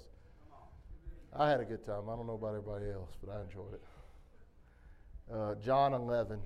I 1.37 1.49
had 1.49 1.59
a 1.59 1.65
good 1.65 1.83
time. 1.83 2.09
I 2.09 2.15
don't 2.15 2.27
know 2.27 2.35
about 2.35 2.49
everybody 2.49 2.85
else, 2.91 3.11
but 3.23 3.35
I 3.35 3.41
enjoyed 3.41 3.73
it. 3.73 3.83
Uh, 5.33 5.55
John 5.55 5.93
11. 5.93 6.39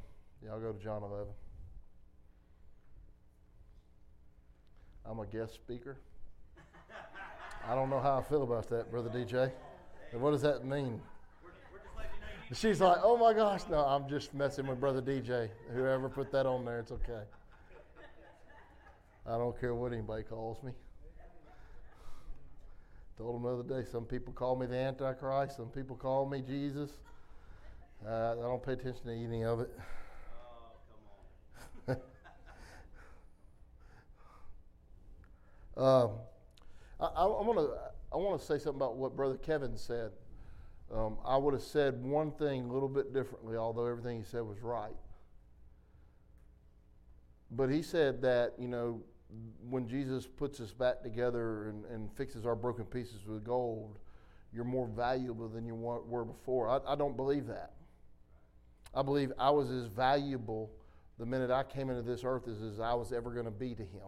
Y'all 0.43 0.59
go 0.59 0.71
to 0.71 0.81
John 0.81 1.03
11. 1.03 1.27
I'm 5.05 5.19
a 5.19 5.25
guest 5.25 5.55
speaker. 5.55 5.97
I 7.67 7.75
don't 7.75 7.89
know 7.89 7.99
how 7.99 8.17
I 8.17 8.23
feel 8.23 8.43
about 8.43 8.69
that, 8.69 8.89
Brother 8.89 9.09
DJ. 9.09 9.51
And 10.13 10.21
what 10.21 10.31
does 10.31 10.41
that 10.41 10.65
mean? 10.65 11.01
She's 12.53 12.79
like, 12.79 12.97
oh 13.03 13.17
my 13.17 13.33
gosh, 13.33 13.61
no, 13.69 13.79
I'm 13.79 14.07
just 14.09 14.33
messing 14.33 14.65
with 14.65 14.79
Brother 14.79 15.01
DJ. 15.01 15.49
Whoever 15.75 16.07
put 16.07 16.31
that 16.31 16.45
on 16.45 16.63
there, 16.63 16.79
it's 16.79 16.91
okay. 16.91 17.23
I 19.29 19.37
don't 19.37 19.59
care 19.59 19.75
what 19.75 19.93
anybody 19.93 20.23
calls 20.23 20.63
me. 20.63 20.71
Told 23.15 23.35
him 23.35 23.43
the 23.43 23.49
other 23.49 23.81
day, 23.81 23.87
some 23.91 24.05
people 24.05 24.33
call 24.33 24.55
me 24.55 24.65
the 24.65 24.75
Antichrist, 24.75 25.57
some 25.57 25.67
people 25.67 25.95
call 25.95 26.25
me 26.25 26.41
Jesus. 26.41 26.89
Uh, 28.07 28.31
I 28.31 28.41
don't 28.41 28.63
pay 28.63 28.73
attention 28.73 29.03
to 29.05 29.11
any 29.11 29.43
of 29.43 29.59
it. 29.59 29.69
um, 35.77 36.11
I, 36.99 37.05
I, 37.05 37.25
I 37.25 37.41
want 37.43 37.59
to 37.59 37.69
I 38.11 38.15
want 38.15 38.39
to 38.39 38.45
say 38.45 38.57
something 38.57 38.81
about 38.81 38.95
what 38.95 39.15
Brother 39.15 39.37
Kevin 39.37 39.77
said. 39.77 40.11
Um, 40.91 41.17
I 41.23 41.37
would 41.37 41.53
have 41.53 41.61
said 41.61 42.01
one 42.03 42.31
thing 42.31 42.63
a 42.67 42.73
little 42.73 42.89
bit 42.89 43.13
differently, 43.13 43.57
although 43.57 43.85
everything 43.85 44.17
he 44.17 44.23
said 44.23 44.41
was 44.41 44.59
right. 44.63 44.95
But 47.51 47.69
he 47.69 47.83
said 47.83 48.23
that 48.23 48.53
you 48.57 48.67
know 48.67 49.03
when 49.69 49.87
Jesus 49.87 50.25
puts 50.25 50.59
us 50.59 50.73
back 50.73 51.01
together 51.01 51.69
and, 51.69 51.85
and 51.85 52.11
fixes 52.13 52.45
our 52.45 52.55
broken 52.55 52.85
pieces 52.85 53.25
with 53.27 53.43
gold, 53.43 53.99
you're 54.51 54.63
more 54.63 54.87
valuable 54.87 55.47
than 55.47 55.65
you 55.65 55.75
were 55.75 56.25
before. 56.25 56.67
I, 56.67 56.93
I 56.93 56.95
don't 56.95 57.15
believe 57.15 57.47
that. 57.47 57.73
I 58.93 59.03
believe 59.03 59.31
I 59.37 59.51
was 59.51 59.69
as 59.69 59.85
valuable 59.85 60.71
the 61.19 61.25
minute 61.25 61.51
I 61.51 61.63
came 61.63 61.89
into 61.89 62.01
this 62.01 62.23
earth 62.23 62.47
as, 62.47 62.61
as 62.61 62.79
I 62.79 62.93
was 62.93 63.11
ever 63.11 63.29
going 63.31 63.45
to 63.45 63.51
be 63.51 63.75
to 63.75 63.83
Him. 63.83 64.07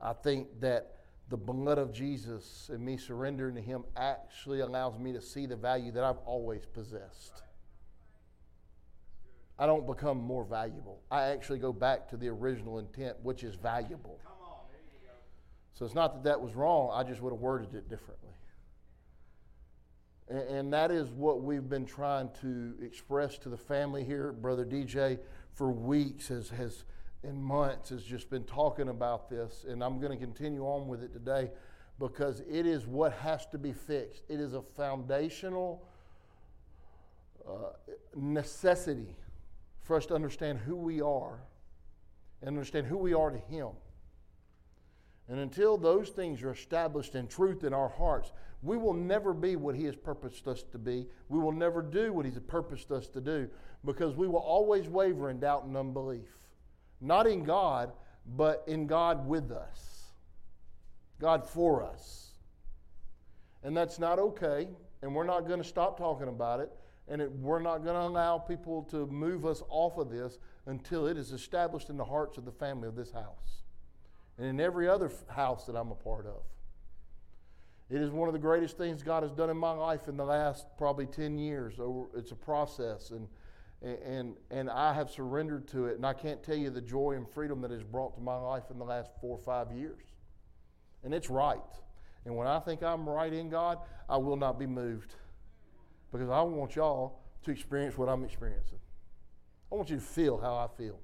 I 0.00 0.12
think 0.12 0.60
that 0.60 0.92
the 1.28 1.36
blood 1.36 1.78
of 1.78 1.92
Jesus 1.92 2.70
and 2.72 2.80
me 2.80 2.96
surrendering 2.96 3.56
to 3.56 3.60
Him 3.60 3.84
actually 3.96 4.60
allows 4.60 4.98
me 4.98 5.12
to 5.12 5.20
see 5.20 5.44
the 5.44 5.56
value 5.56 5.90
that 5.92 6.04
I've 6.04 6.18
always 6.24 6.64
possessed. 6.64 7.42
I 9.58 9.66
don't 9.66 9.86
become 9.86 10.18
more 10.18 10.44
valuable. 10.44 11.00
I 11.10 11.28
actually 11.28 11.58
go 11.58 11.72
back 11.72 12.08
to 12.10 12.16
the 12.16 12.28
original 12.28 12.78
intent, 12.78 13.16
which 13.22 13.42
is 13.42 13.54
valuable. 13.54 14.18
So 15.74 15.84
it's 15.84 15.94
not 15.94 16.14
that 16.14 16.24
that 16.24 16.40
was 16.40 16.54
wrong, 16.54 16.90
I 16.94 17.02
just 17.02 17.20
would 17.20 17.32
have 17.32 17.40
worded 17.40 17.74
it 17.74 17.88
differently. 17.88 18.32
And, 20.28 20.38
and 20.38 20.72
that 20.72 20.90
is 20.90 21.10
what 21.10 21.42
we've 21.42 21.68
been 21.68 21.84
trying 21.84 22.30
to 22.40 22.74
express 22.82 23.36
to 23.38 23.50
the 23.50 23.58
family 23.58 24.02
here. 24.02 24.32
Brother 24.32 24.64
DJ, 24.64 25.18
for 25.52 25.70
weeks, 25.70 26.28
has, 26.28 26.48
has 26.48 26.84
in 27.22 27.42
months, 27.42 27.90
has 27.90 28.02
just 28.04 28.30
been 28.30 28.44
talking 28.44 28.88
about 28.88 29.28
this. 29.28 29.66
And 29.68 29.84
I'm 29.84 30.00
going 30.00 30.12
to 30.12 30.24
continue 30.24 30.62
on 30.62 30.88
with 30.88 31.02
it 31.02 31.12
today 31.12 31.50
because 31.98 32.40
it 32.48 32.66
is 32.66 32.86
what 32.86 33.12
has 33.12 33.46
to 33.46 33.58
be 33.58 33.72
fixed. 33.72 34.22
It 34.28 34.40
is 34.40 34.54
a 34.54 34.62
foundational 34.62 35.86
uh, 37.46 37.72
necessity 38.14 39.14
for 39.86 39.96
us 39.96 40.06
to 40.06 40.14
understand 40.14 40.58
who 40.58 40.74
we 40.74 41.00
are 41.00 41.38
and 42.40 42.48
understand 42.48 42.86
who 42.86 42.98
we 42.98 43.14
are 43.14 43.30
to 43.30 43.38
Him. 43.38 43.68
And 45.28 45.38
until 45.38 45.76
those 45.76 46.10
things 46.10 46.42
are 46.42 46.50
established 46.50 47.14
in 47.14 47.28
truth 47.28 47.62
in 47.62 47.72
our 47.72 47.88
hearts, 47.88 48.32
we 48.62 48.76
will 48.76 48.92
never 48.92 49.32
be 49.32 49.54
what 49.54 49.76
He 49.76 49.84
has 49.84 49.94
purposed 49.94 50.48
us 50.48 50.64
to 50.72 50.78
be. 50.78 51.06
We 51.28 51.38
will 51.38 51.52
never 51.52 51.82
do 51.82 52.12
what 52.12 52.26
He's 52.26 52.38
purposed 52.46 52.90
us 52.90 53.06
to 53.08 53.20
do 53.20 53.48
because 53.84 54.16
we 54.16 54.26
will 54.26 54.40
always 54.40 54.88
waver 54.88 55.30
in 55.30 55.38
doubt 55.38 55.64
and 55.64 55.76
unbelief. 55.76 56.30
Not 57.00 57.28
in 57.28 57.44
God, 57.44 57.92
but 58.36 58.64
in 58.66 58.88
God 58.88 59.26
with 59.26 59.52
us, 59.52 60.10
God 61.20 61.46
for 61.46 61.84
us. 61.84 62.32
And 63.62 63.76
that's 63.76 63.98
not 64.00 64.18
okay, 64.18 64.68
and 65.02 65.14
we're 65.14 65.24
not 65.24 65.46
going 65.46 65.62
to 65.62 65.68
stop 65.68 65.96
talking 65.96 66.28
about 66.28 66.58
it, 66.58 66.72
and 67.08 67.22
it, 67.22 67.30
we're 67.32 67.60
not 67.60 67.78
going 67.78 67.94
to 67.94 68.02
allow 68.02 68.38
people 68.38 68.82
to 68.90 69.06
move 69.06 69.46
us 69.46 69.62
off 69.68 69.96
of 69.98 70.10
this 70.10 70.38
until 70.66 71.06
it 71.06 71.16
is 71.16 71.32
established 71.32 71.88
in 71.88 71.96
the 71.96 72.04
hearts 72.04 72.38
of 72.38 72.44
the 72.44 72.52
family 72.52 72.88
of 72.88 72.96
this 72.96 73.12
house 73.12 73.62
and 74.38 74.46
in 74.46 74.60
every 74.60 74.88
other 74.88 75.10
house 75.28 75.66
that 75.66 75.76
I'm 75.76 75.90
a 75.90 75.94
part 75.94 76.26
of. 76.26 76.42
It 77.88 78.00
is 78.00 78.10
one 78.10 78.28
of 78.28 78.32
the 78.32 78.40
greatest 78.40 78.76
things 78.76 79.02
God 79.02 79.22
has 79.22 79.32
done 79.32 79.48
in 79.48 79.56
my 79.56 79.70
life 79.70 80.08
in 80.08 80.16
the 80.16 80.24
last 80.24 80.66
probably 80.76 81.06
10 81.06 81.38
years. 81.38 81.74
It's 82.16 82.32
a 82.32 82.36
process, 82.36 83.12
and, 83.12 83.28
and, 83.80 84.34
and 84.50 84.68
I 84.68 84.92
have 84.92 85.08
surrendered 85.08 85.68
to 85.68 85.86
it. 85.86 85.96
And 85.96 86.04
I 86.04 86.12
can't 86.12 86.42
tell 86.42 86.56
you 86.56 86.70
the 86.70 86.80
joy 86.80 87.12
and 87.12 87.28
freedom 87.28 87.60
that 87.60 87.70
it's 87.70 87.84
brought 87.84 88.16
to 88.16 88.20
my 88.20 88.36
life 88.36 88.64
in 88.72 88.78
the 88.78 88.84
last 88.84 89.12
four 89.20 89.38
or 89.38 89.42
five 89.42 89.70
years. 89.70 90.02
And 91.04 91.14
it's 91.14 91.30
right. 91.30 91.60
And 92.24 92.36
when 92.36 92.48
I 92.48 92.58
think 92.58 92.82
I'm 92.82 93.08
right 93.08 93.32
in 93.32 93.48
God, 93.48 93.78
I 94.08 94.16
will 94.16 94.36
not 94.36 94.58
be 94.58 94.66
moved 94.66 95.14
because 96.16 96.30
I 96.30 96.40
want 96.42 96.76
y'all 96.76 97.20
to 97.42 97.50
experience 97.50 97.96
what 97.98 98.08
I'm 98.08 98.24
experiencing. 98.24 98.78
I 99.70 99.74
want 99.74 99.90
you 99.90 99.96
to 99.96 100.02
feel 100.02 100.38
how 100.38 100.54
I 100.56 100.68
feel. 100.76 100.98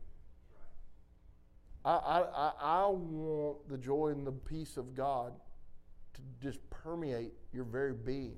I, 1.84 1.90
I, 1.90 2.52
I, 2.60 2.86
want 2.86 3.68
the 3.68 3.76
joy 3.76 4.08
and 4.08 4.24
the 4.24 4.32
peace 4.32 4.76
of 4.76 4.94
God 4.94 5.32
to 6.14 6.20
just 6.40 6.58
permeate 6.70 7.32
your 7.52 7.64
very 7.64 7.92
being. 7.92 8.36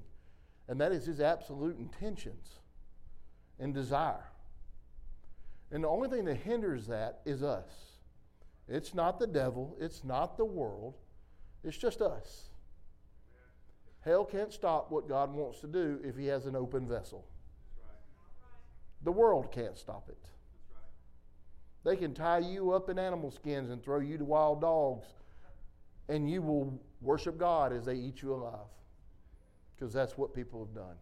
And 0.69 0.81
that 0.81 0.93
is 0.93 1.05
His 1.05 1.21
absolute 1.21 1.79
intentions 1.79 2.49
and 3.59 3.75
desire. 3.75 4.31
And 5.71 5.85
the 5.85 5.89
only 5.89 6.09
thing 6.09 6.25
that 6.25 6.37
hinders 6.37 6.87
that 6.87 7.21
is 7.27 7.43
us. 7.43 7.69
It's 8.67 8.95
not 8.95 9.19
the 9.19 9.27
devil, 9.27 9.77
it's 9.79 10.05
not 10.05 10.39
the 10.39 10.45
world, 10.45 10.95
it's 11.63 11.77
just 11.77 12.01
us. 12.01 12.45
Hell 14.05 14.25
can't 14.25 14.53
stop 14.53 14.91
what 14.91 15.09
God 15.09 15.33
wants 15.33 15.61
to 15.61 15.67
do 15.67 15.99
if 16.05 16.17
He 16.17 16.27
has 16.27 16.47
an 16.47 16.55
open 16.55 16.87
vessel. 16.87 17.25
The 19.03 19.13
world 19.13 19.51
can't 19.51 19.79
stop 19.79 20.09
it. 20.09 20.19
They 21.85 21.97
can 21.97 22.15
tie 22.15 22.39
you 22.39 22.73
up 22.73 22.89
in 22.89 22.99
animal 22.99 23.31
skins 23.31 23.71
and 23.71 23.83
throw 23.83 24.01
you 24.01 24.19
to 24.19 24.25
wild 24.25 24.61
dogs, 24.61 25.07
and 26.09 26.31
you 26.31 26.43
will 26.43 26.81
worship 27.01 27.39
God 27.39 27.73
as 27.73 27.85
they 27.85 27.95
eat 27.95 28.23
you 28.23 28.35
alive. 28.35 28.69
Because 29.75 29.93
that's 29.93 30.17
what 30.17 30.35
people 30.35 30.65
have 30.65 30.75
done. 30.75 30.97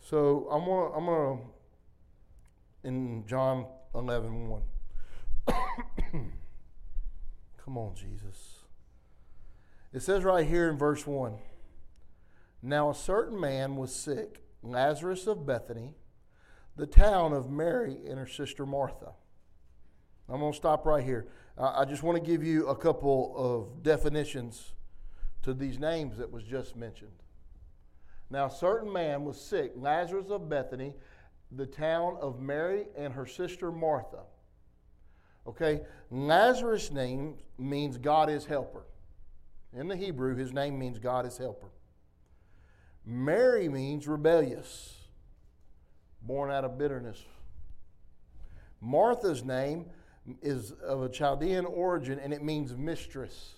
So 0.00 0.48
I'm 0.50 0.64
gonna, 0.64 0.92
I'm 0.92 1.06
gonna 1.06 1.40
in 2.84 3.24
John 3.26 3.66
11, 3.94 4.48
1. 4.48 4.62
Come 7.64 7.78
on, 7.78 7.94
Jesus. 7.94 8.53
It 9.94 10.02
says 10.02 10.24
right 10.24 10.44
here 10.44 10.68
in 10.68 10.76
verse 10.76 11.06
1 11.06 11.38
Now 12.60 12.90
a 12.90 12.94
certain 12.94 13.40
man 13.40 13.76
was 13.76 13.94
sick, 13.94 14.42
Lazarus 14.60 15.28
of 15.28 15.46
Bethany, 15.46 15.94
the 16.74 16.86
town 16.86 17.32
of 17.32 17.48
Mary 17.48 17.98
and 18.08 18.18
her 18.18 18.26
sister 18.26 18.66
Martha. 18.66 19.12
I'm 20.28 20.40
going 20.40 20.50
to 20.50 20.56
stop 20.56 20.84
right 20.84 21.04
here. 21.04 21.28
I 21.56 21.84
just 21.84 22.02
want 22.02 22.16
to 22.18 22.28
give 22.28 22.42
you 22.42 22.66
a 22.66 22.74
couple 22.74 23.34
of 23.36 23.84
definitions 23.84 24.72
to 25.42 25.54
these 25.54 25.78
names 25.78 26.18
that 26.18 26.32
was 26.32 26.42
just 26.42 26.74
mentioned. 26.74 27.12
Now, 28.30 28.46
a 28.46 28.50
certain 28.50 28.92
man 28.92 29.24
was 29.24 29.40
sick, 29.40 29.72
Lazarus 29.76 30.30
of 30.30 30.48
Bethany, 30.48 30.94
the 31.52 31.66
town 31.66 32.16
of 32.20 32.40
Mary 32.40 32.86
and 32.96 33.12
her 33.12 33.26
sister 33.26 33.70
Martha. 33.70 34.22
Okay, 35.46 35.82
Lazarus' 36.10 36.90
name 36.90 37.36
means 37.58 37.96
God 37.96 38.28
is 38.28 38.46
helper. 38.46 38.86
In 39.76 39.88
the 39.88 39.96
Hebrew, 39.96 40.36
his 40.36 40.52
name 40.52 40.78
means 40.78 40.98
God 40.98 41.26
is 41.26 41.36
helper. 41.36 41.68
Mary 43.04 43.68
means 43.68 44.06
rebellious, 44.06 44.94
born 46.22 46.50
out 46.50 46.64
of 46.64 46.78
bitterness. 46.78 47.22
Martha's 48.80 49.44
name 49.44 49.86
is 50.40 50.70
of 50.70 51.02
a 51.02 51.08
Chaldean 51.08 51.66
origin 51.66 52.18
and 52.18 52.32
it 52.32 52.42
means 52.42 52.76
mistress. 52.76 53.54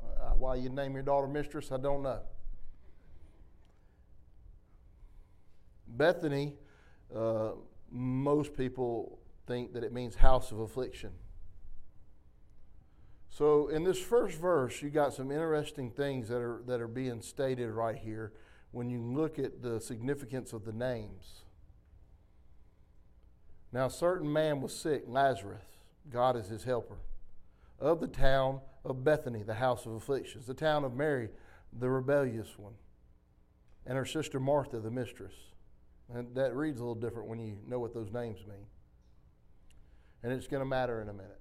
Uh, 0.00 0.30
why 0.30 0.54
you 0.54 0.68
name 0.68 0.94
your 0.94 1.02
daughter 1.02 1.26
mistress, 1.26 1.72
I 1.72 1.78
don't 1.78 2.02
know. 2.02 2.20
Bethany, 5.88 6.54
uh, 7.14 7.50
most 7.90 8.56
people 8.56 9.18
think 9.46 9.72
that 9.74 9.84
it 9.84 9.92
means 9.92 10.14
house 10.14 10.52
of 10.52 10.60
affliction. 10.60 11.10
So 13.36 13.68
in 13.68 13.84
this 13.84 13.98
first 13.98 14.38
verse, 14.38 14.80
you 14.80 14.88
got 14.88 15.12
some 15.12 15.30
interesting 15.30 15.90
things 15.90 16.28
that 16.28 16.40
are 16.40 16.62
that 16.66 16.80
are 16.80 16.88
being 16.88 17.20
stated 17.20 17.68
right 17.68 17.94
here 17.94 18.32
when 18.70 18.88
you 18.88 19.02
look 19.02 19.38
at 19.38 19.60
the 19.60 19.78
significance 19.78 20.54
of 20.54 20.64
the 20.64 20.72
names. 20.72 21.42
Now, 23.72 23.86
a 23.86 23.90
certain 23.90 24.32
man 24.32 24.62
was 24.62 24.74
sick, 24.74 25.04
Lazarus. 25.06 25.60
God 26.10 26.34
is 26.36 26.48
his 26.48 26.64
helper. 26.64 26.96
Of 27.78 28.00
the 28.00 28.08
town 28.08 28.62
of 28.86 29.04
Bethany, 29.04 29.42
the 29.42 29.52
house 29.52 29.84
of 29.84 29.92
afflictions, 29.92 30.46
the 30.46 30.54
town 30.54 30.82
of 30.82 30.94
Mary, 30.94 31.28
the 31.78 31.90
rebellious 31.90 32.58
one, 32.58 32.76
and 33.84 33.98
her 33.98 34.06
sister 34.06 34.40
Martha, 34.40 34.80
the 34.80 34.90
mistress. 34.90 35.34
And 36.10 36.34
that 36.36 36.56
reads 36.56 36.80
a 36.80 36.84
little 36.84 36.94
different 36.94 37.28
when 37.28 37.40
you 37.40 37.58
know 37.68 37.80
what 37.80 37.92
those 37.92 38.10
names 38.10 38.38
mean. 38.48 38.66
And 40.22 40.32
it's 40.32 40.46
going 40.46 40.62
to 40.62 40.66
matter 40.66 41.02
in 41.02 41.10
a 41.10 41.12
minute. 41.12 41.40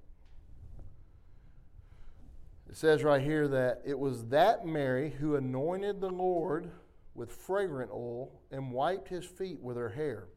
It 2.69 2.75
says 2.75 3.03
right 3.03 3.21
here 3.21 3.47
that 3.47 3.81
it 3.85 3.97
was 3.97 4.25
that 4.25 4.65
Mary 4.65 5.11
who 5.19 5.35
anointed 5.35 6.01
the 6.01 6.09
Lord 6.09 6.71
with 7.13 7.31
fragrant 7.31 7.91
oil 7.91 8.41
and 8.51 8.71
wiped 8.71 9.07
his 9.07 9.25
feet 9.25 9.61
with 9.61 9.77
her 9.77 9.89
hair, 9.89 10.27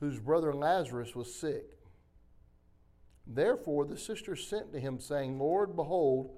whose 0.00 0.18
brother 0.18 0.54
Lazarus 0.54 1.14
was 1.14 1.34
sick. 1.34 1.78
Therefore 3.26 3.84
the 3.84 3.98
sisters 3.98 4.46
sent 4.46 4.72
to 4.72 4.80
him, 4.80 4.98
saying, 4.98 5.38
Lord, 5.38 5.76
behold, 5.76 6.30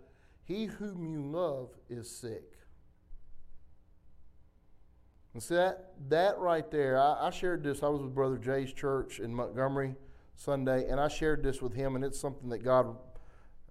he 0.42 0.66
whom 0.66 1.06
you 1.06 1.22
love 1.22 1.70
is 1.88 2.10
sick. 2.10 2.54
And 5.32 5.42
see 5.42 5.56
that, 5.56 5.94
that 6.08 6.38
right 6.38 6.70
there, 6.70 6.98
I, 6.98 7.26
I 7.26 7.30
shared 7.30 7.64
this. 7.64 7.82
I 7.82 7.88
was 7.88 8.02
with 8.02 8.14
Brother 8.14 8.38
Jay's 8.38 8.72
church 8.72 9.18
in 9.18 9.34
Montgomery 9.34 9.96
Sunday, 10.36 10.88
and 10.88 11.00
I 11.00 11.08
shared 11.08 11.42
this 11.42 11.60
with 11.60 11.74
him, 11.74 11.96
and 11.96 12.04
it's 12.04 12.20
something 12.20 12.48
that 12.50 12.62
God 12.62 12.96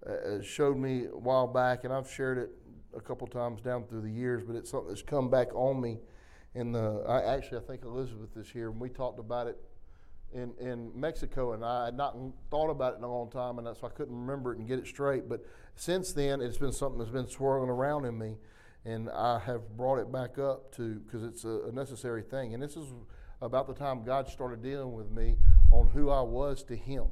uh, 0.08 0.42
showed 0.42 0.76
me 0.76 1.06
a 1.06 1.16
while 1.16 1.46
back, 1.46 1.84
and 1.84 1.92
I've 1.92 2.10
shared 2.10 2.38
it 2.38 2.50
a 2.96 3.00
couple 3.00 3.26
times 3.26 3.60
down 3.60 3.84
through 3.84 4.02
the 4.02 4.10
years, 4.10 4.42
but 4.46 4.56
it's 4.56 4.70
something 4.70 4.88
that's 4.88 5.02
come 5.02 5.30
back 5.30 5.54
on 5.54 5.80
me. 5.80 5.98
In 6.54 6.70
the, 6.72 7.02
I 7.08 7.34
actually, 7.34 7.58
I 7.58 7.62
think 7.62 7.84
Elizabeth 7.84 8.36
is 8.36 8.48
here, 8.48 8.70
and 8.70 8.80
we 8.80 8.88
talked 8.88 9.18
about 9.18 9.48
it 9.48 9.58
in, 10.32 10.52
in 10.60 10.92
Mexico, 10.94 11.52
and 11.52 11.64
I 11.64 11.86
had 11.86 11.96
not 11.96 12.16
thought 12.50 12.70
about 12.70 12.94
it 12.94 12.98
in 12.98 13.04
a 13.04 13.12
long 13.12 13.30
time, 13.30 13.58
and 13.58 13.66
so 13.76 13.86
I 13.86 13.90
couldn't 13.90 14.14
remember 14.14 14.52
it 14.52 14.58
and 14.58 14.68
get 14.68 14.78
it 14.78 14.86
straight. 14.86 15.28
But 15.28 15.44
since 15.74 16.12
then, 16.12 16.40
it's 16.40 16.58
been 16.58 16.72
something 16.72 16.98
that's 16.98 17.10
been 17.10 17.28
swirling 17.28 17.70
around 17.70 18.04
in 18.04 18.16
me, 18.18 18.36
and 18.84 19.10
I 19.10 19.40
have 19.40 19.76
brought 19.76 19.98
it 19.98 20.12
back 20.12 20.38
up 20.38 20.74
to 20.76 21.00
because 21.00 21.24
it's 21.24 21.44
a, 21.44 21.68
a 21.68 21.72
necessary 21.72 22.22
thing. 22.22 22.54
And 22.54 22.62
this 22.62 22.76
is 22.76 22.86
about 23.40 23.66
the 23.66 23.74
time 23.74 24.04
God 24.04 24.28
started 24.28 24.62
dealing 24.62 24.92
with 24.92 25.10
me 25.10 25.36
on 25.70 25.88
who 25.88 26.10
I 26.10 26.20
was 26.20 26.62
to 26.64 26.76
Him. 26.76 27.06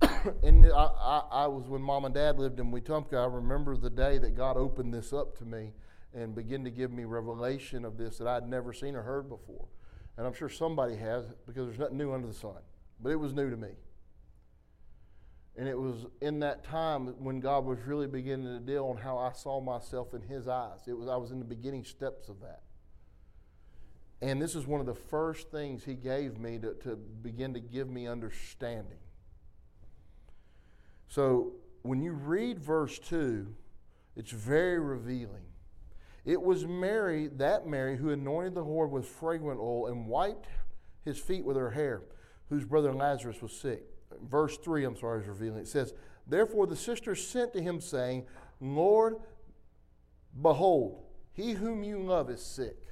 and 0.42 0.66
I, 0.66 0.68
I, 0.68 1.22
I, 1.30 1.46
was 1.46 1.68
when 1.68 1.80
mom 1.82 2.04
and 2.04 2.14
dad 2.14 2.38
lived 2.38 2.60
in 2.60 2.70
Wetumpka. 2.70 3.14
I 3.14 3.26
remember 3.26 3.76
the 3.76 3.90
day 3.90 4.18
that 4.18 4.36
God 4.36 4.56
opened 4.56 4.92
this 4.92 5.12
up 5.12 5.36
to 5.38 5.44
me 5.44 5.72
and 6.14 6.34
began 6.34 6.64
to 6.64 6.70
give 6.70 6.92
me 6.92 7.04
revelation 7.04 7.84
of 7.84 7.96
this 7.96 8.18
that 8.18 8.26
I'd 8.26 8.48
never 8.48 8.72
seen 8.72 8.94
or 8.94 9.02
heard 9.02 9.28
before. 9.28 9.68
And 10.16 10.26
I'm 10.26 10.32
sure 10.32 10.48
somebody 10.48 10.96
has 10.96 11.24
because 11.46 11.66
there's 11.66 11.78
nothing 11.78 11.98
new 11.98 12.12
under 12.12 12.26
the 12.26 12.34
sun. 12.34 12.56
But 13.00 13.10
it 13.10 13.16
was 13.16 13.32
new 13.32 13.50
to 13.50 13.56
me. 13.56 13.72
And 15.58 15.68
it 15.68 15.78
was 15.78 16.06
in 16.20 16.40
that 16.40 16.64
time 16.64 17.06
when 17.22 17.40
God 17.40 17.64
was 17.64 17.78
really 17.86 18.06
beginning 18.06 18.46
to 18.46 18.60
deal 18.60 18.86
on 18.86 18.98
how 18.98 19.16
I 19.16 19.32
saw 19.32 19.60
myself 19.60 20.12
in 20.12 20.22
His 20.22 20.48
eyes. 20.48 20.80
It 20.86 20.96
was 20.96 21.08
I 21.08 21.16
was 21.16 21.30
in 21.30 21.38
the 21.38 21.46
beginning 21.46 21.84
steps 21.84 22.28
of 22.28 22.40
that. 22.40 22.62
And 24.20 24.40
this 24.40 24.54
is 24.54 24.66
one 24.66 24.80
of 24.80 24.86
the 24.86 24.94
first 24.94 25.50
things 25.50 25.84
He 25.84 25.94
gave 25.94 26.38
me 26.38 26.58
to, 26.58 26.74
to 26.84 26.96
begin 26.96 27.54
to 27.54 27.60
give 27.60 27.88
me 27.88 28.06
understanding. 28.06 28.98
So 31.08 31.52
when 31.82 32.02
you 32.02 32.12
read 32.12 32.58
verse 32.58 32.98
2, 32.98 33.46
it's 34.16 34.30
very 34.30 34.78
revealing. 34.78 35.44
It 36.24 36.42
was 36.42 36.66
Mary, 36.66 37.28
that 37.36 37.66
Mary, 37.66 37.96
who 37.96 38.10
anointed 38.10 38.54
the 38.54 38.64
Lord 38.64 38.90
with 38.90 39.06
fragrant 39.06 39.60
oil 39.60 39.86
and 39.86 40.06
wiped 40.06 40.48
his 41.04 41.18
feet 41.18 41.44
with 41.44 41.56
her 41.56 41.70
hair, 41.70 42.02
whose 42.48 42.64
brother 42.64 42.92
Lazarus 42.92 43.40
was 43.40 43.52
sick. 43.52 43.84
Verse 44.28 44.58
3, 44.58 44.84
I'm 44.84 44.96
sorry, 44.96 45.22
is 45.22 45.28
revealing. 45.28 45.60
It 45.60 45.68
says, 45.68 45.94
Therefore 46.26 46.66
the 46.66 46.76
sisters 46.76 47.24
sent 47.24 47.52
to 47.52 47.62
him, 47.62 47.80
saying, 47.80 48.26
Lord, 48.60 49.16
behold, 50.42 51.04
he 51.32 51.52
whom 51.52 51.84
you 51.84 52.02
love 52.02 52.28
is 52.30 52.42
sick. 52.42 52.82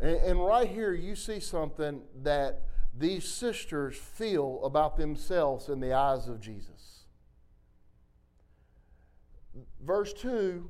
And, 0.00 0.16
and 0.16 0.44
right 0.44 0.68
here, 0.68 0.92
you 0.92 1.14
see 1.14 1.40
something 1.40 2.02
that 2.22 2.62
these 2.98 3.26
sisters 3.26 3.96
feel 3.96 4.60
about 4.64 4.96
themselves 4.96 5.68
in 5.68 5.80
the 5.80 5.92
eyes 5.92 6.28
of 6.28 6.40
Jesus. 6.40 7.04
Verse 9.80 10.12
2 10.12 10.68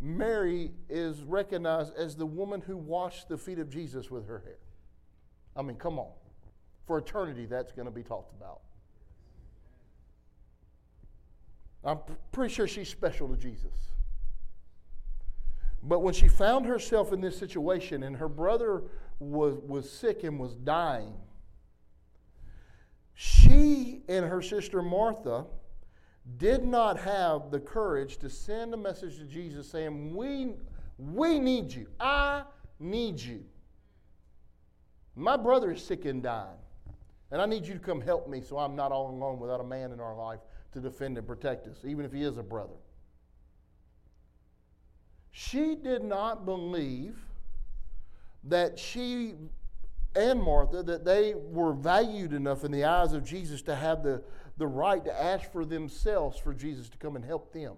Mary 0.00 0.72
is 0.90 1.22
recognized 1.22 1.94
as 1.96 2.14
the 2.14 2.26
woman 2.26 2.60
who 2.60 2.76
washed 2.76 3.28
the 3.28 3.38
feet 3.38 3.58
of 3.58 3.70
Jesus 3.70 4.10
with 4.10 4.26
her 4.26 4.40
hair. 4.40 4.58
I 5.56 5.62
mean, 5.62 5.76
come 5.76 5.98
on. 5.98 6.10
For 6.86 6.98
eternity, 6.98 7.46
that's 7.46 7.72
going 7.72 7.86
to 7.86 7.90
be 7.90 8.02
talked 8.02 8.32
about. 8.34 8.60
I'm 11.84 11.98
pretty 12.32 12.52
sure 12.52 12.66
she's 12.66 12.88
special 12.88 13.28
to 13.28 13.36
Jesus. 13.36 13.72
But 15.82 16.00
when 16.00 16.12
she 16.12 16.28
found 16.28 16.66
herself 16.66 17.12
in 17.12 17.20
this 17.20 17.38
situation 17.38 18.02
and 18.02 18.16
her 18.16 18.28
brother 18.28 18.82
was, 19.18 19.58
was 19.66 19.90
sick 19.90 20.24
and 20.24 20.38
was 20.38 20.54
dying, 20.54 21.14
she 23.14 24.02
and 24.08 24.24
her 24.24 24.42
sister 24.42 24.82
Martha 24.82 25.46
did 26.36 26.64
not 26.64 26.98
have 26.98 27.50
the 27.50 27.60
courage 27.60 28.16
to 28.18 28.30
send 28.30 28.74
a 28.74 28.76
message 28.76 29.18
to 29.18 29.24
Jesus 29.24 29.68
saying, 29.68 30.14
We, 30.14 30.54
we 30.98 31.38
need 31.38 31.72
you. 31.72 31.86
I 32.00 32.42
need 32.80 33.20
you. 33.20 33.44
My 35.16 35.36
brother 35.36 35.72
is 35.72 35.84
sick 35.84 36.06
and 36.06 36.22
dying, 36.22 36.58
and 37.30 37.40
I 37.40 37.46
need 37.46 37.66
you 37.66 37.74
to 37.74 37.80
come 37.80 38.00
help 38.00 38.28
me 38.28 38.40
so 38.40 38.58
I'm 38.58 38.74
not 38.74 38.90
all 38.90 39.10
alone 39.10 39.38
without 39.38 39.60
a 39.60 39.64
man 39.64 39.92
in 39.92 40.00
our 40.00 40.16
life 40.16 40.40
to 40.72 40.80
defend 40.80 41.16
and 41.18 41.26
protect 41.26 41.68
us, 41.68 41.78
even 41.84 42.04
if 42.04 42.12
he 42.12 42.22
is 42.22 42.36
a 42.36 42.42
brother. 42.42 42.74
She 45.30 45.76
did 45.76 46.02
not 46.02 46.44
believe 46.44 47.16
that 48.44 48.78
she 48.78 49.34
and 50.16 50.42
Martha 50.42 50.82
that 50.82 51.04
they 51.04 51.34
were 51.34 51.72
valued 51.72 52.32
enough 52.32 52.64
in 52.64 52.72
the 52.72 52.84
eyes 52.84 53.12
of 53.12 53.24
Jesus 53.24 53.62
to 53.62 53.74
have 53.74 54.02
the, 54.02 54.22
the 54.56 54.66
right 54.66 55.04
to 55.04 55.22
ask 55.22 55.50
for 55.52 55.64
themselves 55.64 56.38
for 56.38 56.52
Jesus 56.52 56.88
to 56.88 56.98
come 56.98 57.16
and 57.16 57.24
help 57.24 57.52
them. 57.52 57.74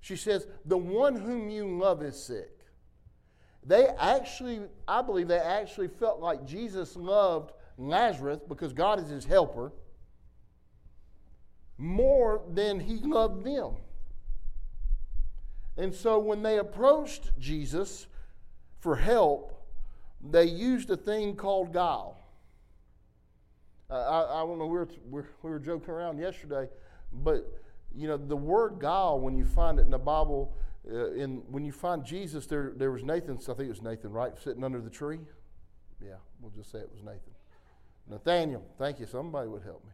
She 0.00 0.16
says, 0.16 0.46
The 0.64 0.76
one 0.76 1.16
whom 1.16 1.50
you 1.50 1.78
love 1.78 2.02
is 2.02 2.22
sick. 2.22 2.50
They 3.64 3.88
actually, 3.98 4.60
I 4.86 5.02
believe, 5.02 5.28
they 5.28 5.38
actually 5.38 5.88
felt 5.88 6.20
like 6.20 6.46
Jesus 6.46 6.96
loved 6.96 7.52
Lazarus 7.76 8.40
because 8.48 8.72
God 8.72 9.02
is 9.02 9.08
his 9.08 9.24
helper 9.24 9.72
more 11.76 12.42
than 12.52 12.80
he 12.80 12.96
loved 12.96 13.44
them. 13.44 13.76
And 15.76 15.94
so 15.94 16.18
when 16.18 16.42
they 16.42 16.58
approached 16.58 17.30
Jesus, 17.38 18.08
for 18.80 18.96
help, 18.96 19.57
they 20.20 20.44
used 20.44 20.90
a 20.90 20.96
thing 20.96 21.36
called 21.36 21.72
guile. 21.72 22.18
I, 23.90 23.96
I, 23.96 24.42
I 24.42 24.46
don't 24.46 24.58
know, 24.58 24.66
we 24.66 24.78
were, 24.78 24.88
we 25.10 25.50
were- 25.50 25.58
joking 25.58 25.90
around 25.90 26.18
yesterday, 26.18 26.68
but 27.12 27.62
you 27.94 28.06
know, 28.06 28.16
the 28.16 28.36
word 28.36 28.78
guile, 28.78 29.18
when 29.18 29.36
you 29.36 29.44
find 29.44 29.78
it 29.78 29.82
in 29.82 29.90
the 29.90 29.98
Bible, 29.98 30.54
uh, 30.90 31.12
in, 31.12 31.42
when 31.50 31.64
you 31.64 31.72
find 31.72 32.04
Jesus, 32.04 32.46
there, 32.46 32.72
there 32.76 32.90
was 32.90 33.02
Nathan, 33.02 33.38
I 33.38 33.44
think 33.54 33.60
it 33.60 33.68
was 33.68 33.82
Nathan, 33.82 34.12
right, 34.12 34.32
sitting 34.42 34.62
under 34.62 34.80
the 34.80 34.90
tree? 34.90 35.20
Yeah, 36.04 36.16
we'll 36.40 36.52
just 36.52 36.70
say 36.70 36.78
it 36.78 36.90
was 36.92 37.02
Nathan. 37.02 37.32
Nathaniel, 38.08 38.64
thank 38.78 39.00
you, 39.00 39.06
somebody 39.06 39.48
would 39.48 39.62
help 39.62 39.84
me. 39.84 39.90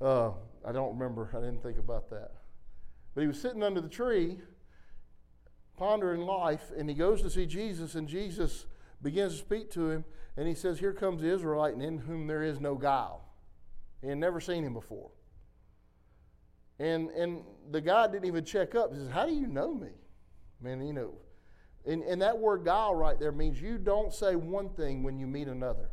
Uh, 0.00 0.30
I 0.64 0.72
don't 0.72 0.92
remember, 0.96 1.28
I 1.32 1.40
didn't 1.40 1.62
think 1.62 1.78
about 1.78 2.08
that. 2.10 2.32
But 3.14 3.22
he 3.22 3.26
was 3.26 3.40
sitting 3.40 3.62
under 3.62 3.80
the 3.80 3.88
tree, 3.88 4.38
pondering 5.76 6.22
life, 6.22 6.70
and 6.76 6.88
he 6.88 6.94
goes 6.94 7.20
to 7.22 7.30
see 7.30 7.46
Jesus, 7.46 7.94
and 7.94 8.08
Jesus 8.08 8.66
begins 9.02 9.34
to 9.34 9.38
speak 9.38 9.70
to 9.72 9.90
him, 9.90 10.04
and 10.36 10.48
he 10.48 10.54
says, 10.54 10.78
Here 10.78 10.92
comes 10.92 11.22
the 11.22 11.32
Israelite, 11.32 11.74
and 11.74 11.82
in 11.82 11.98
whom 11.98 12.26
there 12.26 12.42
is 12.42 12.60
no 12.60 12.74
guile. 12.74 13.24
He 14.00 14.08
had 14.08 14.18
never 14.18 14.40
seen 14.40 14.64
him 14.64 14.74
before. 14.74 15.10
And, 16.78 17.10
and 17.10 17.42
the 17.70 17.80
guy 17.80 18.06
didn't 18.06 18.26
even 18.26 18.44
check 18.44 18.74
up. 18.74 18.92
He 18.92 18.98
says, 18.98 19.10
How 19.10 19.26
do 19.26 19.32
you 19.32 19.46
know 19.46 19.74
me? 19.74 19.90
Man, 20.60 20.86
you 20.86 20.92
know. 20.92 21.14
And, 21.86 22.02
and 22.02 22.20
that 22.22 22.38
word 22.38 22.64
guile 22.64 22.94
right 22.94 23.18
there 23.18 23.32
means 23.32 23.60
you 23.60 23.78
don't 23.78 24.12
say 24.12 24.36
one 24.36 24.68
thing 24.70 25.02
when 25.02 25.18
you 25.18 25.26
meet 25.26 25.48
another. 25.48 25.90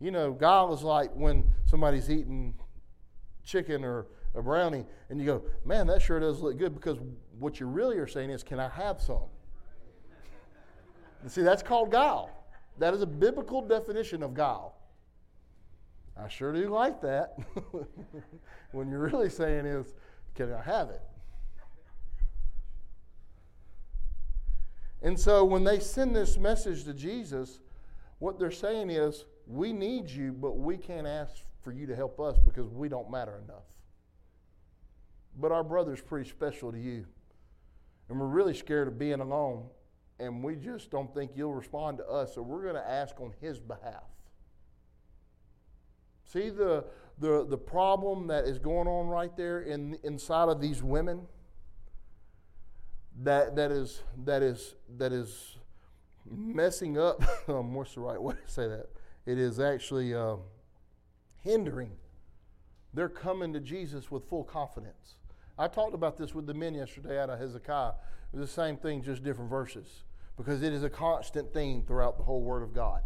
You 0.00 0.10
know, 0.10 0.32
guile 0.32 0.72
is 0.74 0.82
like 0.82 1.10
when 1.14 1.44
somebody's 1.64 2.10
eating 2.10 2.54
chicken 3.42 3.84
or 3.84 4.06
a 4.34 4.42
brownie 4.42 4.84
and 5.08 5.20
you 5.20 5.26
go, 5.26 5.42
Man, 5.64 5.86
that 5.88 6.02
sure 6.02 6.20
does 6.20 6.40
look 6.40 6.58
good 6.58 6.74
because 6.74 6.98
what 7.38 7.60
you 7.60 7.66
really 7.66 7.98
are 7.98 8.06
saying 8.06 8.30
is, 8.30 8.42
Can 8.42 8.60
I 8.60 8.68
have 8.68 9.00
some? 9.00 9.28
See, 11.28 11.42
that's 11.42 11.62
called 11.62 11.90
guile. 11.90 12.30
That 12.78 12.92
is 12.92 13.02
a 13.02 13.06
biblical 13.06 13.62
definition 13.62 14.22
of 14.22 14.34
guile. 14.34 14.74
I 16.16 16.28
sure 16.28 16.52
do 16.52 16.68
like 16.68 17.00
that. 17.02 17.38
when 18.72 18.90
you're 18.90 19.00
really 19.00 19.30
saying 19.30 19.66
is, 19.66 19.94
can 20.34 20.52
I 20.52 20.62
have 20.62 20.90
it? 20.90 21.02
And 25.02 25.18
so 25.18 25.44
when 25.44 25.64
they 25.64 25.80
send 25.80 26.16
this 26.16 26.38
message 26.38 26.84
to 26.84 26.94
Jesus, 26.94 27.60
what 28.18 28.38
they're 28.38 28.50
saying 28.50 28.90
is, 28.90 29.24
we 29.46 29.72
need 29.72 30.08
you, 30.08 30.32
but 30.32 30.56
we 30.56 30.76
can't 30.76 31.06
ask 31.06 31.34
for 31.60 31.72
you 31.72 31.86
to 31.86 31.94
help 31.94 32.18
us 32.20 32.38
because 32.38 32.68
we 32.68 32.88
don't 32.88 33.10
matter 33.10 33.40
enough. 33.44 33.64
But 35.38 35.52
our 35.52 35.64
brother's 35.64 36.00
pretty 36.00 36.28
special 36.28 36.72
to 36.72 36.78
you. 36.78 37.04
And 38.08 38.20
we're 38.20 38.26
really 38.26 38.54
scared 38.54 38.88
of 38.88 38.98
being 38.98 39.20
alone. 39.20 39.66
And 40.18 40.42
we 40.42 40.54
just 40.56 40.90
don't 40.90 41.12
think 41.12 41.32
you'll 41.34 41.54
respond 41.54 41.98
to 41.98 42.06
us. 42.06 42.34
So 42.34 42.42
we're 42.42 42.62
going 42.62 42.74
to 42.74 42.88
ask 42.88 43.20
on 43.20 43.32
his 43.40 43.58
behalf. 43.58 44.04
See 46.24 46.50
the, 46.50 46.84
the, 47.18 47.44
the 47.44 47.58
problem 47.58 48.28
that 48.28 48.44
is 48.44 48.58
going 48.58 48.88
on 48.88 49.08
right 49.08 49.36
there 49.36 49.60
in, 49.60 49.98
inside 50.02 50.48
of 50.48 50.60
these 50.60 50.82
women? 50.82 51.22
That, 53.22 53.56
that, 53.56 53.70
is, 53.70 54.02
that, 54.24 54.42
is, 54.42 54.74
that 54.96 55.12
is 55.12 55.56
messing 56.28 56.98
up. 56.98 57.22
um, 57.48 57.74
what's 57.74 57.94
the 57.94 58.00
right 58.00 58.20
way 58.20 58.34
to 58.34 58.52
say 58.52 58.68
that? 58.68 58.88
It 59.26 59.38
is 59.38 59.60
actually 59.60 60.14
uh, 60.14 60.36
hindering. 61.40 61.92
They're 62.92 63.08
coming 63.08 63.52
to 63.52 63.60
Jesus 63.60 64.10
with 64.10 64.28
full 64.28 64.44
confidence. 64.44 65.16
I 65.58 65.68
talked 65.68 65.94
about 65.94 66.16
this 66.16 66.34
with 66.34 66.46
the 66.46 66.54
men 66.54 66.74
yesterday 66.74 67.20
out 67.20 67.30
of 67.30 67.38
Hezekiah. 67.38 67.92
The 68.34 68.46
same 68.46 68.76
thing, 68.76 69.02
just 69.02 69.22
different 69.22 69.48
verses, 69.48 70.02
because 70.36 70.62
it 70.62 70.72
is 70.72 70.82
a 70.82 70.90
constant 70.90 71.54
theme 71.54 71.84
throughout 71.86 72.18
the 72.18 72.24
whole 72.24 72.42
Word 72.42 72.64
of 72.64 72.74
God. 72.74 73.02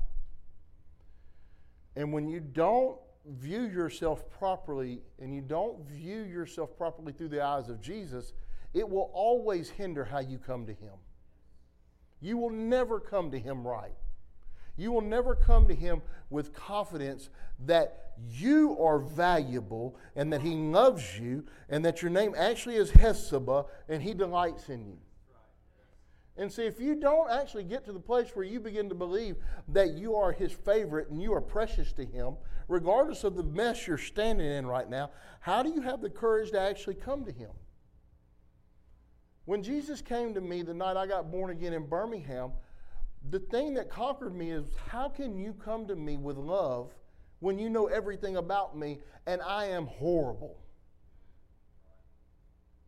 And 1.97 2.13
when 2.13 2.29
you 2.29 2.41
don't 2.41 2.97
view 3.27 3.63
yourself 3.63 4.29
properly 4.31 5.03
and 5.19 5.35
you 5.35 5.43
don't 5.43 5.87
view 5.87 6.23
yourself 6.23 6.77
properly 6.79 7.13
through 7.13 7.29
the 7.29 7.45
eyes 7.45 7.69
of 7.69 7.81
Jesus, 7.81 8.33
it 8.73 8.89
will 8.89 9.11
always 9.13 9.69
hinder 9.69 10.05
how 10.05 10.21
you 10.21 10.39
come 10.39 10.65
to 10.67 10.73
Him. 10.73 10.95
You 12.21 12.39
will 12.39 12.51
never 12.51 12.99
come 12.99 13.31
to 13.31 13.39
Him 13.39 13.67
right. 13.67 13.95
You 14.77 14.93
will 14.93 15.03
never 15.03 15.35
come 15.35 15.67
to 15.69 15.75
Him 15.75 16.03
with 16.31 16.55
confidence 16.55 17.31
that 17.67 18.13
you 18.31 18.79
are 18.81 18.99
valuable 18.99 19.97
and 20.17 20.33
that 20.33 20.41
He 20.41 20.55
loves 20.55 21.19
you 21.19 21.45
and 21.69 21.85
that 21.85 22.01
your 22.01 22.11
name 22.11 22.35
actually 22.37 22.77
is 22.77 22.93
Hephzibah 22.93 23.67
and 23.89 24.03
He 24.03 24.15
delights 24.15 24.69
in 24.69 24.87
you. 24.87 24.99
And 26.39 26.53
see, 26.53 26.63
if 26.63 26.81
you 26.81 26.95
don't 26.95 27.31
actually 27.31 27.65
get 27.65 27.85
to 27.87 27.93
the 27.93 27.99
place 27.99 28.31
where 28.35 28.45
you 28.45 28.61
begin 28.61 28.89
to 28.89 28.95
believe 28.95 29.37
that 29.69 29.95
you 29.95 30.15
are 30.15 30.31
His 30.31 30.53
favorite 30.53 31.11
and 31.11 31.21
you 31.21 31.35
are 31.35 31.41
precious 31.41 31.93
to 31.95 32.05
Him, 32.05 32.37
regardless 32.69 33.25
of 33.25 33.35
the 33.35 33.43
mess 33.43 33.89
you're 33.89 33.99
standing 33.99 34.47
in 34.47 34.65
right 34.65 34.89
now, 34.89 35.11
how 35.41 35.65
do 35.65 35.71
you 35.71 35.81
have 35.81 36.01
the 36.01 36.09
courage 36.09 36.53
to 36.53 36.61
actually 36.61 36.95
come 36.95 37.25
to 37.25 37.33
Him? 37.33 37.51
When 39.47 39.65
Jesus 39.65 40.01
came 40.01 40.33
to 40.35 40.41
me 40.41 40.63
the 40.63 40.75
night 40.75 40.97
I 40.97 41.07
got 41.07 41.33
born 41.33 41.51
again 41.51 41.73
in 41.73 41.87
Birmingham, 41.87 42.53
the 43.31 43.41
thing 43.41 43.75
that 43.75 43.91
conquered 43.91 44.35
me 44.35 44.53
is 44.53 44.67
how 44.89 45.09
can 45.09 45.37
you 45.37 45.55
come 45.55 45.89
to 45.89 45.97
me 45.97 46.17
with 46.17 46.37
love 46.37 46.93
when 47.41 47.59
you 47.59 47.69
know 47.69 47.87
everything 47.87 48.37
about 48.37 48.79
me 48.79 49.01
and 49.27 49.43
I 49.43 49.67
am 49.67 49.87
horrible? 49.87 50.61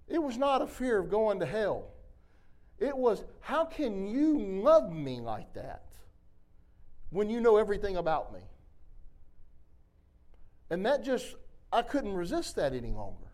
It 0.06 0.22
was 0.22 0.36
not 0.36 0.62
a 0.62 0.66
fear 0.66 0.98
of 0.98 1.10
going 1.10 1.40
to 1.40 1.46
hell. 1.46 1.94
It 2.80 2.96
was, 2.96 3.22
how 3.40 3.66
can 3.66 4.06
you 4.06 4.38
love 4.38 4.90
me 4.90 5.20
like 5.20 5.52
that 5.52 5.84
when 7.10 7.28
you 7.28 7.40
know 7.40 7.58
everything 7.58 7.98
about 7.98 8.32
me? 8.32 8.40
And 10.70 10.86
that 10.86 11.04
just, 11.04 11.34
I 11.70 11.82
couldn't 11.82 12.14
resist 12.14 12.56
that 12.56 12.72
any 12.72 12.90
longer. 12.90 13.26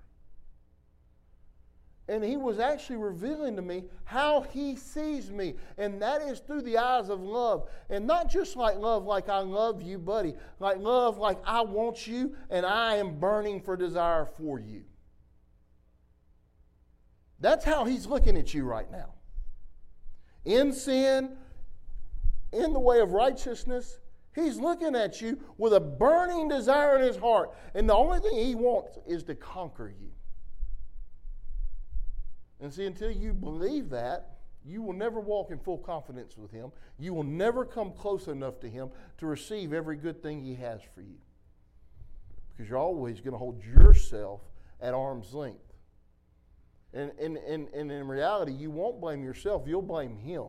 And 2.08 2.22
he 2.22 2.36
was 2.36 2.58
actually 2.60 2.98
revealing 2.98 3.56
to 3.56 3.62
me 3.62 3.84
how 4.04 4.42
he 4.42 4.76
sees 4.76 5.30
me. 5.30 5.54
And 5.76 6.00
that 6.02 6.22
is 6.22 6.38
through 6.38 6.62
the 6.62 6.78
eyes 6.78 7.08
of 7.08 7.20
love. 7.20 7.68
And 7.90 8.06
not 8.06 8.30
just 8.30 8.56
like 8.56 8.76
love, 8.76 9.04
like 9.04 9.28
I 9.28 9.40
love 9.40 9.82
you, 9.82 9.98
buddy. 9.98 10.34
Like 10.60 10.78
love, 10.78 11.18
like 11.18 11.38
I 11.44 11.62
want 11.62 12.06
you 12.06 12.36
and 12.48 12.64
I 12.64 12.96
am 12.96 13.18
burning 13.18 13.60
for 13.60 13.76
desire 13.76 14.24
for 14.24 14.60
you. 14.60 14.84
That's 17.40 17.64
how 17.64 17.84
he's 17.84 18.06
looking 18.06 18.36
at 18.36 18.54
you 18.54 18.64
right 18.64 18.90
now. 18.90 19.15
In 20.46 20.72
sin, 20.72 21.36
in 22.52 22.72
the 22.72 22.80
way 22.80 23.00
of 23.00 23.12
righteousness, 23.12 23.98
he's 24.34 24.58
looking 24.58 24.96
at 24.96 25.20
you 25.20 25.38
with 25.58 25.74
a 25.74 25.80
burning 25.80 26.48
desire 26.48 26.96
in 26.96 27.02
his 27.02 27.16
heart. 27.16 27.54
And 27.74 27.88
the 27.88 27.94
only 27.94 28.20
thing 28.20 28.36
he 28.38 28.54
wants 28.54 28.98
is 29.06 29.24
to 29.24 29.34
conquer 29.34 29.92
you. 30.00 30.10
And 32.60 32.72
see, 32.72 32.86
until 32.86 33.10
you 33.10 33.34
believe 33.34 33.90
that, 33.90 34.36
you 34.64 34.82
will 34.82 34.94
never 34.94 35.20
walk 35.20 35.50
in 35.50 35.58
full 35.58 35.78
confidence 35.78 36.36
with 36.36 36.50
Him. 36.50 36.72
You 36.98 37.14
will 37.14 37.22
never 37.24 37.64
come 37.64 37.92
close 37.92 38.26
enough 38.26 38.58
to 38.60 38.68
Him 38.68 38.90
to 39.18 39.26
receive 39.26 39.72
every 39.72 39.96
good 39.96 40.22
thing 40.22 40.42
He 40.42 40.54
has 40.56 40.80
for 40.94 41.02
you. 41.02 41.18
Because 42.50 42.68
you're 42.68 42.78
always 42.78 43.20
going 43.20 43.32
to 43.32 43.38
hold 43.38 43.62
yourself 43.64 44.40
at 44.80 44.92
arm's 44.94 45.34
length. 45.34 45.65
And, 46.96 47.12
and, 47.20 47.36
and, 47.36 47.68
and 47.74 47.92
in 47.92 48.08
reality, 48.08 48.52
you 48.52 48.70
won't 48.70 49.02
blame 49.02 49.22
yourself, 49.22 49.64
you'll 49.66 49.82
blame 49.82 50.16
Him. 50.16 50.46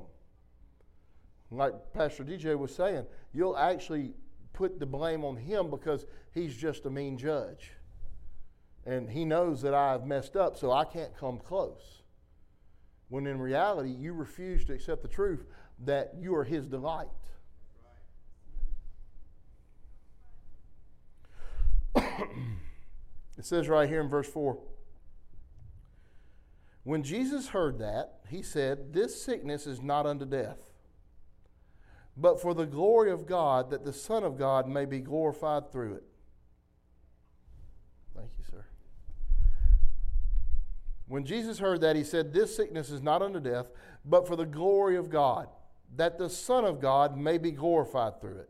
Like 1.51 1.73
Pastor 1.93 2.23
DJ 2.23 2.57
was 2.57 2.73
saying, 2.73 3.05
you'll 3.33 3.57
actually 3.57 4.13
put 4.53 4.79
the 4.79 4.85
blame 4.85 5.25
on 5.25 5.35
Him 5.35 5.69
because 5.69 6.05
He's 6.33 6.55
just 6.55 6.85
a 6.85 6.89
mean 6.89 7.17
judge. 7.17 7.73
And 8.85 9.09
He 9.09 9.25
knows 9.25 9.61
that 9.63 9.73
I've 9.73 10.05
messed 10.05 10.37
up, 10.37 10.55
so 10.55 10.71
I 10.71 10.85
can't 10.85 11.15
come 11.17 11.37
close 11.37 12.03
when 13.09 13.27
in 13.27 13.39
reality 13.39 13.89
you 13.89 14.13
refuse 14.13 14.63
to 14.65 14.73
accept 14.73 15.01
the 15.01 15.07
truth 15.07 15.45
that 15.83 16.13
you 16.17 16.33
are 16.35 16.43
his 16.43 16.67
delight. 16.67 17.07
it 21.95 22.05
says 23.41 23.67
right 23.67 23.87
here 23.87 24.01
in 24.01 24.09
verse 24.09 24.27
4 24.27 24.57
When 26.87 27.03
Jesus 27.03 27.49
heard 27.49 27.79
that, 27.79 28.13
he 28.29 28.41
said, 28.41 28.93
This 28.93 29.21
sickness 29.21 29.67
is 29.67 29.81
not 29.81 30.05
unto 30.05 30.23
death, 30.23 30.71
but 32.15 32.41
for 32.41 32.53
the 32.53 32.65
glory 32.65 33.11
of 33.11 33.27
God, 33.27 33.71
that 33.71 33.83
the 33.83 33.91
Son 33.91 34.23
of 34.23 34.37
God 34.37 34.69
may 34.69 34.85
be 34.85 34.99
glorified 34.99 35.69
through 35.69 35.95
it. 35.95 36.03
Thank 38.15 38.29
you, 38.37 38.45
sir. 38.49 38.65
When 41.09 41.25
Jesus 41.25 41.59
heard 41.59 41.81
that, 41.81 41.97
he 41.97 42.05
said, 42.05 42.31
This 42.31 42.55
sickness 42.55 42.89
is 42.89 43.01
not 43.01 43.21
unto 43.21 43.41
death, 43.41 43.69
but 44.05 44.25
for 44.25 44.37
the 44.37 44.45
glory 44.45 44.95
of 44.95 45.09
God, 45.09 45.49
that 45.97 46.17
the 46.17 46.29
Son 46.29 46.63
of 46.63 46.79
God 46.79 47.17
may 47.17 47.37
be 47.37 47.51
glorified 47.51 48.21
through 48.21 48.37
it. 48.37 48.49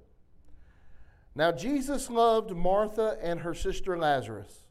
Now, 1.34 1.52
Jesus 1.52 2.08
loved 2.08 2.56
Martha 2.56 3.18
and 3.20 3.40
her 3.40 3.56
sister 3.56 3.98
Lazarus. 3.98 4.64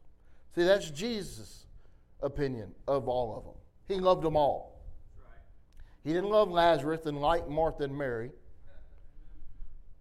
See, 0.54 0.62
that's 0.62 0.88
Jesus' 0.88 1.65
opinion 2.22 2.74
of 2.86 3.08
all 3.08 3.36
of 3.36 3.44
them. 3.44 3.54
He 3.88 4.00
loved 4.00 4.22
them 4.22 4.36
all. 4.36 4.82
He 6.04 6.12
didn't 6.12 6.30
love 6.30 6.50
Lazarus 6.50 7.06
and 7.06 7.20
like 7.20 7.48
Martha 7.48 7.84
and 7.84 7.96
Mary. 7.96 8.30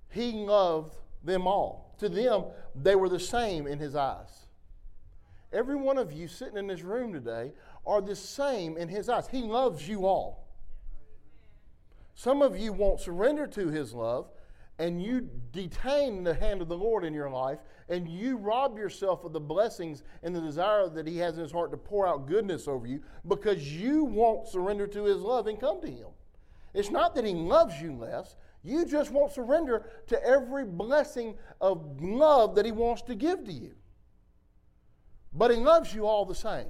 He 0.10 0.32
loved 0.32 0.96
them 1.24 1.48
all. 1.48 1.96
To 2.00 2.10
them, 2.10 2.46
they 2.76 2.96
were 2.96 3.10
the 3.10 3.20
same 3.20 3.68
in 3.68 3.80
his 3.80 3.96
eyes. 3.96 4.46
Every 5.52 5.76
one 5.76 5.98
of 5.98 6.12
you 6.12 6.28
sitting 6.28 6.58
in 6.58 6.68
this 6.68 6.82
room 6.82 7.14
today 7.14 7.54
are 7.86 8.02
the 8.02 8.16
same 8.16 8.78
in 8.78 8.90
his 8.90 9.10
eyes. 9.10 9.28
He 9.28 9.42
loves 9.42 9.88
you 9.88 10.06
all. 10.06 10.48
Some 12.14 12.42
of 12.42 12.58
you 12.58 12.72
won't 12.72 13.00
surrender 13.00 13.48
to 13.48 13.70
his 13.70 13.94
love, 13.94 14.28
and 14.78 15.02
you 15.02 15.30
detain 15.52 16.24
the 16.24 16.34
hand 16.34 16.62
of 16.62 16.68
the 16.68 16.78
Lord 16.78 17.06
in 17.06 17.14
your 17.14 17.30
life, 17.30 17.60
and 17.88 18.10
you 18.10 18.38
rob 18.38 18.78
yourself 18.78 19.24
of 19.24 19.32
the 19.32 19.40
blessings 19.40 20.04
and 20.24 20.36
the 20.36 20.42
desire 20.42 20.90
that 20.90 21.08
he 21.08 21.18
has 21.18 21.36
in 21.36 21.44
his 21.44 21.52
heart 21.52 21.72
to 21.72 21.78
pour 21.78 22.08
out 22.08 22.28
goodness 22.28 22.68
over 22.68 22.86
you 22.86 23.02
because 23.28 23.72
you 23.72 24.04
won't 24.04 24.48
surrender 24.48 24.88
to 24.88 25.04
his 25.04 25.22
love 25.22 25.48
and 25.48 25.60
come 25.60 25.80
to 25.82 25.90
him. 25.90 26.08
It's 26.74 26.92
not 26.92 27.16
that 27.16 27.26
he 27.26 27.34
loves 27.34 27.80
you 27.82 27.94
less, 27.94 28.36
you 28.64 28.86
just 28.86 29.12
won't 29.12 29.32
surrender 29.32 29.86
to 30.08 30.22
every 30.26 30.66
blessing 30.66 31.36
of 31.62 32.02
love 32.02 32.56
that 32.56 32.66
he 32.66 32.72
wants 32.72 33.04
to 33.04 33.16
give 33.16 33.46
to 33.46 33.54
you. 33.54 33.76
But 35.32 35.52
he 35.52 35.58
loves 35.58 35.94
you 35.94 36.06
all 36.08 36.26
the 36.26 36.36
same. 36.36 36.68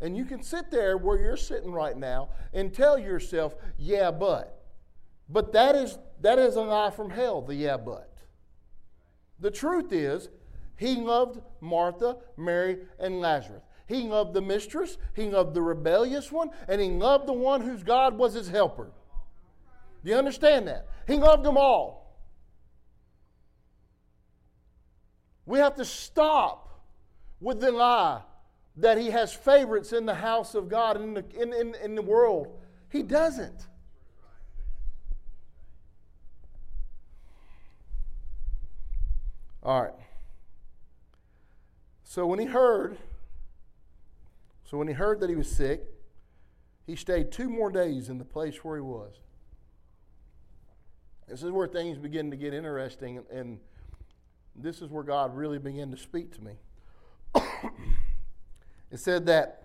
And 0.00 0.16
you 0.16 0.24
can 0.24 0.42
sit 0.42 0.70
there 0.70 0.96
where 0.96 1.18
you're 1.18 1.36
sitting 1.36 1.72
right 1.72 1.96
now 1.96 2.30
and 2.52 2.72
tell 2.72 2.98
yourself, 2.98 3.56
yeah, 3.76 4.10
but. 4.10 4.61
But 5.28 5.52
that 5.52 5.74
is, 5.74 5.98
that 6.20 6.38
is 6.38 6.56
a 6.56 6.62
lie 6.62 6.90
from 6.90 7.10
hell, 7.10 7.42
the 7.42 7.54
yeah, 7.54 7.76
but. 7.76 8.12
The 9.40 9.50
truth 9.50 9.92
is, 9.92 10.28
he 10.76 10.96
loved 10.96 11.40
Martha, 11.60 12.18
Mary, 12.36 12.78
and 12.98 13.20
Lazarus. 13.20 13.62
He 13.86 14.08
loved 14.08 14.34
the 14.34 14.40
mistress, 14.40 14.96
he 15.14 15.28
loved 15.28 15.54
the 15.54 15.62
rebellious 15.62 16.32
one, 16.32 16.50
and 16.68 16.80
he 16.80 16.88
loved 16.88 17.26
the 17.26 17.32
one 17.32 17.60
whose 17.60 17.82
God 17.82 18.16
was 18.16 18.34
his 18.34 18.48
helper. 18.48 18.90
Do 20.04 20.10
you 20.10 20.16
understand 20.16 20.66
that? 20.68 20.88
He 21.06 21.16
loved 21.16 21.44
them 21.44 21.56
all. 21.56 22.16
We 25.44 25.58
have 25.58 25.74
to 25.76 25.84
stop 25.84 26.80
with 27.40 27.60
the 27.60 27.72
lie 27.72 28.22
that 28.76 28.96
he 28.96 29.10
has 29.10 29.32
favorites 29.32 29.92
in 29.92 30.06
the 30.06 30.14
house 30.14 30.54
of 30.54 30.68
God 30.68 31.00
in 31.00 31.14
the, 31.14 31.24
in, 31.38 31.52
in, 31.52 31.74
in 31.82 31.94
the 31.94 32.02
world. 32.02 32.58
He 32.88 33.02
doesn't. 33.02 33.66
All 39.62 39.82
right. 39.82 39.94
So 42.04 42.26
when 42.26 42.38
he 42.38 42.46
heard, 42.46 42.98
so 44.64 44.76
when 44.76 44.88
he 44.88 44.94
heard 44.94 45.20
that 45.20 45.30
he 45.30 45.36
was 45.36 45.50
sick, 45.50 45.82
he 46.86 46.96
stayed 46.96 47.30
two 47.30 47.48
more 47.48 47.70
days 47.70 48.08
in 48.08 48.18
the 48.18 48.24
place 48.24 48.64
where 48.64 48.76
he 48.76 48.82
was. 48.82 49.14
This 51.28 51.42
is 51.42 51.50
where 51.50 51.68
things 51.68 51.96
begin 51.96 52.30
to 52.30 52.36
get 52.36 52.52
interesting, 52.52 53.22
and 53.32 53.60
this 54.56 54.82
is 54.82 54.90
where 54.90 55.04
God 55.04 55.34
really 55.34 55.58
began 55.58 55.90
to 55.90 55.96
speak 55.96 56.34
to 56.34 56.42
me. 56.42 56.52
it 58.90 58.98
said 58.98 59.26
that 59.26 59.62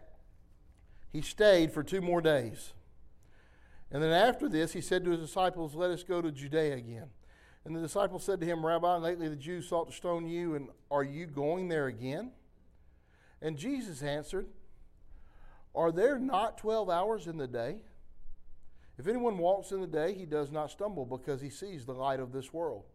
he 1.11 1.22
stayed 1.22 1.72
for 1.74 1.84
two 1.84 2.02
more 2.02 2.22
days. 2.22 2.74
And 3.91 4.03
then 4.03 4.11
after 4.11 4.48
this, 4.48 4.74
he 4.74 4.82
said 4.82 5.03
to 5.06 5.11
his 5.11 5.19
disciples, 5.19 5.74
Let 5.76 5.90
us 5.90 6.03
go 6.03 6.22
to 6.22 6.32
Judea 6.32 6.76
again. 6.76 7.07
And 7.68 7.76
the 7.76 7.81
disciples 7.81 8.23
said 8.23 8.39
to 8.39 8.45
him, 8.45 8.65
Rabbi, 8.65 8.95
lately 8.95 9.27
the 9.27 9.35
Jews 9.35 9.68
sought 9.68 9.89
to 9.89 9.94
stone 9.94 10.26
you, 10.26 10.56
and 10.56 10.69
are 10.89 11.03
you 11.03 11.26
going 11.26 11.68
there 11.68 11.88
again? 11.88 12.31
And 13.41 13.57
Jesus 13.57 14.02
answered, 14.02 14.48
Are 15.76 15.91
there 15.91 16.18
not 16.18 16.57
12 16.57 16.89
hours 16.89 17.27
in 17.27 17.35
the 17.35 17.45
day? 17.45 17.81
If 18.98 19.06
anyone 19.06 19.38
walks 19.38 19.73
in 19.73 19.81
the 19.81 19.88
day, 19.88 20.14
he 20.14 20.26
does 20.26 20.49
not 20.49 20.72
stumble 20.72 21.06
because 21.06 21.41
he 21.41 21.49
sees 21.49 21.85
the 21.85 21.94
light 21.94 22.22
of 22.22 22.31
this 22.31 22.53
world. 22.53 22.85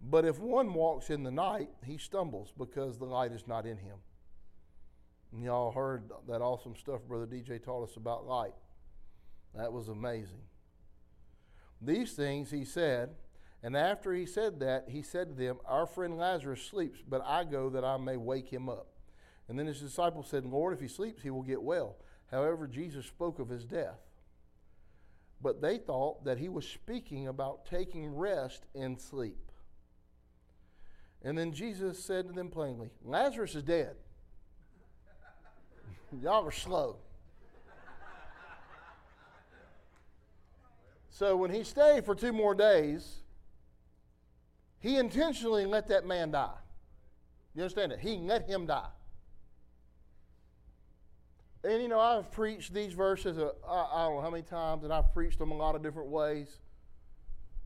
But 0.00 0.24
if 0.24 0.38
one 0.38 0.72
walks 0.74 1.10
in 1.10 1.24
the 1.24 1.32
night, 1.32 1.68
he 1.84 1.98
stumbles 1.98 2.52
because 2.56 2.98
the 2.98 3.04
light 3.04 3.32
is 3.32 3.48
not 3.48 3.66
in 3.66 3.78
him. 3.78 3.96
And 5.32 5.42
y'all 5.42 5.72
heard 5.72 6.04
that 6.28 6.40
awesome 6.40 6.76
stuff 6.76 7.00
Brother 7.08 7.26
DJ 7.26 7.60
taught 7.60 7.82
us 7.82 7.96
about 7.96 8.28
light. 8.28 8.54
That 9.56 9.72
was 9.72 9.88
amazing. 9.88 10.42
These 11.80 12.12
things 12.12 12.52
he 12.52 12.64
said, 12.64 13.10
and 13.62 13.76
after 13.76 14.12
he 14.12 14.26
said 14.26 14.60
that, 14.60 14.86
he 14.88 15.02
said 15.02 15.28
to 15.28 15.34
them, 15.34 15.58
Our 15.66 15.86
friend 15.86 16.16
Lazarus 16.16 16.62
sleeps, 16.62 17.00
but 17.06 17.22
I 17.24 17.44
go 17.44 17.70
that 17.70 17.84
I 17.84 17.96
may 17.96 18.16
wake 18.16 18.48
him 18.48 18.68
up. 18.68 18.88
And 19.48 19.58
then 19.58 19.66
his 19.66 19.80
disciples 19.80 20.28
said, 20.28 20.44
Lord, 20.44 20.74
if 20.74 20.80
he 20.80 20.88
sleeps, 20.88 21.22
he 21.22 21.30
will 21.30 21.42
get 21.42 21.62
well. 21.62 21.96
However, 22.30 22.66
Jesus 22.66 23.06
spoke 23.06 23.38
of 23.38 23.48
his 23.48 23.64
death. 23.64 24.00
But 25.40 25.60
they 25.60 25.78
thought 25.78 26.24
that 26.24 26.38
he 26.38 26.48
was 26.48 26.66
speaking 26.66 27.28
about 27.28 27.66
taking 27.66 28.14
rest 28.14 28.64
in 28.74 28.98
sleep. 28.98 29.50
And 31.22 31.38
then 31.38 31.52
Jesus 31.52 32.02
said 32.02 32.26
to 32.26 32.32
them 32.32 32.48
plainly, 32.48 32.90
Lazarus 33.04 33.54
is 33.54 33.62
dead. 33.62 33.94
Y'all 36.22 36.46
are 36.46 36.50
slow. 36.50 36.96
So 41.10 41.36
when 41.36 41.52
he 41.52 41.62
stayed 41.62 42.04
for 42.04 42.14
two 42.14 42.32
more 42.32 42.54
days, 42.54 43.21
he 44.82 44.96
intentionally 44.96 45.64
let 45.64 45.88
that 45.88 46.04
man 46.04 46.32
die. 46.32 46.50
You 47.54 47.62
understand 47.62 47.92
that? 47.92 48.00
He 48.00 48.16
let 48.16 48.48
him 48.48 48.66
die. 48.66 48.88
And 51.64 51.80
you 51.80 51.86
know, 51.86 52.00
I've 52.00 52.32
preached 52.32 52.74
these 52.74 52.92
verses, 52.92 53.38
uh, 53.38 53.52
don't 53.68 54.16
know 54.16 54.20
how 54.20 54.30
many 54.30 54.42
times, 54.42 54.82
and 54.82 54.92
I've 54.92 55.14
preached 55.14 55.38
them 55.38 55.52
a 55.52 55.56
lot 55.56 55.76
of 55.76 55.82
different 55.82 56.08
ways. 56.08 56.58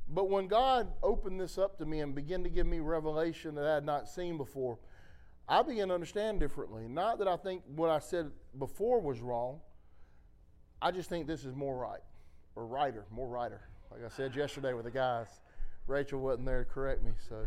But 0.08 0.28
when 0.28 0.46
God 0.46 0.92
opened 1.02 1.40
this 1.40 1.56
up 1.56 1.78
to 1.78 1.86
me 1.86 2.00
and 2.00 2.14
began 2.14 2.44
to 2.44 2.50
give 2.50 2.66
me 2.66 2.80
revelation 2.80 3.54
that 3.54 3.66
I 3.66 3.74
had 3.74 3.84
not 3.84 4.08
seen 4.08 4.36
before, 4.36 4.78
I 5.48 5.62
began 5.62 5.88
to 5.88 5.94
understand 5.94 6.38
differently. 6.38 6.86
Not 6.86 7.18
that 7.20 7.28
I 7.28 7.36
think 7.36 7.62
what 7.74 7.88
I 7.88 7.98
said 7.98 8.30
before 8.58 9.00
was 9.00 9.20
wrong, 9.20 9.60
I 10.82 10.90
just 10.90 11.08
think 11.08 11.26
this 11.26 11.46
is 11.46 11.54
more 11.54 11.76
right, 11.76 12.02
or 12.54 12.66
righter, 12.66 13.06
more 13.10 13.26
righter. 13.26 13.62
Like 13.90 14.04
I 14.04 14.08
said 14.08 14.36
yesterday 14.36 14.74
with 14.74 14.84
the 14.84 14.90
guys, 14.90 15.28
Rachel 15.86 16.20
wasn't 16.20 16.46
there 16.46 16.64
to 16.64 16.70
correct 16.70 17.04
me, 17.04 17.12
so 17.28 17.46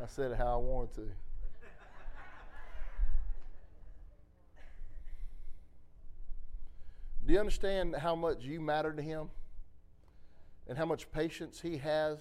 I 0.00 0.06
said 0.06 0.30
it 0.30 0.38
how 0.38 0.54
I 0.54 0.56
wanted 0.56 0.94
to. 0.94 1.08
Do 7.24 7.32
you 7.32 7.38
understand 7.38 7.94
how 7.96 8.14
much 8.16 8.42
you 8.42 8.60
matter 8.60 8.92
to 8.92 9.02
him? 9.02 9.30
And 10.68 10.78
how 10.78 10.86
much 10.86 11.10
patience 11.12 11.60
he 11.60 11.76
has? 11.78 12.18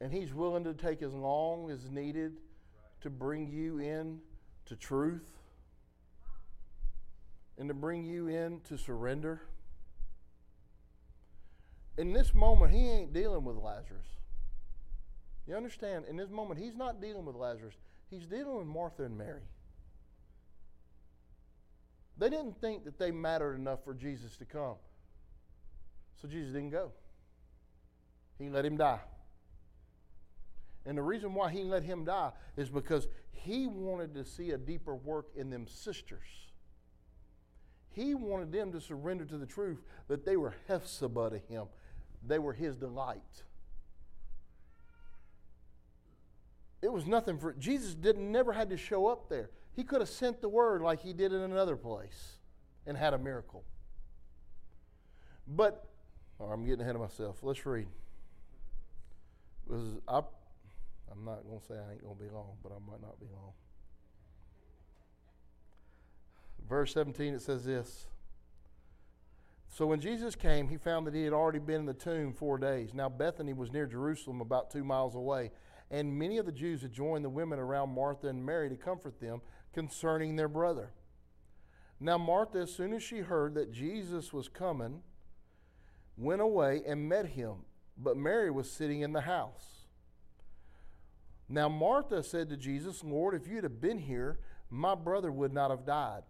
And 0.00 0.12
he's 0.12 0.32
willing 0.32 0.64
to 0.64 0.74
take 0.74 1.02
as 1.02 1.12
long 1.12 1.70
as 1.70 1.90
needed 1.90 2.38
to 3.02 3.10
bring 3.10 3.48
you 3.50 3.78
in 3.78 4.20
to 4.66 4.76
truth 4.76 5.26
and 7.58 7.68
to 7.68 7.74
bring 7.74 8.04
you 8.04 8.28
in 8.28 8.60
to 8.68 8.78
surrender. 8.78 9.42
In 11.98 12.12
this 12.12 12.34
moment, 12.34 12.72
he 12.72 12.88
ain't 12.88 13.12
dealing 13.12 13.44
with 13.44 13.56
Lazarus. 13.56 14.06
You 15.46 15.56
understand? 15.56 16.04
In 16.08 16.16
this 16.16 16.30
moment, 16.30 16.60
he's 16.60 16.76
not 16.76 17.00
dealing 17.00 17.24
with 17.24 17.36
Lazarus, 17.36 17.74
he's 18.10 18.26
dealing 18.26 18.56
with 18.56 18.66
Martha 18.66 19.04
and 19.04 19.16
Mary. 19.16 19.42
They 22.18 22.28
didn't 22.28 22.60
think 22.60 22.84
that 22.84 22.98
they 22.98 23.10
mattered 23.10 23.54
enough 23.54 23.82
for 23.82 23.94
Jesus 23.94 24.36
to 24.36 24.44
come. 24.44 24.76
So 26.20 26.28
Jesus 26.28 26.52
didn't 26.52 26.70
go. 26.70 26.92
He 28.38 28.50
let 28.50 28.64
him 28.64 28.76
die. 28.76 29.00
And 30.84 30.96
the 30.96 31.02
reason 31.02 31.34
why 31.34 31.50
he 31.50 31.62
let 31.62 31.82
him 31.82 32.04
die 32.04 32.30
is 32.56 32.68
because 32.68 33.08
he 33.32 33.66
wanted 33.66 34.14
to 34.14 34.24
see 34.24 34.50
a 34.50 34.58
deeper 34.58 34.94
work 34.94 35.28
in 35.34 35.50
them 35.50 35.66
sisters. 35.66 36.50
He 37.90 38.14
wanted 38.14 38.52
them 38.52 38.70
to 38.72 38.80
surrender 38.80 39.24
to 39.24 39.38
the 39.38 39.46
truth 39.46 39.82
that 40.08 40.24
they 40.24 40.36
were 40.36 40.54
Hephzibah 40.68 41.30
to 41.30 41.38
him. 41.38 41.66
They 42.26 42.38
were 42.38 42.52
his 42.52 42.76
delight. 42.76 43.44
It 46.82 46.92
was 46.92 47.06
nothing 47.06 47.38
for 47.38 47.52
Jesus 47.54 47.94
didn't 47.94 48.30
never 48.30 48.52
had 48.52 48.70
to 48.70 48.76
show 48.76 49.06
up 49.06 49.28
there. 49.28 49.50
He 49.72 49.84
could 49.84 50.00
have 50.00 50.08
sent 50.08 50.40
the 50.40 50.48
word 50.48 50.82
like 50.82 51.00
he 51.00 51.12
did 51.12 51.32
in 51.32 51.40
another 51.40 51.76
place 51.76 52.38
and 52.86 52.96
had 52.96 53.14
a 53.14 53.18
miracle. 53.18 53.64
But 55.46 55.84
oh, 56.38 56.46
I'm 56.46 56.64
getting 56.64 56.80
ahead 56.80 56.94
of 56.94 57.00
myself. 57.00 57.38
Let's 57.42 57.64
read. 57.66 57.86
I, 60.08 60.22
I'm 61.10 61.24
not 61.24 61.44
going 61.46 61.60
to 61.60 61.66
say 61.66 61.74
I 61.74 61.92
ain't 61.92 62.02
going 62.02 62.16
to 62.16 62.22
be 62.22 62.30
long, 62.30 62.56
but 62.62 62.72
I 62.72 62.78
might 62.90 63.00
not 63.00 63.20
be 63.20 63.26
long. 63.32 63.52
Verse 66.68 66.94
17 66.94 67.34
it 67.34 67.42
says 67.42 67.64
this. 67.64 68.06
So 69.70 69.86
when 69.86 70.00
Jesus 70.00 70.34
came, 70.34 70.68
he 70.68 70.76
found 70.76 71.06
that 71.06 71.14
he 71.14 71.22
had 71.22 71.32
already 71.32 71.60
been 71.60 71.80
in 71.80 71.86
the 71.86 71.94
tomb 71.94 72.32
four 72.32 72.58
days. 72.58 72.92
Now 72.92 73.08
Bethany 73.08 73.52
was 73.52 73.72
near 73.72 73.86
Jerusalem, 73.86 74.40
about 74.40 74.70
two 74.70 74.84
miles 74.84 75.14
away, 75.14 75.52
and 75.90 76.18
many 76.18 76.38
of 76.38 76.46
the 76.46 76.52
Jews 76.52 76.82
had 76.82 76.92
joined 76.92 77.24
the 77.24 77.30
women 77.30 77.58
around 77.58 77.94
Martha 77.94 78.28
and 78.28 78.44
Mary 78.44 78.68
to 78.68 78.76
comfort 78.76 79.20
them 79.20 79.40
concerning 79.72 80.36
their 80.36 80.48
brother. 80.48 80.90
Now, 82.00 82.16
Martha, 82.16 82.58
as 82.60 82.72
soon 82.72 82.94
as 82.94 83.02
she 83.02 83.18
heard 83.18 83.54
that 83.54 83.72
Jesus 83.72 84.32
was 84.32 84.48
coming, 84.48 85.02
went 86.16 86.40
away 86.40 86.82
and 86.86 87.08
met 87.08 87.26
him, 87.26 87.56
but 87.96 88.16
Mary 88.16 88.50
was 88.50 88.70
sitting 88.70 89.02
in 89.02 89.12
the 89.12 89.20
house. 89.20 89.86
Now, 91.48 91.68
Martha 91.68 92.22
said 92.22 92.48
to 92.48 92.56
Jesus, 92.56 93.04
Lord, 93.04 93.34
if 93.34 93.46
you'd 93.46 93.64
have 93.64 93.80
been 93.80 93.98
here, 93.98 94.38
my 94.70 94.94
brother 94.94 95.30
would 95.30 95.52
not 95.52 95.70
have 95.70 95.84
died. 95.84 96.22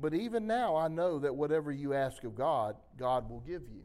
But 0.00 0.14
even 0.14 0.46
now 0.46 0.76
I 0.76 0.88
know 0.88 1.18
that 1.18 1.34
whatever 1.34 1.72
you 1.72 1.94
ask 1.94 2.24
of 2.24 2.34
God, 2.34 2.76
God 2.96 3.28
will 3.28 3.40
give 3.40 3.62
you. 3.62 3.82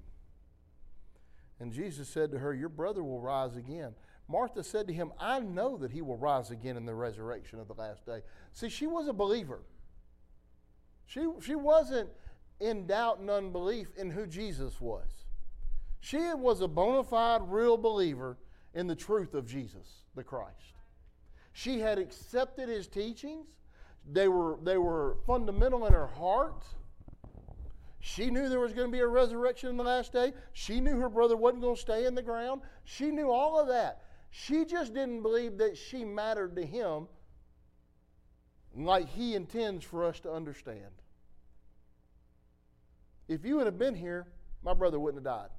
And 1.59 1.71
Jesus 1.71 2.09
said 2.09 2.31
to 2.31 2.39
her, 2.39 2.53
Your 2.53 2.69
brother 2.69 3.03
will 3.03 3.21
rise 3.21 3.55
again. 3.55 3.93
Martha 4.27 4.63
said 4.63 4.87
to 4.87 4.93
him, 4.93 5.11
I 5.19 5.39
know 5.39 5.77
that 5.77 5.91
he 5.91 6.01
will 6.01 6.17
rise 6.17 6.51
again 6.51 6.77
in 6.77 6.85
the 6.85 6.93
resurrection 6.93 7.59
of 7.59 7.67
the 7.67 7.73
last 7.73 8.05
day. 8.05 8.21
See, 8.51 8.69
she 8.69 8.87
was 8.87 9.07
a 9.07 9.13
believer. 9.13 9.61
She, 11.05 11.27
she 11.41 11.55
wasn't 11.55 12.09
in 12.59 12.87
doubt 12.87 13.19
and 13.19 13.29
unbelief 13.29 13.87
in 13.97 14.09
who 14.09 14.25
Jesus 14.25 14.79
was. 14.79 15.07
She 15.99 16.33
was 16.33 16.61
a 16.61 16.67
bona 16.67 17.03
fide, 17.03 17.41
real 17.45 17.77
believer 17.77 18.37
in 18.73 18.87
the 18.87 18.95
truth 18.95 19.33
of 19.33 19.45
Jesus, 19.45 20.03
the 20.15 20.23
Christ. 20.23 20.73
She 21.53 21.79
had 21.79 21.99
accepted 21.99 22.67
his 22.67 22.87
teachings, 22.87 23.47
they 24.11 24.27
were, 24.27 24.57
they 24.63 24.77
were 24.77 25.17
fundamental 25.25 25.85
in 25.85 25.93
her 25.93 26.07
heart. 26.07 26.65
She 27.99 28.29
knew 28.29 28.49
there 28.49 28.59
was 28.59 28.73
going 28.73 28.87
to 28.87 28.91
be 28.91 28.99
a 28.99 29.07
resurrection 29.07 29.69
in 29.69 29.77
the 29.77 29.83
last 29.83 30.11
day. 30.11 30.33
She 30.51 30.81
knew 30.81 30.99
her 30.99 31.09
brother 31.09 31.37
wasn't 31.37 31.61
going 31.61 31.75
to 31.75 31.81
stay 31.81 32.05
in 32.05 32.15
the 32.15 32.21
ground. 32.21 32.61
She 32.83 33.11
knew 33.11 33.31
all 33.31 33.59
of 33.59 33.67
that. 33.69 34.01
She 34.29 34.65
just 34.65 34.93
didn't 34.93 35.21
believe 35.21 35.57
that 35.59 35.77
she 35.77 36.03
mattered 36.03 36.55
to 36.57 36.65
him 36.65 37.07
like 38.75 39.07
he 39.07 39.35
intends 39.35 39.85
for 39.85 40.03
us 40.03 40.19
to 40.21 40.31
understand. 40.31 40.91
If 43.27 43.45
you 43.45 43.55
would 43.55 43.67
have 43.67 43.77
been 43.77 43.95
here, 43.95 44.27
my 44.63 44.73
brother 44.73 44.99
wouldn't 44.99 45.25
have 45.25 45.33
died. 45.35 45.49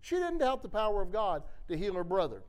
She 0.00 0.16
didn't 0.16 0.38
doubt 0.38 0.62
the 0.62 0.68
power 0.68 1.00
of 1.00 1.12
God 1.12 1.42
to 1.68 1.76
heal 1.76 1.94
her 1.94 2.04
brother. 2.04 2.42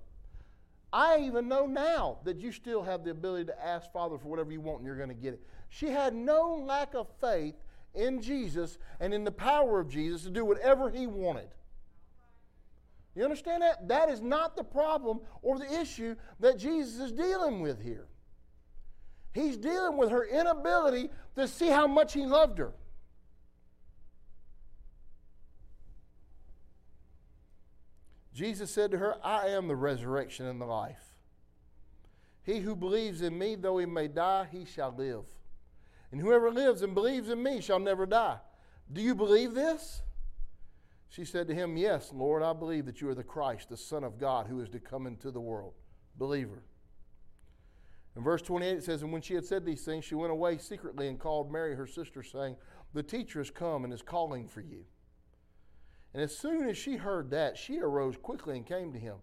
I 0.96 1.20
even 1.26 1.50
know 1.50 1.66
now 1.66 2.20
that 2.24 2.40
you 2.40 2.54
still 2.54 2.82
have 2.82 3.04
the 3.04 3.12
ability 3.12 3.44
to 3.48 3.66
ask 3.66 3.92
Father 3.92 4.18
for 4.18 4.30
whatever 4.30 4.54
you 4.54 4.62
want 4.62 4.78
and 4.78 4.88
you're 4.88 4.96
going 4.96 5.10
to 5.10 5.14
get 5.14 5.34
it. 5.34 5.42
She 5.68 5.88
had 5.88 6.16
no 6.16 6.56
lack 6.66 6.94
of 6.94 7.10
faith 7.20 7.56
in 7.94 8.22
Jesus 8.22 8.78
and 9.02 9.14
in 9.14 9.26
the 9.26 9.32
power 9.32 9.82
of 9.82 9.90
Jesus 9.90 10.24
to 10.24 10.30
do 10.30 10.46
whatever 10.46 10.90
he 10.90 11.06
wanted. 11.06 11.50
You 13.14 13.26
understand 13.26 13.62
that? 13.62 13.90
That 13.90 14.08
is 14.08 14.22
not 14.22 14.56
the 14.56 14.64
problem 14.64 15.20
or 15.42 15.60
the 15.60 15.82
issue 15.82 16.16
that 16.40 16.58
Jesus 16.58 17.02
is 17.02 17.12
dealing 17.12 17.60
with 17.60 17.84
here. 17.84 18.08
He's 19.34 19.58
dealing 19.58 19.98
with 19.98 20.12
her 20.12 20.24
inability 20.24 21.10
to 21.36 21.46
see 21.46 21.68
how 21.68 21.88
much 21.88 22.14
he 22.14 22.26
loved 22.26 22.58
her. 22.58 22.72
Jesus 28.36 28.70
said 28.70 28.92
to 28.92 28.98
her, 28.98 29.16
I 29.24 29.48
am 29.48 29.70
the 29.70 29.78
resurrection 29.78 30.46
and 30.46 30.60
the 30.60 30.66
life. 30.66 31.16
He 32.44 32.60
who 32.60 32.76
believes 32.76 33.22
in 33.22 33.38
me, 33.38 33.56
though 33.56 33.78
he 33.78 33.86
may 33.86 34.10
die, 34.10 34.48
he 34.52 34.66
shall 34.66 34.94
live. 34.96 35.24
And 36.12 36.20
whoever 36.20 36.52
lives 36.52 36.82
and 36.82 36.94
believes 36.94 37.30
in 37.30 37.42
me 37.42 37.62
shall 37.62 37.80
never 37.80 38.06
die. 38.06 38.38
Do 38.92 39.02
you 39.02 39.16
believe 39.16 39.54
this? 39.54 40.02
She 41.08 41.24
said 41.24 41.48
to 41.48 41.56
him, 41.56 41.78
Yes, 41.78 42.12
Lord, 42.14 42.44
I 42.44 42.52
believe 42.52 42.86
that 42.88 43.00
you 43.00 43.08
are 43.08 43.16
the 43.16 43.24
Christ, 43.24 43.70
the 43.70 43.78
Son 43.78 44.04
of 44.04 44.20
God, 44.20 44.48
who 44.48 44.60
is 44.60 44.70
to 44.70 44.80
come 44.82 45.08
into 45.08 45.32
the 45.32 45.40
world. 45.40 45.74
Believer. 46.18 46.62
In 48.18 48.24
verse 48.24 48.42
28, 48.42 48.78
it 48.78 48.84
says, 48.84 49.02
And 49.02 49.14
when 49.14 49.22
she 49.22 49.34
had 49.34 49.46
said 49.46 49.66
these 49.66 49.86
things, 49.86 50.04
she 50.04 50.16
went 50.16 50.32
away 50.32 50.58
secretly 50.58 51.08
and 51.08 51.18
called 51.18 51.54
Mary, 51.54 51.74
her 51.74 51.88
sister, 51.88 52.22
saying, 52.22 52.58
The 52.94 53.04
teacher 53.04 53.40
has 53.40 53.50
come 53.50 53.86
and 53.86 53.94
is 53.94 54.02
calling 54.02 54.50
for 54.50 54.60
you. 54.60 54.84
And 56.16 56.24
as 56.24 56.34
soon 56.34 56.70
as 56.70 56.78
she 56.78 56.96
heard 56.96 57.30
that, 57.32 57.58
she 57.58 57.82
arose 57.82 58.16
quickly 58.16 58.56
and 58.56 58.66
came 58.66 58.94
to 58.94 58.98
him. 58.98 59.16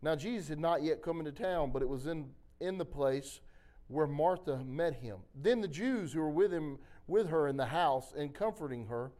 Now, 0.00 0.16
Jesus 0.16 0.48
had 0.48 0.58
not 0.58 0.82
yet 0.82 1.02
come 1.02 1.18
into 1.18 1.30
town, 1.30 1.72
but 1.72 1.82
it 1.82 1.88
was 1.90 2.06
in, 2.06 2.30
in 2.58 2.78
the 2.78 2.86
place 2.86 3.40
where 3.88 4.06
Martha 4.06 4.64
met 4.64 4.94
him. 4.94 5.18
Then 5.34 5.60
the 5.60 5.68
Jews 5.68 6.14
who 6.14 6.20
were 6.20 6.30
with 6.30 6.50
him 6.50 6.78
with 7.06 7.28
her 7.28 7.48
in 7.48 7.58
the 7.58 7.66
house 7.66 8.14
and 8.16 8.32
comforting 8.32 8.86
her, 8.86 9.12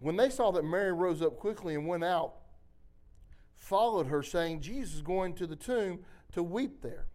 when 0.00 0.16
they 0.16 0.28
saw 0.28 0.50
that 0.50 0.64
Mary 0.64 0.92
rose 0.92 1.22
up 1.22 1.38
quickly 1.38 1.76
and 1.76 1.86
went 1.86 2.02
out, 2.02 2.34
followed 3.54 4.08
her, 4.08 4.24
saying, 4.24 4.62
Jesus 4.62 4.96
is 4.96 5.02
going 5.02 5.32
to 5.34 5.46
the 5.46 5.54
tomb 5.54 6.00
to 6.32 6.42
weep 6.42 6.82
there. 6.82 7.06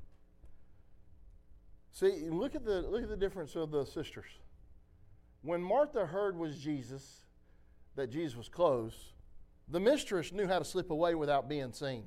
See, 1.92 2.30
look 2.30 2.56
at 2.56 2.64
the 2.64 2.84
look 2.84 3.04
at 3.04 3.10
the 3.10 3.18
difference 3.18 3.58
of 3.58 3.72
the 3.72 3.84
sisters. 3.84 4.40
When 5.42 5.62
Martha 5.62 6.06
heard 6.06 6.38
was 6.38 6.58
Jesus, 6.58 7.24
that 7.96 8.10
Jesus 8.10 8.38
was 8.38 8.50
close, 8.50 9.14
the 9.68 9.80
mistress 9.80 10.32
knew 10.32 10.48
how 10.48 10.60
to 10.60 10.66
slip 10.66 10.90
away 10.92 11.16
without 11.16 11.48
being 11.48 11.72
seen. 11.72 12.04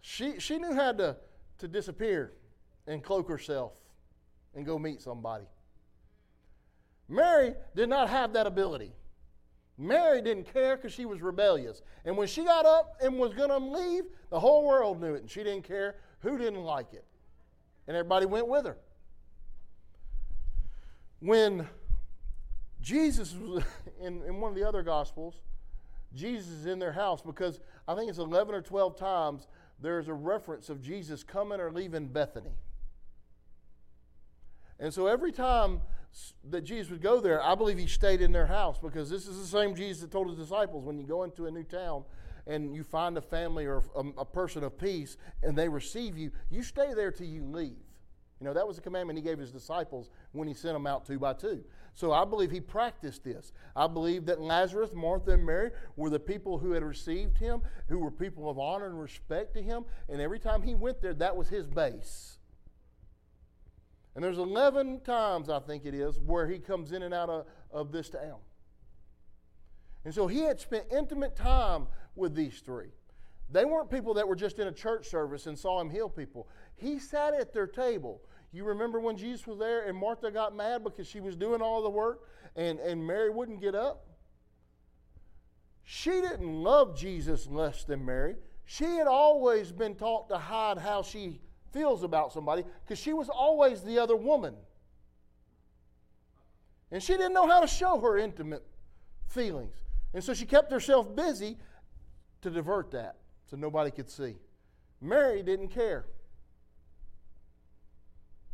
She, 0.00 0.38
she 0.38 0.58
knew 0.58 0.74
how 0.74 0.92
to, 0.92 1.16
to 1.58 1.68
disappear 1.68 2.32
and 2.86 3.02
cloak 3.02 3.28
herself 3.28 3.72
and 4.54 4.64
go 4.64 4.78
meet 4.78 5.00
somebody. 5.00 5.46
Mary 7.08 7.54
did 7.74 7.88
not 7.88 8.08
have 8.08 8.32
that 8.34 8.46
ability. 8.46 8.92
Mary 9.76 10.22
didn't 10.22 10.52
care 10.52 10.76
because 10.76 10.92
she 10.92 11.04
was 11.04 11.20
rebellious. 11.20 11.82
And 12.04 12.16
when 12.16 12.28
she 12.28 12.44
got 12.44 12.64
up 12.64 12.96
and 13.00 13.18
was 13.18 13.34
going 13.34 13.48
to 13.48 13.58
leave, 13.58 14.04
the 14.30 14.38
whole 14.38 14.64
world 14.64 15.00
knew 15.00 15.14
it, 15.14 15.22
and 15.22 15.30
she 15.30 15.42
didn't 15.42 15.64
care 15.64 15.96
who 16.20 16.38
didn't 16.38 16.62
like 16.62 16.92
it. 16.92 17.04
And 17.88 17.96
everybody 17.96 18.26
went 18.26 18.46
with 18.46 18.66
her. 18.66 18.78
When 21.20 21.66
Jesus 22.84 23.34
was 23.34 23.64
in, 24.00 24.22
in 24.22 24.40
one 24.40 24.50
of 24.50 24.56
the 24.56 24.68
other 24.68 24.82
Gospels, 24.82 25.34
Jesus 26.14 26.48
is 26.48 26.66
in 26.66 26.78
their 26.78 26.92
house 26.92 27.22
because 27.22 27.58
I 27.88 27.94
think 27.94 28.08
it's 28.08 28.18
11 28.18 28.54
or 28.54 28.60
12 28.60 28.96
times 28.96 29.48
there's 29.80 30.06
a 30.06 30.14
reference 30.14 30.68
of 30.68 30.80
Jesus 30.80 31.24
coming 31.24 31.60
or 31.60 31.72
leaving 31.72 32.06
Bethany. 32.06 32.54
And 34.78 34.92
so 34.92 35.06
every 35.06 35.32
time 35.32 35.80
that 36.50 36.60
Jesus 36.60 36.90
would 36.92 37.02
go 37.02 37.20
there, 37.20 37.42
I 37.42 37.54
believe 37.54 37.78
he 37.78 37.86
stayed 37.86 38.20
in 38.20 38.30
their 38.30 38.46
house 38.46 38.78
because 38.78 39.10
this 39.10 39.26
is 39.26 39.40
the 39.40 39.46
same 39.46 39.74
Jesus 39.74 40.02
that 40.02 40.12
told 40.12 40.28
his 40.28 40.36
disciples 40.36 40.84
when 40.84 40.98
you 40.98 41.06
go 41.06 41.24
into 41.24 41.46
a 41.46 41.50
new 41.50 41.64
town 41.64 42.04
and 42.46 42.74
you 42.74 42.84
find 42.84 43.16
a 43.16 43.22
family 43.22 43.64
or 43.64 43.82
a, 43.96 44.04
a 44.18 44.24
person 44.24 44.62
of 44.62 44.78
peace 44.78 45.16
and 45.42 45.56
they 45.56 45.68
receive 45.68 46.16
you, 46.16 46.30
you 46.50 46.62
stay 46.62 46.92
there 46.94 47.10
till 47.10 47.26
you 47.26 47.44
leave. 47.44 47.78
You 48.40 48.46
know, 48.46 48.52
that 48.52 48.66
was 48.66 48.76
the 48.76 48.82
commandment 48.82 49.18
he 49.18 49.22
gave 49.22 49.38
his 49.38 49.50
disciples 49.50 50.10
when 50.32 50.46
he 50.46 50.54
sent 50.54 50.74
them 50.74 50.86
out 50.86 51.06
two 51.06 51.18
by 51.18 51.32
two. 51.32 51.64
So 51.94 52.12
I 52.12 52.24
believe 52.24 52.50
he 52.50 52.60
practiced 52.60 53.22
this. 53.22 53.52
I 53.76 53.86
believe 53.86 54.26
that 54.26 54.40
Lazarus, 54.40 54.90
Martha, 54.94 55.32
and 55.32 55.46
Mary 55.46 55.70
were 55.96 56.10
the 56.10 56.18
people 56.18 56.58
who 56.58 56.72
had 56.72 56.82
received 56.82 57.38
him, 57.38 57.62
who 57.88 57.98
were 57.98 58.10
people 58.10 58.50
of 58.50 58.58
honor 58.58 58.86
and 58.86 59.00
respect 59.00 59.54
to 59.54 59.62
him. 59.62 59.84
And 60.08 60.20
every 60.20 60.40
time 60.40 60.62
he 60.62 60.74
went 60.74 61.00
there, 61.00 61.14
that 61.14 61.36
was 61.36 61.48
his 61.48 61.68
base. 61.68 62.38
And 64.14 64.24
there's 64.24 64.38
11 64.38 65.00
times, 65.00 65.48
I 65.48 65.60
think 65.60 65.86
it 65.86 65.94
is, 65.94 66.18
where 66.18 66.48
he 66.48 66.58
comes 66.58 66.92
in 66.92 67.02
and 67.02 67.14
out 67.14 67.30
of, 67.30 67.46
of 67.70 67.92
this 67.92 68.10
town. 68.10 68.38
And 70.04 70.12
so 70.12 70.26
he 70.26 70.40
had 70.40 70.60
spent 70.60 70.86
intimate 70.92 71.36
time 71.36 71.86
with 72.16 72.34
these 72.34 72.60
three. 72.60 72.90
They 73.50 73.64
weren't 73.64 73.90
people 73.90 74.14
that 74.14 74.26
were 74.26 74.36
just 74.36 74.58
in 74.58 74.66
a 74.68 74.72
church 74.72 75.08
service 75.08 75.46
and 75.46 75.58
saw 75.58 75.80
him 75.80 75.90
heal 75.90 76.08
people. 76.08 76.48
He 76.74 76.98
sat 76.98 77.34
at 77.34 77.52
their 77.52 77.66
table. 77.66 78.22
You 78.54 78.62
remember 78.62 79.00
when 79.00 79.16
Jesus 79.16 79.48
was 79.48 79.58
there 79.58 79.88
and 79.88 79.98
Martha 79.98 80.30
got 80.30 80.54
mad 80.54 80.84
because 80.84 81.08
she 81.08 81.18
was 81.18 81.34
doing 81.34 81.60
all 81.60 81.82
the 81.82 81.90
work 81.90 82.28
and, 82.54 82.78
and 82.78 83.04
Mary 83.04 83.28
wouldn't 83.28 83.60
get 83.60 83.74
up? 83.74 84.06
She 85.82 86.10
didn't 86.10 86.62
love 86.62 86.96
Jesus 86.96 87.48
less 87.48 87.82
than 87.82 88.04
Mary. 88.04 88.36
She 88.64 88.84
had 88.84 89.08
always 89.08 89.72
been 89.72 89.96
taught 89.96 90.28
to 90.28 90.38
hide 90.38 90.78
how 90.78 91.02
she 91.02 91.40
feels 91.72 92.04
about 92.04 92.32
somebody 92.32 92.62
because 92.84 93.00
she 93.00 93.12
was 93.12 93.28
always 93.28 93.82
the 93.82 93.98
other 93.98 94.14
woman. 94.14 94.54
And 96.92 97.02
she 97.02 97.14
didn't 97.14 97.34
know 97.34 97.48
how 97.48 97.60
to 97.60 97.66
show 97.66 97.98
her 97.98 98.16
intimate 98.16 98.64
feelings. 99.26 99.74
And 100.14 100.22
so 100.22 100.32
she 100.32 100.46
kept 100.46 100.70
herself 100.70 101.14
busy 101.16 101.58
to 102.42 102.50
divert 102.50 102.92
that 102.92 103.16
so 103.50 103.56
nobody 103.56 103.90
could 103.90 104.08
see. 104.08 104.36
Mary 105.00 105.42
didn't 105.42 105.68
care. 105.68 106.06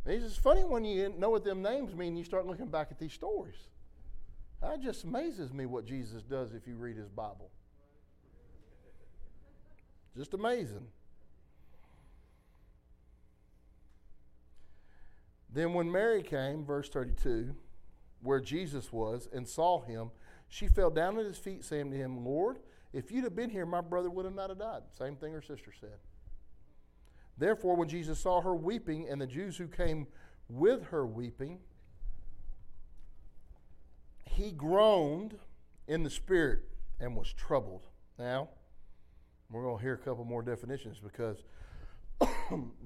It's 0.05 0.35
funny 0.35 0.63
when 0.63 0.83
you 0.83 1.13
know 1.17 1.29
what 1.29 1.43
them 1.43 1.61
names 1.61 1.93
mean, 1.93 2.17
you 2.17 2.23
start 2.23 2.47
looking 2.47 2.67
back 2.67 2.87
at 2.91 2.99
these 2.99 3.13
stories. 3.13 3.67
That 4.61 4.81
just 4.81 5.03
amazes 5.03 5.53
me 5.53 5.65
what 5.65 5.85
Jesus 5.85 6.23
does 6.23 6.53
if 6.53 6.67
you 6.67 6.75
read 6.75 6.97
his 6.97 7.09
Bible. 7.09 7.49
Just 10.15 10.33
amazing. 10.33 10.87
Then, 15.53 15.73
when 15.73 15.91
Mary 15.91 16.23
came, 16.23 16.63
verse 16.63 16.89
32, 16.89 17.53
where 18.21 18.39
Jesus 18.39 18.91
was, 18.91 19.27
and 19.33 19.47
saw 19.47 19.81
him, 19.81 20.11
she 20.47 20.67
fell 20.67 20.89
down 20.89 21.17
at 21.17 21.25
his 21.25 21.37
feet, 21.37 21.63
saying 21.65 21.91
to 21.91 21.97
him, 21.97 22.23
Lord, 22.23 22.59
if 22.93 23.11
you'd 23.11 23.23
have 23.23 23.35
been 23.35 23.49
here, 23.49 23.65
my 23.65 23.81
brother 23.81 24.09
would 24.09 24.25
have 24.25 24.35
not 24.35 24.49
have 24.49 24.59
died. 24.59 24.83
Same 24.97 25.15
thing 25.15 25.33
her 25.33 25.41
sister 25.41 25.73
said. 25.79 25.97
Therefore, 27.37 27.75
when 27.75 27.87
Jesus 27.87 28.19
saw 28.19 28.41
her 28.41 28.55
weeping, 28.55 29.07
and 29.09 29.19
the 29.19 29.27
Jews 29.27 29.57
who 29.57 29.67
came 29.67 30.07
with 30.49 30.83
her 30.87 31.05
weeping, 31.05 31.59
he 34.25 34.51
groaned 34.51 35.37
in 35.87 36.03
the 36.03 36.09
spirit 36.09 36.63
and 36.99 37.15
was 37.15 37.33
troubled. 37.33 37.87
Now, 38.19 38.49
we're 39.49 39.63
going 39.63 39.77
to 39.77 39.81
hear 39.83 39.93
a 39.93 39.97
couple 39.97 40.23
more 40.23 40.41
definitions 40.41 40.97
because 41.01 41.43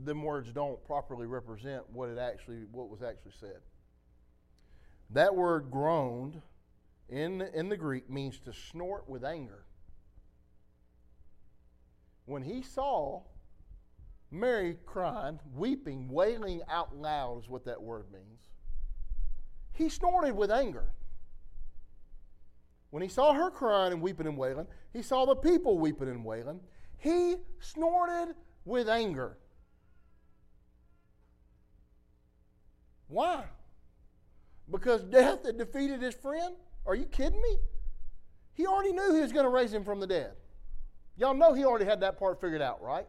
them 0.04 0.24
words 0.24 0.52
don't 0.52 0.84
properly 0.86 1.28
represent 1.28 1.88
what 1.92 2.10
it 2.10 2.18
actually 2.18 2.64
what 2.72 2.90
was 2.90 3.02
actually 3.02 3.34
said. 3.40 3.60
That 5.12 5.36
word 5.36 5.70
groaned 5.70 6.42
in 7.10 7.42
in 7.42 7.70
the 7.70 7.78
Greek 7.78 8.10
means 8.10 8.40
to 8.40 8.54
snort 8.54 9.08
with 9.08 9.24
anger. 9.24 9.66
When 12.26 12.42
he 12.42 12.64
saw 12.64 13.22
Mary 14.40 14.78
crying, 14.86 15.40
weeping, 15.54 16.10
wailing 16.10 16.62
out 16.70 16.96
loud 16.96 17.42
is 17.42 17.50
what 17.50 17.66
that 17.66 17.82
word 17.82 18.06
means. 18.12 18.42
He 19.72 19.90
snorted 19.90 20.36
with 20.36 20.52
anger. 20.52 20.92
When 22.90 23.02
he 23.02 23.10
saw 23.10 23.34
her 23.34 23.50
crying 23.50 23.94
and 23.94 24.02
weeping 24.02 24.28
and 24.28 24.38
wailing, 24.38 24.68
he 24.94 25.02
saw 25.02 25.26
the 25.26 25.36
people 25.36 25.80
weeping 25.80 26.10
and 26.10 26.24
wailing. 26.24 26.60
He 26.98 27.36
snorted 27.60 28.36
with 28.64 28.90
anger. 28.90 29.38
Why? 33.08 33.46
Because 34.70 35.04
death 35.04 35.46
had 35.46 35.58
defeated 35.58 36.02
his 36.02 36.16
friend? 36.16 36.56
Are 36.86 36.96
you 36.96 37.06
kidding 37.06 37.42
me? 37.42 37.58
He 38.54 38.66
already 38.66 38.94
knew 38.94 39.14
he 39.14 39.22
was 39.22 39.32
going 39.32 39.46
to 39.46 39.50
raise 39.50 39.74
him 39.74 39.84
from 39.84 40.00
the 40.00 40.08
dead. 40.08 40.32
Y'all 41.18 41.34
know 41.34 41.54
he 41.54 41.64
already 41.64 41.86
had 41.86 42.02
that 42.02 42.18
part 42.18 42.42
figured 42.42 42.62
out, 42.62 42.82
right? 42.82 43.08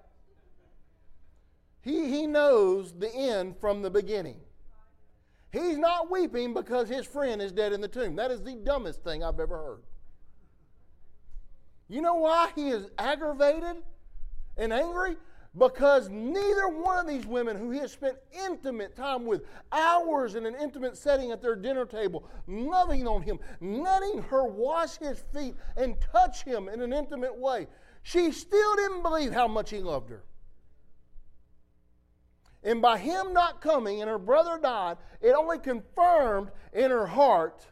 He, 1.87 2.09
he 2.09 2.27
knows 2.27 2.93
the 2.99 3.15
end 3.15 3.59
from 3.61 3.81
the 3.81 3.91
beginning. 3.91 4.41
He's 5.53 5.79
not 5.79 6.11
weeping 6.11 6.53
because 6.53 6.89
his 6.89 7.07
friend 7.07 7.41
is 7.41 7.53
dead 7.53 7.73
in 7.73 7.81
the 7.81 7.87
tomb. 7.87 8.17
That 8.17 8.33
is 8.33 8.43
the 8.43 8.57
dumbest 8.57 9.05
thing 9.05 9.23
I've 9.23 9.39
ever 9.39 9.57
heard. 9.57 9.83
You 11.89 12.03
know 12.03 12.17
why 12.17 12.51
he 12.57 12.71
is 12.71 12.89
aggravated 12.99 13.77
and 14.57 14.73
angry? 14.73 15.17
Because 15.57 16.09
neither 16.09 16.67
one 16.67 16.99
of 16.99 17.07
these 17.07 17.25
women 17.25 17.57
who 17.57 17.71
he 17.71 17.79
has 17.79 17.93
spent 17.93 18.17
intimate 18.45 18.97
time 18.97 19.25
with, 19.25 19.43
hours 19.71 20.35
in 20.35 20.45
an 20.45 20.57
intimate 20.61 20.97
setting 20.97 21.31
at 21.31 21.41
their 21.41 21.55
dinner 21.55 21.87
table, 21.87 22.29
loving 22.49 23.07
on 23.07 23.23
him, 23.23 23.39
letting 23.61 24.23
her 24.23 24.45
wash 24.45 24.97
his 24.97 25.23
feet 25.33 25.55
and 25.77 25.95
touch 26.13 26.43
him 26.43 26.69
in 26.69 26.83
an 26.83 26.93
intimate 26.93 27.39
way, 27.39 27.69
she 28.03 28.33
still 28.33 28.75
didn't 28.75 29.05
believe 29.05 29.33
how 29.33 29.47
much 29.47 29.71
he 29.71 29.79
loved 29.79 30.11
her. 30.11 30.25
And 32.67 32.83
by 32.83 32.99
him 32.99 33.33
not 33.33 33.61
coming 33.61 34.01
and 34.01 34.11
her 34.11 34.19
brother 34.19 34.59
died, 34.61 34.97
it 35.23 35.31
only 35.31 35.61
confirmed 35.61 36.51
in 36.73 36.91
her 36.91 37.07
heart 37.07 37.65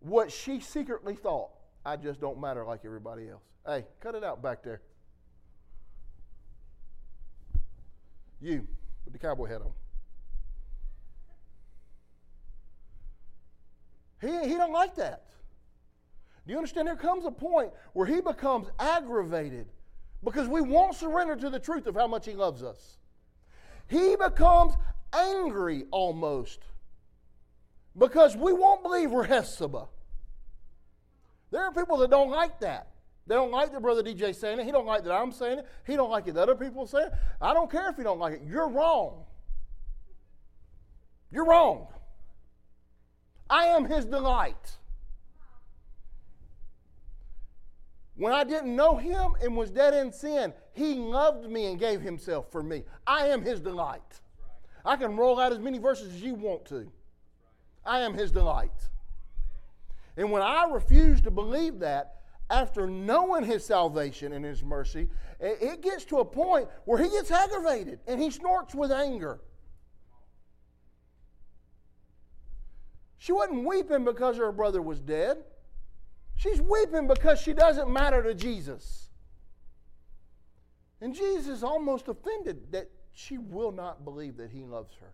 what 0.00 0.32
she 0.32 0.58
secretly 0.58 1.14
thought. 1.14 1.50
I 1.86 1.94
just 1.94 2.20
don't 2.20 2.40
matter 2.40 2.64
like 2.64 2.80
everybody 2.84 3.28
else. 3.28 3.44
Hey, 3.64 3.84
cut 4.00 4.16
it 4.16 4.24
out 4.24 4.42
back 4.42 4.64
there. 4.64 4.82
You 8.40 8.66
with 9.04 9.12
the 9.12 9.20
cowboy 9.20 9.46
hat 9.46 9.60
on. 9.62 9.72
He, 14.20 14.48
he 14.48 14.56
don't 14.56 14.72
like 14.72 14.96
that. 14.96 15.26
Do 16.44 16.52
you 16.52 16.58
understand? 16.58 16.88
There 16.88 16.96
comes 16.96 17.24
a 17.24 17.30
point 17.30 17.70
where 17.92 18.06
he 18.06 18.20
becomes 18.20 18.66
aggravated 18.80 19.68
because 20.24 20.48
we 20.48 20.60
won't 20.60 20.96
surrender 20.96 21.36
to 21.36 21.50
the 21.50 21.60
truth 21.60 21.86
of 21.86 21.94
how 21.94 22.08
much 22.08 22.26
he 22.26 22.32
loves 22.32 22.64
us. 22.64 22.98
He 23.92 24.16
becomes 24.16 24.72
angry 25.12 25.84
almost 25.90 26.60
because 27.98 28.34
we 28.34 28.50
won't 28.54 28.82
believe 28.82 29.10
we're 29.10 29.26
Hephzibah. 29.26 29.86
There 31.50 31.62
are 31.62 31.72
people 31.72 31.98
that 31.98 32.08
don't 32.08 32.30
like 32.30 32.58
that. 32.60 32.88
They 33.26 33.34
don't 33.34 33.50
like 33.50 33.70
that 33.72 33.82
Brother 33.82 34.02
DJ 34.02 34.34
saying 34.34 34.60
it. 34.60 34.64
He 34.64 34.72
don't 34.72 34.86
like 34.86 35.04
that 35.04 35.12
I'm 35.12 35.30
saying 35.30 35.58
it. 35.58 35.66
He 35.86 35.94
don't 35.94 36.10
like 36.10 36.26
it 36.26 36.32
that 36.34 36.44
other 36.44 36.54
people 36.54 36.86
say 36.86 37.02
it. 37.02 37.12
I 37.38 37.52
don't 37.52 37.70
care 37.70 37.90
if 37.90 37.98
you 37.98 38.04
don't 38.04 38.18
like 38.18 38.32
it. 38.32 38.40
You're 38.46 38.70
wrong. 38.70 39.24
You're 41.30 41.44
wrong. 41.44 41.88
I 43.50 43.66
am 43.66 43.84
his 43.84 44.06
delight. 44.06 44.78
When 48.16 48.32
I 48.32 48.44
didn't 48.44 48.76
know 48.76 48.96
him 48.96 49.32
and 49.42 49.56
was 49.56 49.70
dead 49.70 49.94
in 49.94 50.12
sin, 50.12 50.52
he 50.72 50.94
loved 50.94 51.48
me 51.48 51.66
and 51.66 51.78
gave 51.78 52.00
himself 52.00 52.50
for 52.50 52.62
me. 52.62 52.84
I 53.06 53.28
am 53.28 53.42
his 53.42 53.60
delight. 53.60 54.20
I 54.84 54.96
can 54.96 55.16
roll 55.16 55.40
out 55.40 55.52
as 55.52 55.58
many 55.58 55.78
verses 55.78 56.14
as 56.14 56.22
you 56.22 56.34
want 56.34 56.64
to. 56.66 56.90
I 57.84 58.00
am 58.00 58.14
his 58.14 58.30
delight. 58.30 58.88
And 60.16 60.30
when 60.30 60.42
I 60.42 60.68
refuse 60.70 61.20
to 61.22 61.30
believe 61.30 61.78
that, 61.80 62.16
after 62.50 62.86
knowing 62.86 63.44
his 63.44 63.64
salvation 63.64 64.34
and 64.34 64.44
his 64.44 64.62
mercy, 64.62 65.08
it 65.40 65.80
gets 65.80 66.04
to 66.06 66.18
a 66.18 66.24
point 66.24 66.68
where 66.84 67.02
he 67.02 67.08
gets 67.08 67.30
aggravated 67.30 68.00
and 68.06 68.20
he 68.20 68.30
snorts 68.30 68.74
with 68.74 68.92
anger. 68.92 69.40
She 73.16 73.32
wasn't 73.32 73.64
weeping 73.64 74.04
because 74.04 74.36
her 74.36 74.52
brother 74.52 74.82
was 74.82 75.00
dead. 75.00 75.38
She's 76.36 76.60
weeping 76.60 77.06
because 77.06 77.40
she 77.40 77.52
doesn't 77.52 77.90
matter 77.90 78.22
to 78.22 78.34
Jesus. 78.34 79.08
And 81.00 81.14
Jesus 81.14 81.48
is 81.48 81.62
almost 81.62 82.08
offended 82.08 82.72
that 82.72 82.90
she 83.12 83.38
will 83.38 83.72
not 83.72 84.04
believe 84.04 84.36
that 84.38 84.50
he 84.50 84.64
loves 84.64 84.94
her. 85.00 85.12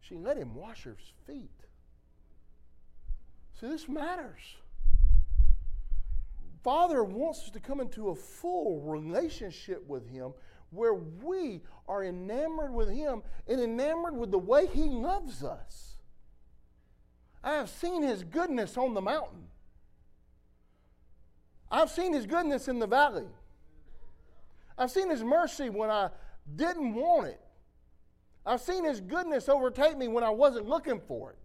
She 0.00 0.16
let 0.16 0.36
him 0.36 0.54
wash 0.54 0.84
her 0.84 0.96
feet. 1.26 1.50
See, 3.60 3.66
this 3.66 3.88
matters. 3.88 4.40
Father 6.62 7.02
wants 7.02 7.44
us 7.44 7.50
to 7.50 7.60
come 7.60 7.80
into 7.80 8.10
a 8.10 8.14
full 8.14 8.80
relationship 8.82 9.86
with 9.88 10.08
Him 10.08 10.32
where 10.70 10.94
we 10.94 11.62
are 11.88 12.04
enamored 12.04 12.72
with 12.72 12.90
Him 12.90 13.22
and 13.46 13.60
enamored 13.60 14.16
with 14.16 14.30
the 14.30 14.38
way 14.38 14.66
He 14.66 14.84
loves 14.84 15.42
us. 15.42 15.96
I 17.42 17.54
have 17.54 17.70
seen 17.70 18.02
His 18.02 18.22
goodness 18.22 18.76
on 18.76 18.94
the 18.94 19.00
mountain. 19.00 19.46
I've 21.70 21.90
seen 21.90 22.12
His 22.12 22.26
goodness 22.26 22.68
in 22.68 22.78
the 22.78 22.86
valley. 22.86 23.26
I've 24.76 24.90
seen 24.90 25.10
His 25.10 25.22
mercy 25.22 25.70
when 25.70 25.90
I 25.90 26.10
didn't 26.56 26.94
want 26.94 27.28
it. 27.28 27.40
I've 28.46 28.60
seen 28.60 28.84
His 28.84 29.00
goodness 29.00 29.48
overtake 29.48 29.96
me 29.96 30.08
when 30.08 30.24
I 30.24 30.30
wasn't 30.30 30.66
looking 30.66 31.00
for 31.00 31.30
it. 31.30 31.38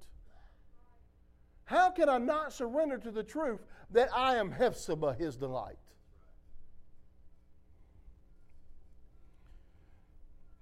How 1.66 1.90
can 1.90 2.10
I 2.10 2.18
not 2.18 2.54
surrender 2.54 2.98
to 2.98 3.12
the 3.12 3.24
truth 3.24 3.62
that 3.92 4.10
I 4.16 4.36
am 4.36 4.52
Hephzibah, 4.52 5.18
his 5.18 5.36
delight? 5.38 5.78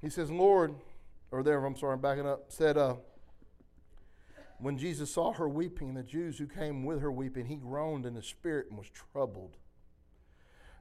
He 0.01 0.09
says, 0.09 0.31
Lord, 0.31 0.73
or 1.31 1.43
there, 1.43 1.63
I'm 1.63 1.75
sorry, 1.75 1.93
I'm 1.93 2.01
backing 2.01 2.27
up, 2.27 2.45
said, 2.51 2.77
uh, 2.77 2.95
when 4.61 4.77
Jesus 4.77 5.11
saw 5.11 5.33
her 5.33 5.49
weeping, 5.49 5.89
and 5.89 5.97
the 5.97 6.03
Jews 6.03 6.37
who 6.37 6.45
came 6.45 6.85
with 6.85 7.01
her 7.01 7.11
weeping, 7.11 7.47
he 7.47 7.55
groaned 7.55 8.05
in 8.05 8.13
the 8.13 8.21
spirit 8.21 8.67
and 8.69 8.77
was 8.77 8.89
troubled. 8.89 9.57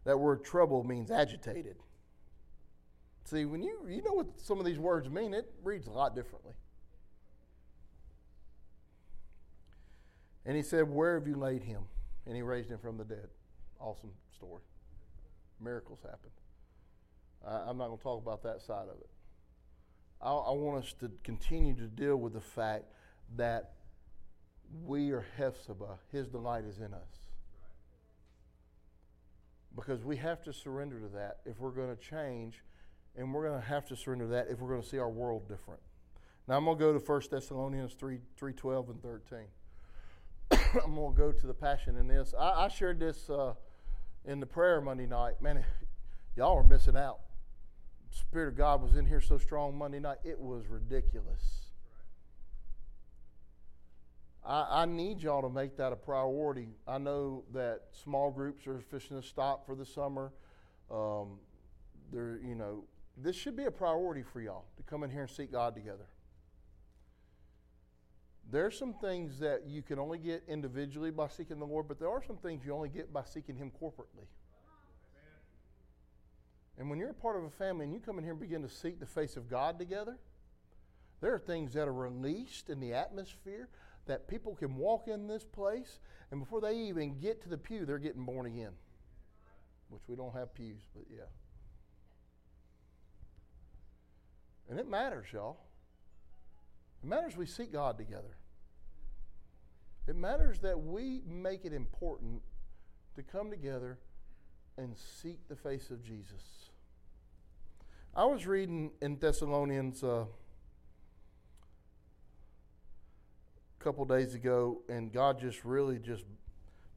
That 0.04 0.18
word 0.18 0.44
trouble 0.44 0.84
means 0.84 1.10
agitated. 1.10 1.76
See, 3.24 3.46
when 3.46 3.62
you, 3.62 3.78
you 3.88 4.02
know 4.02 4.12
what 4.12 4.38
some 4.38 4.58
of 4.58 4.66
these 4.66 4.78
words 4.78 5.08
mean, 5.08 5.32
it 5.32 5.50
reads 5.62 5.86
a 5.86 5.92
lot 5.92 6.14
differently. 6.14 6.52
And 10.44 10.56
he 10.56 10.62
said, 10.62 10.88
Where 10.88 11.18
have 11.18 11.26
you 11.26 11.36
laid 11.36 11.62
him? 11.62 11.84
And 12.26 12.36
he 12.36 12.42
raised 12.42 12.70
him 12.70 12.78
from 12.78 12.98
the 12.98 13.04
dead. 13.04 13.28
Awesome 13.78 14.12
story. 14.34 14.62
Miracles 15.58 16.00
happened. 16.02 16.32
I, 17.46 17.70
I'm 17.70 17.78
not 17.78 17.86
going 17.86 17.98
to 17.98 18.02
talk 18.02 18.22
about 18.22 18.42
that 18.42 18.60
side 18.60 18.88
of 18.88 19.00
it. 19.00 19.10
I, 20.20 20.32
I 20.32 20.50
want 20.50 20.84
us 20.84 20.94
to 21.00 21.10
continue 21.24 21.74
to 21.76 21.86
deal 21.86 22.16
with 22.16 22.34
the 22.34 22.40
fact 22.40 22.84
that 23.36 23.72
we 24.84 25.10
are 25.10 25.26
Hephzibah. 25.38 25.98
His 26.12 26.28
delight 26.28 26.64
is 26.64 26.78
in 26.78 26.94
us. 26.94 27.28
Because 29.74 30.04
we 30.04 30.16
have 30.16 30.42
to 30.44 30.52
surrender 30.52 31.00
to 31.00 31.08
that 31.08 31.38
if 31.44 31.60
we're 31.60 31.70
going 31.70 31.94
to 31.94 32.02
change, 32.02 32.62
and 33.16 33.32
we're 33.32 33.48
going 33.48 33.60
to 33.60 33.66
have 33.66 33.86
to 33.88 33.96
surrender 33.96 34.26
to 34.26 34.30
that 34.32 34.46
if 34.50 34.60
we're 34.60 34.68
going 34.68 34.82
to 34.82 34.88
see 34.88 34.98
our 34.98 35.10
world 35.10 35.48
different. 35.48 35.80
Now 36.48 36.56
I'm 36.56 36.64
going 36.64 36.78
to 36.78 36.84
go 36.84 36.98
to 36.98 36.98
1 36.98 37.22
Thessalonians 37.30 37.94
3, 37.94 38.18
3 38.36 38.52
12 38.52 38.90
and 38.90 39.02
13. 39.02 39.38
I'm 40.84 40.94
going 40.94 41.12
to 41.12 41.18
go 41.18 41.32
to 41.32 41.46
the 41.46 41.54
passion 41.54 41.96
in 41.96 42.08
this. 42.08 42.34
I, 42.38 42.64
I 42.64 42.68
shared 42.68 42.98
this 42.98 43.30
uh, 43.30 43.54
in 44.24 44.40
the 44.40 44.46
prayer 44.46 44.80
Monday 44.80 45.06
night. 45.06 45.40
Man, 45.40 45.64
y'all 46.36 46.58
are 46.58 46.64
missing 46.64 46.96
out. 46.96 47.20
Spirit 48.10 48.48
of 48.48 48.56
God 48.56 48.82
was 48.82 48.96
in 48.96 49.06
here 49.06 49.20
so 49.20 49.38
strong 49.38 49.76
Monday 49.76 50.00
night, 50.00 50.18
it 50.24 50.38
was 50.38 50.66
ridiculous. 50.66 51.59
I, 54.50 54.82
I 54.82 54.84
need 54.84 55.22
y'all 55.22 55.42
to 55.42 55.48
make 55.48 55.76
that 55.76 55.92
a 55.92 55.96
priority. 55.96 56.70
I 56.88 56.98
know 56.98 57.44
that 57.54 57.82
small 57.92 58.32
groups 58.32 58.66
are 58.66 58.80
fishing 58.80 59.20
to 59.20 59.24
stop 59.24 59.64
for 59.64 59.76
the 59.76 59.86
summer. 59.86 60.32
Um, 60.90 61.38
there, 62.12 62.40
you 62.44 62.56
know, 62.56 62.82
this 63.16 63.36
should 63.36 63.56
be 63.56 63.66
a 63.66 63.70
priority 63.70 64.24
for 64.24 64.40
y'all 64.40 64.64
to 64.76 64.82
come 64.82 65.04
in 65.04 65.10
here 65.10 65.20
and 65.20 65.30
seek 65.30 65.52
God 65.52 65.76
together. 65.76 66.06
There's 68.50 68.76
some 68.76 68.92
things 68.94 69.38
that 69.38 69.68
you 69.68 69.82
can 69.82 70.00
only 70.00 70.18
get 70.18 70.42
individually 70.48 71.12
by 71.12 71.28
seeking 71.28 71.60
the 71.60 71.66
Lord, 71.66 71.86
but 71.86 72.00
there 72.00 72.08
are 72.08 72.22
some 72.26 72.36
things 72.36 72.64
you 72.66 72.74
only 72.74 72.88
get 72.88 73.12
by 73.12 73.22
seeking 73.22 73.54
Him 73.54 73.70
corporately. 73.80 74.26
And 76.76 76.90
when 76.90 76.98
you're 76.98 77.10
a 77.10 77.14
part 77.14 77.36
of 77.36 77.44
a 77.44 77.50
family 77.50 77.84
and 77.84 77.94
you 77.94 78.00
come 78.00 78.18
in 78.18 78.24
here 78.24 78.32
and 78.32 78.40
begin 78.40 78.62
to 78.62 78.68
seek 78.68 78.98
the 78.98 79.06
face 79.06 79.36
of 79.36 79.48
God 79.48 79.78
together, 79.78 80.18
there 81.20 81.32
are 81.32 81.38
things 81.38 81.74
that 81.74 81.86
are 81.86 81.94
released 81.94 82.68
in 82.68 82.80
the 82.80 82.94
atmosphere 82.94 83.68
that 84.10 84.26
people 84.26 84.56
can 84.56 84.74
walk 84.76 85.06
in 85.06 85.28
this 85.28 85.44
place, 85.44 86.00
and 86.32 86.40
before 86.40 86.60
they 86.60 86.76
even 86.76 87.18
get 87.20 87.40
to 87.42 87.48
the 87.48 87.56
pew, 87.56 87.86
they're 87.86 87.98
getting 87.98 88.24
born 88.24 88.44
again. 88.44 88.72
Which 89.88 90.02
we 90.08 90.16
don't 90.16 90.34
have 90.34 90.52
pews, 90.52 90.82
but 90.92 91.04
yeah. 91.08 91.28
And 94.68 94.80
it 94.80 94.88
matters, 94.88 95.26
y'all. 95.32 95.58
It 97.04 97.08
matters 97.08 97.36
we 97.36 97.46
seek 97.46 97.72
God 97.72 97.98
together. 97.98 98.36
It 100.08 100.16
matters 100.16 100.58
that 100.60 100.80
we 100.80 101.22
make 101.24 101.64
it 101.64 101.72
important 101.72 102.42
to 103.14 103.22
come 103.22 103.48
together 103.48 103.98
and 104.76 104.96
seek 104.96 105.38
the 105.48 105.56
face 105.56 105.90
of 105.90 106.02
Jesus. 106.02 106.70
I 108.12 108.24
was 108.24 108.44
reading 108.44 108.90
in 109.00 109.18
Thessalonians 109.18 110.02
uh, 110.02 110.24
couple 113.80 114.04
days 114.04 114.34
ago, 114.34 114.82
and 114.88 115.10
God 115.10 115.40
just 115.40 115.64
really 115.64 115.98
just, 115.98 116.24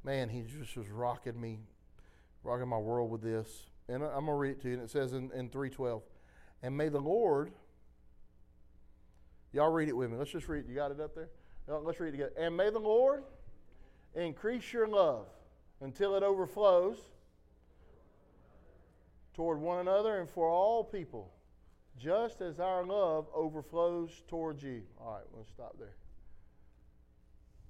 man, 0.03 0.30
He 0.30 0.41
just 0.41 0.76
was 0.76 0.89
rocking 0.89 1.39
me, 1.39 1.60
rocking 2.43 2.68
my 2.68 2.77
world 2.77 3.10
with 3.10 3.22
this. 3.22 3.47
And 3.88 4.03
I'm 4.03 4.26
going 4.26 4.27
to 4.27 4.34
read 4.34 4.51
it 4.51 4.61
to 4.61 4.68
you, 4.68 4.73
and 4.76 4.84
it 4.84 4.89
says 4.89 5.14
in, 5.14 5.31
in 5.34 5.49
312, 5.49 6.03
And 6.61 6.77
may 6.77 6.89
the 6.89 6.99
Lord, 6.99 7.51
y'all 9.51 9.72
read 9.72 9.89
it 9.89 9.95
with 9.95 10.11
me. 10.11 10.18
Let's 10.18 10.31
just 10.31 10.47
read 10.47 10.65
it. 10.65 10.69
You 10.69 10.76
got 10.76 10.91
it 10.91 10.99
up 10.99 11.15
there? 11.15 11.30
Uh, 11.69 11.80
Let's 11.80 11.99
read 11.99 12.10
it 12.10 12.11
together. 12.11 12.34
And 12.38 12.55
may 12.55 12.69
the 12.69 12.80
Lord 12.80 13.23
increase 14.15 14.72
your 14.72 14.88
love 14.88 15.27
until 15.81 16.15
it 16.15 16.23
overflows 16.23 16.97
toward 19.34 19.60
one 19.60 19.80
another 19.80 20.19
and 20.19 20.30
for 20.30 20.47
all 20.47 20.84
people, 20.84 21.31
just 21.97 22.41
as 22.41 22.60
our 22.60 22.85
love 22.85 23.26
overflows 23.34 24.23
towards 24.27 24.64
you. 24.64 24.84
All 24.99 25.14
right, 25.14 25.23
let's 25.35 25.49
stop 25.49 25.76
there. 25.80 25.95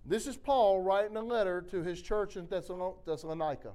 This 0.05 0.27
is 0.27 0.35
Paul 0.35 0.81
writing 0.81 1.15
a 1.15 1.21
letter 1.21 1.61
to 1.71 1.81
his 1.81 2.01
church 2.01 2.35
in 2.35 2.47
Thessalonica. 2.47 3.71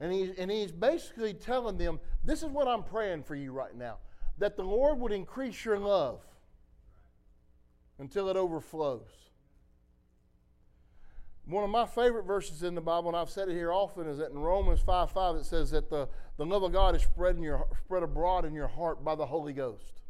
And, 0.00 0.12
he, 0.12 0.32
and 0.38 0.50
he's 0.50 0.72
basically 0.72 1.34
telling 1.34 1.76
them, 1.76 2.00
This 2.24 2.42
is 2.42 2.48
what 2.48 2.68
I'm 2.68 2.82
praying 2.82 3.24
for 3.24 3.34
you 3.34 3.52
right 3.52 3.74
now 3.74 3.98
that 4.38 4.56
the 4.56 4.62
Lord 4.62 5.00
would 5.00 5.12
increase 5.12 5.64
your 5.64 5.78
love 5.78 6.20
until 7.98 8.28
it 8.28 8.36
overflows. 8.36 9.28
One 11.44 11.64
of 11.64 11.70
my 11.70 11.86
favorite 11.86 12.24
verses 12.24 12.62
in 12.62 12.74
the 12.74 12.80
Bible, 12.80 13.08
and 13.08 13.16
I've 13.16 13.30
said 13.30 13.48
it 13.48 13.54
here 13.54 13.72
often, 13.72 14.06
is 14.06 14.18
that 14.18 14.30
in 14.30 14.38
Romans 14.38 14.80
5 14.80 15.10
5, 15.10 15.36
it 15.36 15.46
says 15.46 15.70
that 15.70 15.88
the, 15.88 16.08
the 16.36 16.44
love 16.44 16.62
of 16.62 16.72
God 16.72 16.94
is 16.94 17.02
spread, 17.02 17.36
in 17.36 17.42
your, 17.42 17.66
spread 17.84 18.02
abroad 18.02 18.44
in 18.44 18.54
your 18.54 18.68
heart 18.68 19.02
by 19.02 19.14
the 19.14 19.26
Holy 19.26 19.52
Ghost. 19.52 20.02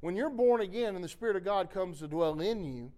When 0.00 0.16
you're 0.16 0.30
born 0.30 0.60
again 0.60 0.94
and 0.94 1.02
the 1.02 1.08
Spirit 1.08 1.36
of 1.36 1.44
God 1.44 1.70
comes 1.70 1.98
to 1.98 2.08
dwell 2.08 2.38
in 2.40 2.64
you, 2.64 2.92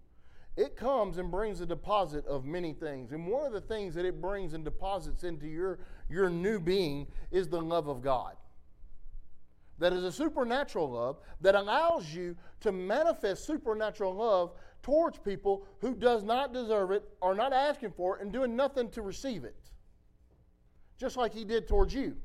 it 0.57 0.77
comes 0.77 1.19
and 1.19 1.31
brings 1.31 1.61
a 1.61 1.67
deposit 1.67 2.27
of 2.27 2.45
many 2.45 2.73
things. 2.73 3.13
And 3.13 3.27
one 3.27 3.47
of 3.47 3.53
the 3.53 3.61
things 3.61 3.95
that 3.95 4.05
it 4.05 4.21
brings 4.21 4.53
and 4.53 4.65
deposits 4.65 5.25
into 5.25 5.47
your, 5.47 5.79
your 6.11 6.29
new 6.29 6.61
being 6.61 7.07
is 7.31 7.49
the 7.49 7.61
love 7.61 7.89
of 7.89 8.03
God. 8.03 8.37
That 9.79 9.93
is 9.93 10.05
a 10.05 10.13
supernatural 10.13 10.91
love 10.91 11.19
that 11.41 11.55
allows 11.55 12.15
you 12.15 12.37
to 12.61 12.71
manifest 12.71 13.47
supernatural 13.47 14.15
love 14.15 14.53
towards 14.83 15.19
people 15.19 15.67
who 15.81 15.95
does 15.95 16.23
not 16.23 16.53
deserve 16.53 16.91
it, 16.91 17.09
are 17.23 17.35
not 17.35 17.53
asking 17.53 17.93
for 17.93 18.17
it, 18.17 18.23
and 18.23 18.33
doing 18.33 18.55
nothing 18.55 18.91
to 18.91 19.03
receive 19.03 19.45
it. 19.45 19.57
Just 20.99 21.17
like 21.17 21.33
he 21.33 21.45
did 21.45 21.67
towards 21.67 21.95
you. 21.95 22.17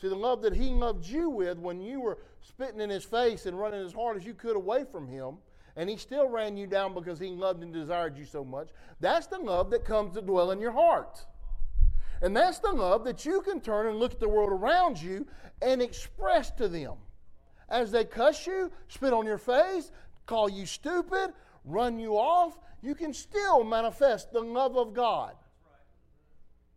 See, 0.00 0.08
the 0.08 0.14
love 0.14 0.42
that 0.42 0.54
he 0.54 0.68
loved 0.68 1.06
you 1.06 1.30
with 1.30 1.58
when 1.58 1.80
you 1.80 2.00
were 2.00 2.18
spitting 2.40 2.80
in 2.80 2.90
his 2.90 3.04
face 3.04 3.46
and 3.46 3.58
running 3.58 3.84
as 3.84 3.92
hard 3.92 4.16
as 4.16 4.24
you 4.24 4.34
could 4.34 4.54
away 4.54 4.84
from 4.84 5.08
him, 5.08 5.38
and 5.78 5.88
he 5.88 5.96
still 5.96 6.28
ran 6.28 6.56
you 6.56 6.66
down 6.66 6.92
because 6.92 7.20
he 7.20 7.28
loved 7.28 7.62
and 7.62 7.72
desired 7.72 8.18
you 8.18 8.24
so 8.24 8.44
much, 8.44 8.70
that's 8.98 9.28
the 9.28 9.38
love 9.38 9.70
that 9.70 9.84
comes 9.84 10.12
to 10.12 10.20
dwell 10.20 10.50
in 10.50 10.60
your 10.60 10.72
heart. 10.72 11.24
And 12.20 12.36
that's 12.36 12.58
the 12.58 12.72
love 12.72 13.04
that 13.04 13.24
you 13.24 13.40
can 13.42 13.60
turn 13.60 13.86
and 13.86 13.96
look 13.96 14.12
at 14.12 14.18
the 14.18 14.28
world 14.28 14.50
around 14.50 15.00
you 15.00 15.24
and 15.62 15.80
express 15.80 16.50
to 16.52 16.66
them. 16.66 16.94
As 17.68 17.92
they 17.92 18.04
cuss 18.04 18.44
you, 18.44 18.72
spit 18.88 19.12
on 19.12 19.24
your 19.24 19.38
face, 19.38 19.92
call 20.26 20.48
you 20.48 20.66
stupid, 20.66 21.32
run 21.64 22.00
you 22.00 22.14
off, 22.14 22.58
you 22.82 22.96
can 22.96 23.14
still 23.14 23.62
manifest 23.62 24.32
the 24.32 24.40
love 24.40 24.76
of 24.76 24.94
God. 24.94 25.36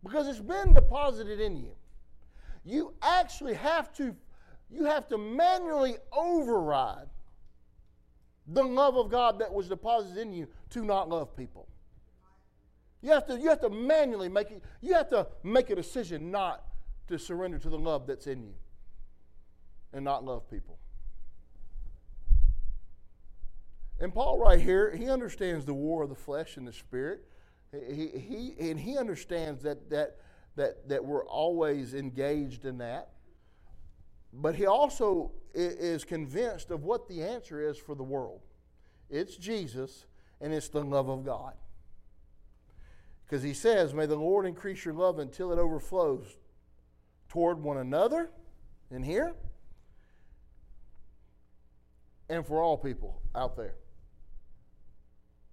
Because 0.04 0.28
it's 0.28 0.38
been 0.38 0.74
deposited 0.74 1.40
in 1.40 1.56
you. 1.56 1.72
You 2.64 2.94
actually 3.02 3.54
have 3.54 3.92
to 3.94 4.14
you 4.70 4.84
have 4.84 5.08
to 5.08 5.18
manually 5.18 5.96
override 6.12 7.08
the 8.46 8.62
love 8.62 8.96
of 8.96 9.10
God 9.10 9.38
that 9.38 9.52
was 9.52 9.68
deposited 9.68 10.20
in 10.20 10.32
you 10.32 10.48
to 10.70 10.84
not 10.84 11.08
love 11.08 11.36
people. 11.36 11.68
You 13.00 13.10
have 13.10 13.26
to, 13.26 13.38
you 13.38 13.48
have 13.48 13.60
to 13.60 13.70
manually 13.70 14.28
make 14.28 14.50
it, 14.50 14.62
you 14.80 14.94
have 14.94 15.08
to 15.10 15.26
make 15.42 15.70
a 15.70 15.74
decision 15.74 16.30
not 16.30 16.64
to 17.08 17.18
surrender 17.18 17.58
to 17.58 17.68
the 17.68 17.78
love 17.78 18.06
that's 18.06 18.26
in 18.26 18.42
you 18.42 18.54
and 19.92 20.04
not 20.04 20.24
love 20.24 20.48
people. 20.50 20.78
And 24.00 24.12
Paul, 24.12 24.38
right 24.38 24.60
here, 24.60 24.94
he 24.96 25.08
understands 25.08 25.64
the 25.64 25.74
war 25.74 26.02
of 26.02 26.08
the 26.08 26.16
flesh 26.16 26.56
and 26.56 26.66
the 26.66 26.72
spirit. 26.72 27.24
He, 27.72 28.08
he, 28.08 28.70
and 28.70 28.78
he 28.78 28.98
understands 28.98 29.62
that, 29.62 29.90
that, 29.90 30.16
that, 30.56 30.88
that 30.88 31.04
we're 31.04 31.24
always 31.24 31.94
engaged 31.94 32.64
in 32.64 32.78
that. 32.78 33.11
But 34.32 34.54
he 34.54 34.66
also 34.66 35.32
is 35.54 36.04
convinced 36.04 36.70
of 36.70 36.84
what 36.84 37.08
the 37.08 37.22
answer 37.22 37.60
is 37.60 37.76
for 37.76 37.94
the 37.94 38.02
world 38.02 38.40
it's 39.12 39.36
Jesus 39.36 40.06
and 40.40 40.54
it's 40.54 40.70
the 40.70 40.82
love 40.82 41.10
of 41.10 41.24
God. 41.24 41.52
Because 43.24 43.42
he 43.42 43.52
says, 43.52 43.92
May 43.92 44.06
the 44.06 44.16
Lord 44.16 44.46
increase 44.46 44.84
your 44.84 44.94
love 44.94 45.18
until 45.18 45.52
it 45.52 45.58
overflows 45.58 46.24
toward 47.28 47.62
one 47.62 47.76
another 47.76 48.30
in 48.90 49.02
here 49.02 49.34
and 52.28 52.46
for 52.46 52.62
all 52.62 52.78
people 52.78 53.20
out 53.34 53.56
there. 53.56 53.74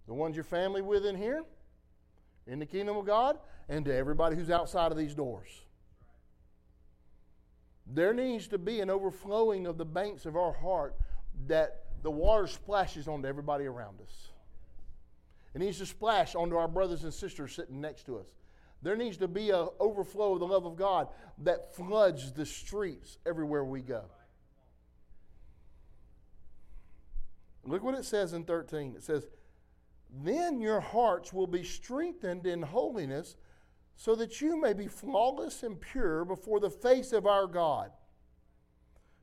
The 0.07 0.13
ones 0.13 0.35
your 0.35 0.45
family 0.45 0.81
with 0.81 1.05
in 1.05 1.15
here, 1.15 1.43
in 2.47 2.59
the 2.59 2.65
kingdom 2.65 2.97
of 2.97 3.05
God, 3.05 3.37
and 3.67 3.85
to 3.85 3.93
everybody 3.93 4.35
who's 4.35 4.49
outside 4.49 4.91
of 4.91 4.97
these 4.97 5.13
doors. 5.13 5.47
There 7.91 8.13
needs 8.13 8.47
to 8.49 8.57
be 8.57 8.81
an 8.81 8.89
overflowing 8.89 9.65
of 9.65 9.77
the 9.77 9.85
banks 9.85 10.25
of 10.25 10.35
our 10.35 10.53
heart 10.53 10.95
that 11.47 11.85
the 12.03 12.11
water 12.11 12.47
splashes 12.47 13.07
onto 13.07 13.27
everybody 13.27 13.65
around 13.65 13.99
us. 14.01 14.29
It 15.53 15.59
needs 15.59 15.79
to 15.79 15.85
splash 15.85 16.35
onto 16.35 16.55
our 16.55 16.67
brothers 16.67 17.03
and 17.03 17.13
sisters 17.13 17.55
sitting 17.55 17.81
next 17.81 18.05
to 18.05 18.19
us. 18.19 18.27
There 18.81 18.95
needs 18.95 19.17
to 19.17 19.27
be 19.27 19.49
an 19.49 19.67
overflow 19.79 20.33
of 20.33 20.39
the 20.39 20.47
love 20.47 20.65
of 20.65 20.75
God 20.75 21.07
that 21.39 21.75
floods 21.75 22.31
the 22.31 22.45
streets 22.45 23.17
everywhere 23.25 23.65
we 23.65 23.81
go. 23.81 24.03
Look 27.65 27.83
what 27.83 27.95
it 27.95 28.05
says 28.05 28.33
in 28.33 28.45
13. 28.45 28.95
It 28.95 29.03
says, 29.03 29.27
Then 30.23 30.61
your 30.61 30.79
hearts 30.79 31.33
will 31.33 31.47
be 31.47 31.63
strengthened 31.63 32.45
in 32.45 32.61
holiness, 32.61 33.35
so 33.99 34.15
that 34.15 34.39
you 34.39 34.55
may 34.55 34.71
be 34.71 34.87
flawless 34.87 35.61
and 35.61 35.81
pure 35.81 36.23
before 36.23 36.61
the 36.61 36.69
face 36.69 37.11
of 37.11 37.25
our 37.25 37.45
God 37.45 37.91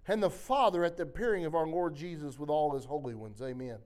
and 0.07 0.23
the 0.23 0.29
Father 0.29 0.85
at 0.85 0.99
the 0.99 1.05
appearing 1.05 1.47
of 1.47 1.55
our 1.55 1.67
Lord 1.67 1.97
Jesus 1.97 2.39
with 2.39 2.51
all 2.51 2.75
his 2.75 2.85
holy 2.85 3.15
ones. 3.15 3.41
Amen. 3.41 3.79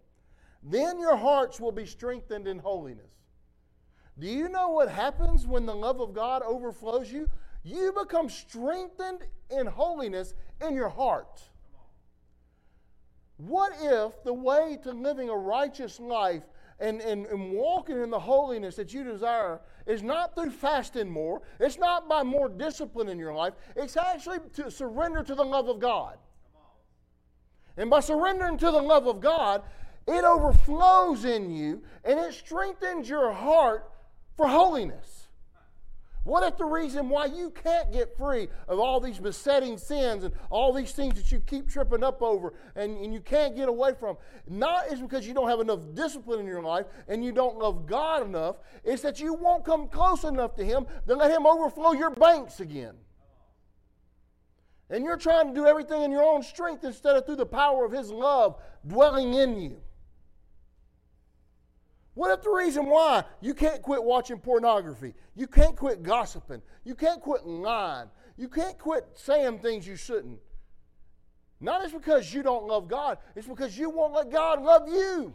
Then 0.64 0.98
your 0.98 1.16
hearts 1.16 1.60
will 1.60 1.70
be 1.70 1.86
strengthened 1.86 2.48
in 2.48 2.58
holiness. 2.58 3.12
Do 4.18 4.26
you 4.26 4.48
know 4.48 4.70
what 4.70 4.90
happens 4.90 5.46
when 5.46 5.64
the 5.64 5.76
love 5.76 6.00
of 6.00 6.12
God 6.12 6.42
overflows 6.42 7.12
you? 7.12 7.30
You 7.62 7.92
become 7.92 8.28
strengthened 8.28 9.20
in 9.48 9.66
holiness 9.66 10.34
in 10.60 10.74
your 10.74 10.88
heart. 10.88 11.40
What 13.36 13.74
if 13.80 14.24
the 14.24 14.34
way 14.34 14.76
to 14.82 14.90
living 14.90 15.28
a 15.28 15.36
righteous 15.36 16.00
life 16.00 16.42
and, 16.80 17.00
and, 17.00 17.26
and 17.26 17.52
walking 17.52 18.02
in 18.02 18.10
the 18.10 18.18
holiness 18.18 18.76
that 18.76 18.92
you 18.92 19.04
desire 19.04 19.60
is 19.86 20.02
not 20.02 20.34
through 20.34 20.50
fasting 20.50 21.10
more, 21.10 21.42
it's 21.58 21.78
not 21.78 22.08
by 22.08 22.22
more 22.22 22.48
discipline 22.48 23.08
in 23.08 23.18
your 23.18 23.34
life, 23.34 23.54
it's 23.76 23.96
actually 23.96 24.38
to 24.54 24.70
surrender 24.70 25.22
to 25.22 25.34
the 25.34 25.44
love 25.44 25.68
of 25.68 25.78
God. 25.78 26.16
And 27.76 27.90
by 27.90 28.00
surrendering 28.00 28.58
to 28.58 28.70
the 28.70 28.82
love 28.82 29.06
of 29.06 29.20
God, 29.20 29.62
it 30.06 30.24
overflows 30.24 31.24
in 31.24 31.50
you 31.50 31.82
and 32.04 32.18
it 32.18 32.34
strengthens 32.34 33.08
your 33.08 33.32
heart 33.32 33.90
for 34.36 34.48
holiness. 34.48 35.19
What 36.22 36.42
if 36.42 36.58
the 36.58 36.66
reason 36.66 37.08
why 37.08 37.26
you 37.26 37.50
can't 37.50 37.90
get 37.92 38.14
free 38.16 38.48
of 38.68 38.78
all 38.78 39.00
these 39.00 39.18
besetting 39.18 39.78
sins 39.78 40.22
and 40.22 40.34
all 40.50 40.72
these 40.72 40.92
things 40.92 41.14
that 41.14 41.32
you 41.32 41.40
keep 41.40 41.68
tripping 41.68 42.04
up 42.04 42.20
over 42.20 42.52
and, 42.76 42.98
and 42.98 43.14
you 43.14 43.20
can't 43.20 43.56
get 43.56 43.70
away 43.70 43.94
from, 43.98 44.18
not 44.46 44.92
is 44.92 45.00
because 45.00 45.26
you 45.26 45.32
don't 45.32 45.48
have 45.48 45.60
enough 45.60 45.80
discipline 45.94 46.40
in 46.40 46.46
your 46.46 46.62
life 46.62 46.84
and 47.08 47.24
you 47.24 47.32
don't 47.32 47.56
love 47.56 47.86
God 47.86 48.26
enough, 48.26 48.56
it's 48.84 49.00
that 49.02 49.18
you 49.18 49.32
won't 49.32 49.64
come 49.64 49.88
close 49.88 50.24
enough 50.24 50.54
to 50.56 50.64
Him 50.64 50.86
to 51.08 51.16
let 51.16 51.30
Him 51.30 51.46
overflow 51.46 51.92
your 51.92 52.10
banks 52.10 52.60
again. 52.60 52.94
And 54.90 55.04
you're 55.04 55.16
trying 55.16 55.48
to 55.48 55.54
do 55.54 55.66
everything 55.66 56.02
in 56.02 56.10
your 56.10 56.24
own 56.24 56.42
strength 56.42 56.84
instead 56.84 57.16
of 57.16 57.24
through 57.24 57.36
the 57.36 57.46
power 57.46 57.86
of 57.86 57.92
His 57.92 58.10
love 58.10 58.60
dwelling 58.86 59.32
in 59.32 59.58
you. 59.58 59.80
What 62.20 62.38
if 62.38 62.42
the 62.44 62.50
reason 62.50 62.84
why 62.84 63.24
you 63.40 63.54
can't 63.54 63.80
quit 63.80 64.04
watching 64.04 64.36
pornography, 64.40 65.14
you 65.34 65.46
can't 65.46 65.74
quit 65.74 66.02
gossiping, 66.02 66.60
you 66.84 66.94
can't 66.94 67.18
quit 67.18 67.46
lying, 67.46 68.10
you 68.36 68.46
can't 68.46 68.76
quit 68.76 69.06
saying 69.14 69.60
things 69.60 69.86
you 69.86 69.96
shouldn't? 69.96 70.38
Not 71.60 71.82
is 71.82 71.92
because 71.92 72.34
you 72.34 72.42
don't 72.42 72.66
love 72.66 72.88
God, 72.88 73.16
it's 73.34 73.46
because 73.46 73.78
you 73.78 73.88
won't 73.88 74.12
let 74.12 74.30
God 74.30 74.60
love 74.60 74.86
you. 74.86 75.34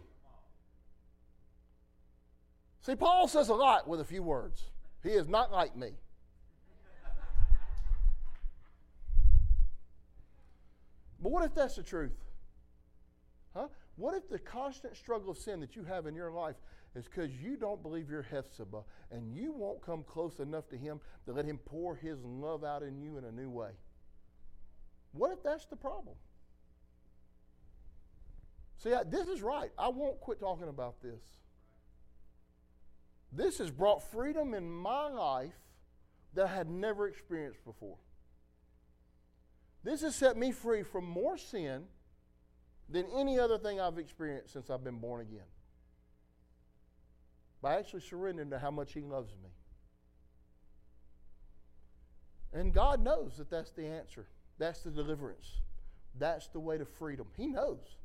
See, 2.82 2.94
Paul 2.94 3.28
says 3.28 3.50
a 3.50 3.56
lot 3.56 3.88
with 3.88 4.00
a 4.00 4.06
few 4.06 4.22
words. 4.22 4.66
He 5.02 5.10
is 5.10 5.28
not 5.28 5.52
like 5.52 5.76
me. 5.76 5.94
But 11.20 11.32
what 11.32 11.44
if 11.46 11.56
that's 11.56 11.78
the 11.78 11.82
truth? 11.82 12.25
What 13.96 14.16
if 14.16 14.30
the 14.30 14.40
constant 14.40 14.98
struggle 14.98 15.32
of 15.32 15.38
sin 15.38 15.60
that 15.62 15.76
you 15.76 15.84
have 15.86 16.06
in 16.06 16.16
your 16.16 16.32
life 16.32 16.56
is 16.96 17.06
because 17.06 17.32
you 17.32 17.56
don't 17.56 17.82
believe 17.82 18.10
you're 18.10 18.24
Hephzibah 18.24 18.84
and 19.12 19.34
you 19.34 19.54
won't 19.54 19.82
come 19.82 20.04
close 20.04 20.40
enough 20.40 20.68
to 20.70 20.78
Him 20.78 21.00
to 21.26 21.34
let 21.34 21.46
Him 21.46 21.60
pour 21.66 21.96
His 21.96 22.20
love 22.24 22.64
out 22.64 22.84
in 22.84 22.98
you 22.98 23.18
in 23.18 23.24
a 23.24 23.32
new 23.32 23.50
way? 23.50 23.72
What 25.14 25.32
if 25.32 25.42
that's 25.44 25.66
the 25.66 25.78
problem? 25.78 26.16
See, 28.78 28.94
I, 28.94 29.04
this 29.04 29.28
is 29.28 29.42
right. 29.42 29.72
I 29.78 29.88
won't 29.88 30.20
quit 30.20 30.40
talking 30.40 30.68
about 30.68 31.02
this. 31.02 31.22
This 33.32 33.58
has 33.60 33.72
brought 33.72 34.04
freedom 34.12 34.54
in 34.54 34.70
my 34.70 35.08
life 35.08 35.56
that 36.34 36.48
I 36.48 36.54
had 36.54 36.70
never 36.70 37.08
experienced 37.08 37.64
before. 37.64 37.98
This 39.84 40.02
has 40.02 40.16
set 40.16 40.36
me 40.36 40.52
free 40.52 40.84
from 40.84 41.06
more 41.06 41.38
sin 41.38 41.84
than 42.90 43.06
any 43.16 43.40
other 43.40 43.58
thing 43.58 43.80
I've 43.80 43.98
experienced 43.98 44.54
since 44.54 44.70
I've 44.70 44.84
been 44.84 45.00
born 45.00 45.22
again. 45.22 45.48
By 47.62 47.76
actually 47.76 48.02
surrendering 48.02 48.52
to 48.52 48.60
how 48.60 48.72
much 48.72 48.94
He 48.94 49.02
loves 49.02 49.34
me. 49.44 49.50
And 52.54 52.74
God 52.74 53.04
knows 53.04 53.38
that 53.38 53.50
that's 53.50 53.72
the 53.72 53.86
answer. 53.86 54.28
That's 54.60 54.82
the 54.82 54.92
deliverance. 54.92 55.62
That's 56.18 56.48
the 56.48 56.60
way 56.60 56.78
to 56.78 56.86
freedom. 56.86 57.28
He 57.36 57.48
knows. 57.48 57.98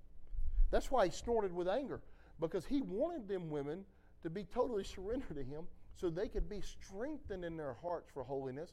That's 0.71 0.91
why 0.91 1.07
He 1.07 1.13
snorted 1.13 1.55
with 1.55 1.69
anger, 1.69 2.01
because 2.41 2.65
He 2.65 2.81
wanted 2.81 3.29
them 3.29 3.51
women 3.51 3.85
to 4.23 4.31
be 4.31 4.45
totally 4.45 4.85
surrendered 4.85 5.37
to 5.37 5.43
Him 5.43 5.65
so 5.95 6.09
they 6.09 6.29
could 6.29 6.49
be 6.49 6.63
strengthened 6.63 7.45
in 7.45 7.57
their 7.57 7.77
hearts 7.83 8.11
for 8.13 8.25
holiness. 8.25 8.73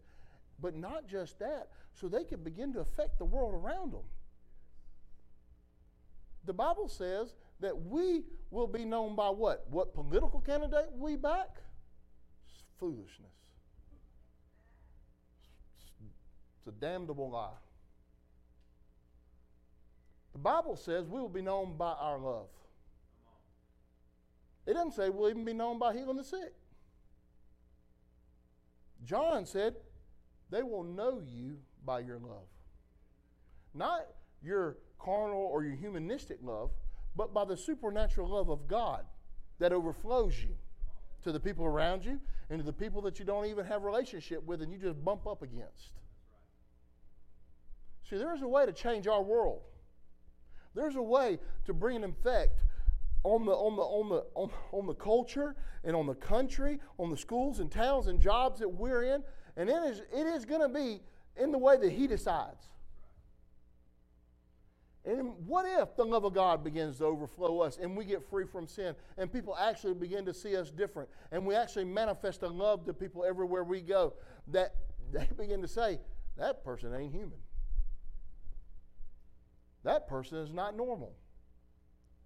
But 0.60 0.76
not 0.76 1.08
just 1.08 1.38
that, 1.40 1.68
so 1.94 2.08
they 2.08 2.24
could 2.24 2.44
begin 2.44 2.74
to 2.74 2.80
affect 2.80 3.20
the 3.20 3.26
world 3.26 3.54
around 3.54 3.92
them 3.92 4.06
the 6.48 6.53
Bible 6.53 6.88
says 6.88 7.34
that 7.60 7.78
we 7.78 8.24
will 8.49 8.68
be 8.68 8.86
known 8.86 9.15
by 9.15 9.30
what? 9.30 9.65
What 9.69 9.94
political 9.94 10.40
candidate 10.40 10.88
we 10.95 11.15
back? 11.15 11.49
It's 12.49 12.64
foolishness. 12.80 13.32
It's 16.57 16.68
a 16.68 16.72
damnable 16.72 17.30
lie. 17.30 17.49
The 20.34 20.40
Bible 20.40 20.76
says 20.76 21.07
we 21.07 21.19
will 21.19 21.30
be 21.30 21.41
known 21.41 21.78
by 21.78 21.91
our 21.91 22.18
love. 22.18 22.48
It 24.65 24.74
doesn't 24.74 24.94
say 24.94 25.10
we'll 25.10 25.30
even 25.30 25.45
be 25.45 25.53
known 25.53 25.80
by 25.80 25.94
healing 25.94 26.18
the 26.18 26.24
sick. 26.24 26.53
John 29.03 29.45
said, 29.45 29.76
they 30.49 30.64
will 30.64 30.84
know 30.84 31.22
you 31.26 31.57
by 31.86 31.99
your 31.99 32.19
love. 32.19 32.48
Not 33.74 34.07
your 34.41 34.78
carnal 34.99 35.49
or 35.52 35.64
your 35.64 35.76
humanistic 35.76 36.40
love, 36.41 36.72
but 37.15 37.34
by 37.34 37.45
the 37.45 37.57
supernatural 37.57 38.30
love 38.30 38.49
of 38.49 38.68
God 38.68 39.06
that 39.60 39.72
overflows 39.72 40.36
you 40.41 40.56
to 41.24 41.32
the 41.32 41.40
people 41.40 41.65
around 41.65 42.06
you 42.06 42.19
and 42.49 42.60
to 42.60 42.65
the 42.65 42.74
people 42.74 43.02
that 43.02 43.19
you 43.19 43.26
don't 43.26 43.45
even 43.45 43.65
have 43.65 43.84
relationship 43.84 44.44
with 44.45 44.61
and 44.61 44.72
you 44.72 44.78
just 44.78 45.03
bump 45.03 45.28
up 45.28 45.41
against. 45.41 45.91
See, 48.10 48.18
there's 48.18 48.41
a 48.41 48.48
way 48.48 48.65
to 48.65 48.72
change 48.72 49.07
our 49.07 49.22
world. 49.22 49.61
There's 50.74 50.95
a 50.95 51.02
way 51.02 51.40
to 51.65 51.74
bring 51.74 51.98
an 51.98 52.03
effect 52.03 52.64
on 53.24 53.45
the, 53.45 53.52
on 53.52 53.76
the, 53.76 53.82
on 53.82 54.10
the, 54.10 54.26
on, 54.36 54.52
on 54.72 54.86
the 54.86 54.94
culture 54.94 55.56
and 55.84 55.95
on 55.95 56.06
the 56.06 56.15
country, 56.15 56.80
on 56.98 57.10
the 57.10 57.18
schools 57.18 57.60
and 57.60 57.69
towns 57.72 58.07
and 58.07 58.22
jobs 58.22 58.60
that 58.60 58.69
we're 58.69 59.03
in. 59.03 59.24
And 59.57 59.69
it 59.69 59.84
is, 59.84 60.02
it 60.14 60.28
is 60.28 60.45
going 60.45 60.61
to 60.61 60.69
be 60.69 61.02
in 61.36 61.52
the 61.52 61.57
way 61.57 61.78
that 61.78 61.91
He 61.91 62.07
decides. 62.07 62.69
And 65.08 65.32
what 65.48 65.66
if 65.66 65.96
the 65.96 66.04
love 66.04 66.26
of 66.26 66.34
God 66.34 66.66
begins 66.66 66.98
to 66.98 67.06
overflow 67.06 67.62
us 67.62 67.78
and 67.82 67.96
we 67.96 68.04
get 68.04 68.30
free 68.30 68.46
from 68.46 68.68
sin 68.68 68.94
and 69.18 69.32
people 69.32 69.56
actually 69.56 69.94
begin 69.94 70.26
to 70.26 70.34
see 70.34 70.58
us 70.58 70.70
different 70.70 71.08
and 71.32 71.46
we 71.46 71.56
actually 71.56 71.86
manifest 71.86 72.44
a 72.44 72.48
love 72.48 72.86
to 72.86 72.94
people 72.94 73.24
everywhere 73.24 73.64
we 73.64 73.80
go 73.80 74.14
that 74.50 74.76
they 75.14 75.26
begin 75.38 75.62
to 75.62 75.68
say, 75.68 76.00
that 76.36 76.62
person 76.62 76.94
ain't 76.94 77.14
human. 77.14 77.40
That 79.86 80.10
person 80.10 80.40
is 80.40 80.52
not 80.52 80.76
normal. 80.76 81.14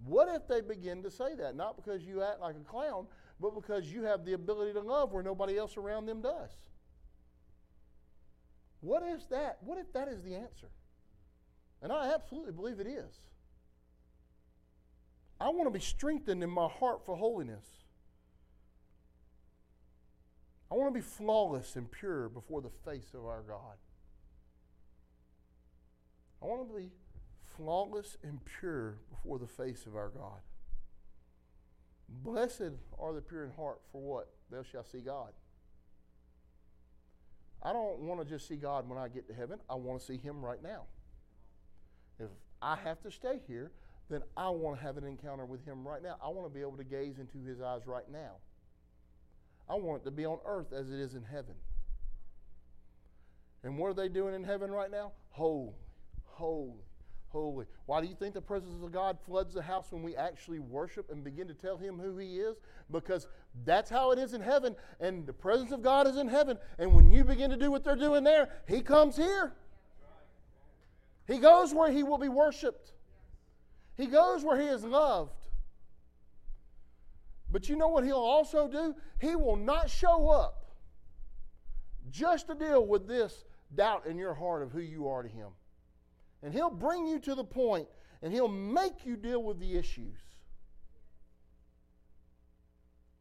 What 0.04 0.28
if 0.30 0.48
they 0.48 0.62
begin 0.62 1.04
to 1.04 1.12
say 1.12 1.36
that? 1.36 1.56
Not 1.56 1.76
because 1.76 2.02
you 2.02 2.24
act 2.24 2.40
like 2.42 2.56
a 2.56 2.68
clown, 2.68 3.06
but 3.40 3.54
because 3.54 3.94
you 3.94 4.02
have 4.06 4.26
the 4.26 4.34
ability 4.34 4.74
to 4.74 4.82
love 4.82 5.12
where 5.12 5.22
nobody 5.22 5.56
else 5.56 5.78
around 5.78 6.08
them 6.08 6.22
does. 6.24 6.50
What 8.80 9.04
is 9.04 9.28
that? 9.30 9.60
What 9.62 9.78
if 9.78 9.94
that 9.94 10.08
is 10.08 10.24
the 10.24 10.34
answer? 10.34 10.70
And 11.82 11.92
I 11.92 12.14
absolutely 12.14 12.52
believe 12.52 12.80
it 12.80 12.88
is. 12.88 13.20
I 15.40 15.50
want 15.50 15.66
to 15.66 15.72
be 15.72 15.84
strengthened 15.84 16.44
in 16.44 16.50
my 16.50 16.68
heart 16.68 17.04
for 17.06 17.16
holiness. 17.16 17.66
I 20.72 20.76
want 20.76 20.94
to 20.94 21.00
be 21.00 21.06
flawless 21.06 21.76
and 21.76 21.92
pure 21.92 22.30
before 22.30 22.62
the 22.62 22.70
face 22.86 23.14
of 23.14 23.26
our 23.26 23.42
God. 23.42 23.78
I 26.42 26.46
want 26.46 26.70
to 26.70 26.76
be 26.76 26.92
flawless 27.58 28.18
and 28.24 28.40
pure 28.46 29.00
before 29.10 29.40
the 29.40 29.48
face 29.48 29.86
of 29.86 29.96
our 29.96 30.10
God. 30.10 30.42
Blessed 32.08 32.74
are 33.00 33.14
the 33.14 33.22
pure 33.22 33.44
in 33.44 33.52
heart, 33.52 33.82
for 33.92 34.02
what? 34.02 34.30
They 34.52 34.58
shall 34.70 34.84
see 34.84 35.00
God. 35.00 35.32
I 37.64 37.74
don't 37.74 38.00
want 38.00 38.22
to 38.22 38.26
just 38.26 38.48
see 38.48 38.56
God 38.56 38.88
when 38.88 38.98
I 38.98 39.08
get 39.08 39.28
to 39.28 39.34
heaven. 39.34 39.60
I 39.70 39.76
want 39.76 40.00
to 40.00 40.06
see 40.06 40.18
Him 40.18 40.44
right 40.44 40.62
now. 40.62 40.84
If 42.20 42.30
I 42.62 42.76
have 42.76 43.02
to 43.02 43.12
stay 43.12 43.40
here, 43.48 43.72
then 44.10 44.22
I 44.36 44.50
want 44.50 44.78
to 44.78 44.84
have 44.84 44.98
an 44.98 45.06
encounter 45.06 45.46
with 45.46 45.66
Him 45.66 45.88
right 45.88 46.04
now. 46.04 46.18
I 46.24 46.28
want 46.30 46.48
to 46.48 46.54
be 46.54 46.62
able 46.62 46.78
to 46.78 46.84
gaze 46.84 47.18
into 47.18 47.38
His 47.48 47.62
eyes 47.62 47.88
right 47.88 48.10
now. 48.12 48.34
I 49.70 49.76
want 49.76 50.02
it 50.02 50.06
to 50.06 50.12
be 50.12 50.26
on 50.26 50.40
earth 50.46 50.74
as 50.74 50.92
it 50.92 51.00
is 51.00 51.16
in 51.16 51.24
heaven. 51.24 51.56
And 53.64 53.78
what 53.78 53.88
are 53.88 53.94
they 53.94 54.10
doing 54.10 54.36
in 54.36 54.44
heaven 54.44 54.70
right 54.70 54.92
now? 54.92 55.14
Holy, 55.30 55.72
holy, 56.26 56.84
holy. 57.30 57.66
Why 57.86 58.02
do 58.02 58.08
you 58.08 58.16
think 58.16 58.34
the 58.34 58.42
presence 58.42 58.84
of 58.84 58.92
God 58.92 59.18
floods 59.26 59.54
the 59.54 59.62
house 59.62 59.88
when 59.92 60.04
we 60.04 60.16
actually 60.16 60.60
worship 60.60 61.10
and 61.10 61.24
begin 61.24 61.48
to 61.48 61.54
tell 61.54 61.78
Him 61.78 61.98
who 61.98 62.18
He 62.18 62.40
is? 62.40 62.58
Because 62.92 63.28
that's 63.66 63.90
how 63.90 64.12
it 64.12 64.20
is 64.20 64.34
in 64.34 64.42
heaven, 64.42 64.76
and 65.00 65.26
the 65.26 65.34
presence 65.34 65.72
of 65.72 65.82
God 65.82 66.08
is 66.08 66.18
in 66.18 66.28
heaven. 66.28 66.58
And 66.78 66.94
when 66.94 67.12
you 67.12 67.24
begin 67.24 67.50
to 67.52 67.58
do 67.58 67.72
what 67.72 67.84
they're 67.84 67.96
doing 67.96 68.24
there, 68.24 68.50
He 68.68 68.82
comes 68.82 69.16
here. 69.16 69.54
He 71.32 71.38
goes 71.38 71.74
where 71.74 71.90
he 71.90 72.04
will 72.04 72.18
be 72.18 72.28
worshiped. 72.28 72.92
He 73.96 74.08
goes 74.08 74.44
where 74.44 74.60
he 74.60 74.68
is 74.68 74.84
loved. 74.84 75.32
But 77.50 77.70
you 77.70 77.78
know 77.78 77.88
what 77.88 78.04
he'll 78.04 78.18
also 78.18 78.68
do? 78.68 78.94
He 79.20 79.38
will 79.38 79.56
not 79.56 79.90
show 79.90 80.28
up 80.30 80.66
just 82.10 82.48
to 82.48 82.56
deal 82.56 82.86
with 82.86 83.08
this 83.08 83.46
doubt 83.76 84.08
in 84.08 84.18
your 84.18 84.34
heart 84.34 84.62
of 84.62 84.74
who 84.74 84.82
you 84.82 85.08
are 85.08 85.24
to 85.24 85.30
him. 85.30 85.48
And 86.44 86.54
he'll 86.54 86.70
bring 86.70 87.08
you 87.08 87.18
to 87.20 87.34
the 87.34 87.46
point 87.46 87.88
and 88.22 88.34
he'll 88.34 88.50
make 88.50 89.06
you 89.06 89.16
deal 89.16 89.42
with 89.42 89.58
the 89.58 89.78
issues. 89.78 90.20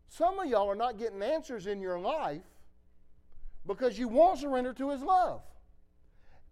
Some 0.09 0.41
of 0.41 0.47
y'all 0.47 0.69
are 0.69 0.74
not 0.74 0.99
getting 0.99 1.23
answers 1.23 1.69
in 1.69 1.81
your 1.81 2.01
life 2.01 2.43
because 3.69 3.97
you 3.97 4.09
won't 4.09 4.41
surrender 4.41 4.73
to 4.73 4.91
his 4.91 5.01
love. 5.01 5.43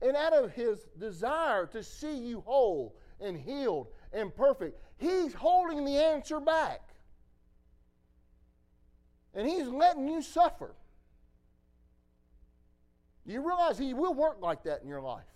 And 0.01 0.17
out 0.17 0.33
of 0.33 0.53
his 0.53 0.79
desire 0.99 1.67
to 1.67 1.83
see 1.83 2.17
you 2.17 2.41
whole 2.47 2.97
and 3.21 3.37
healed 3.37 3.89
and 4.13 4.35
perfect, 4.35 4.81
he's 4.97 5.35
holding 5.35 5.85
the 5.85 5.97
answer 5.97 6.41
back. 6.41 6.81
And 9.35 9.49
he's 9.49 9.67
letting 9.67 10.09
you 10.09 10.23
suffer. 10.23 10.75
Do 13.29 13.35
you 13.35 13.47
realize 13.47 13.79
He 13.79 13.93
will 13.93 14.15
work 14.15 14.39
like 14.41 14.63
that 14.63 14.83
in 14.83 14.89
your 14.89 15.03
life? 15.03 15.27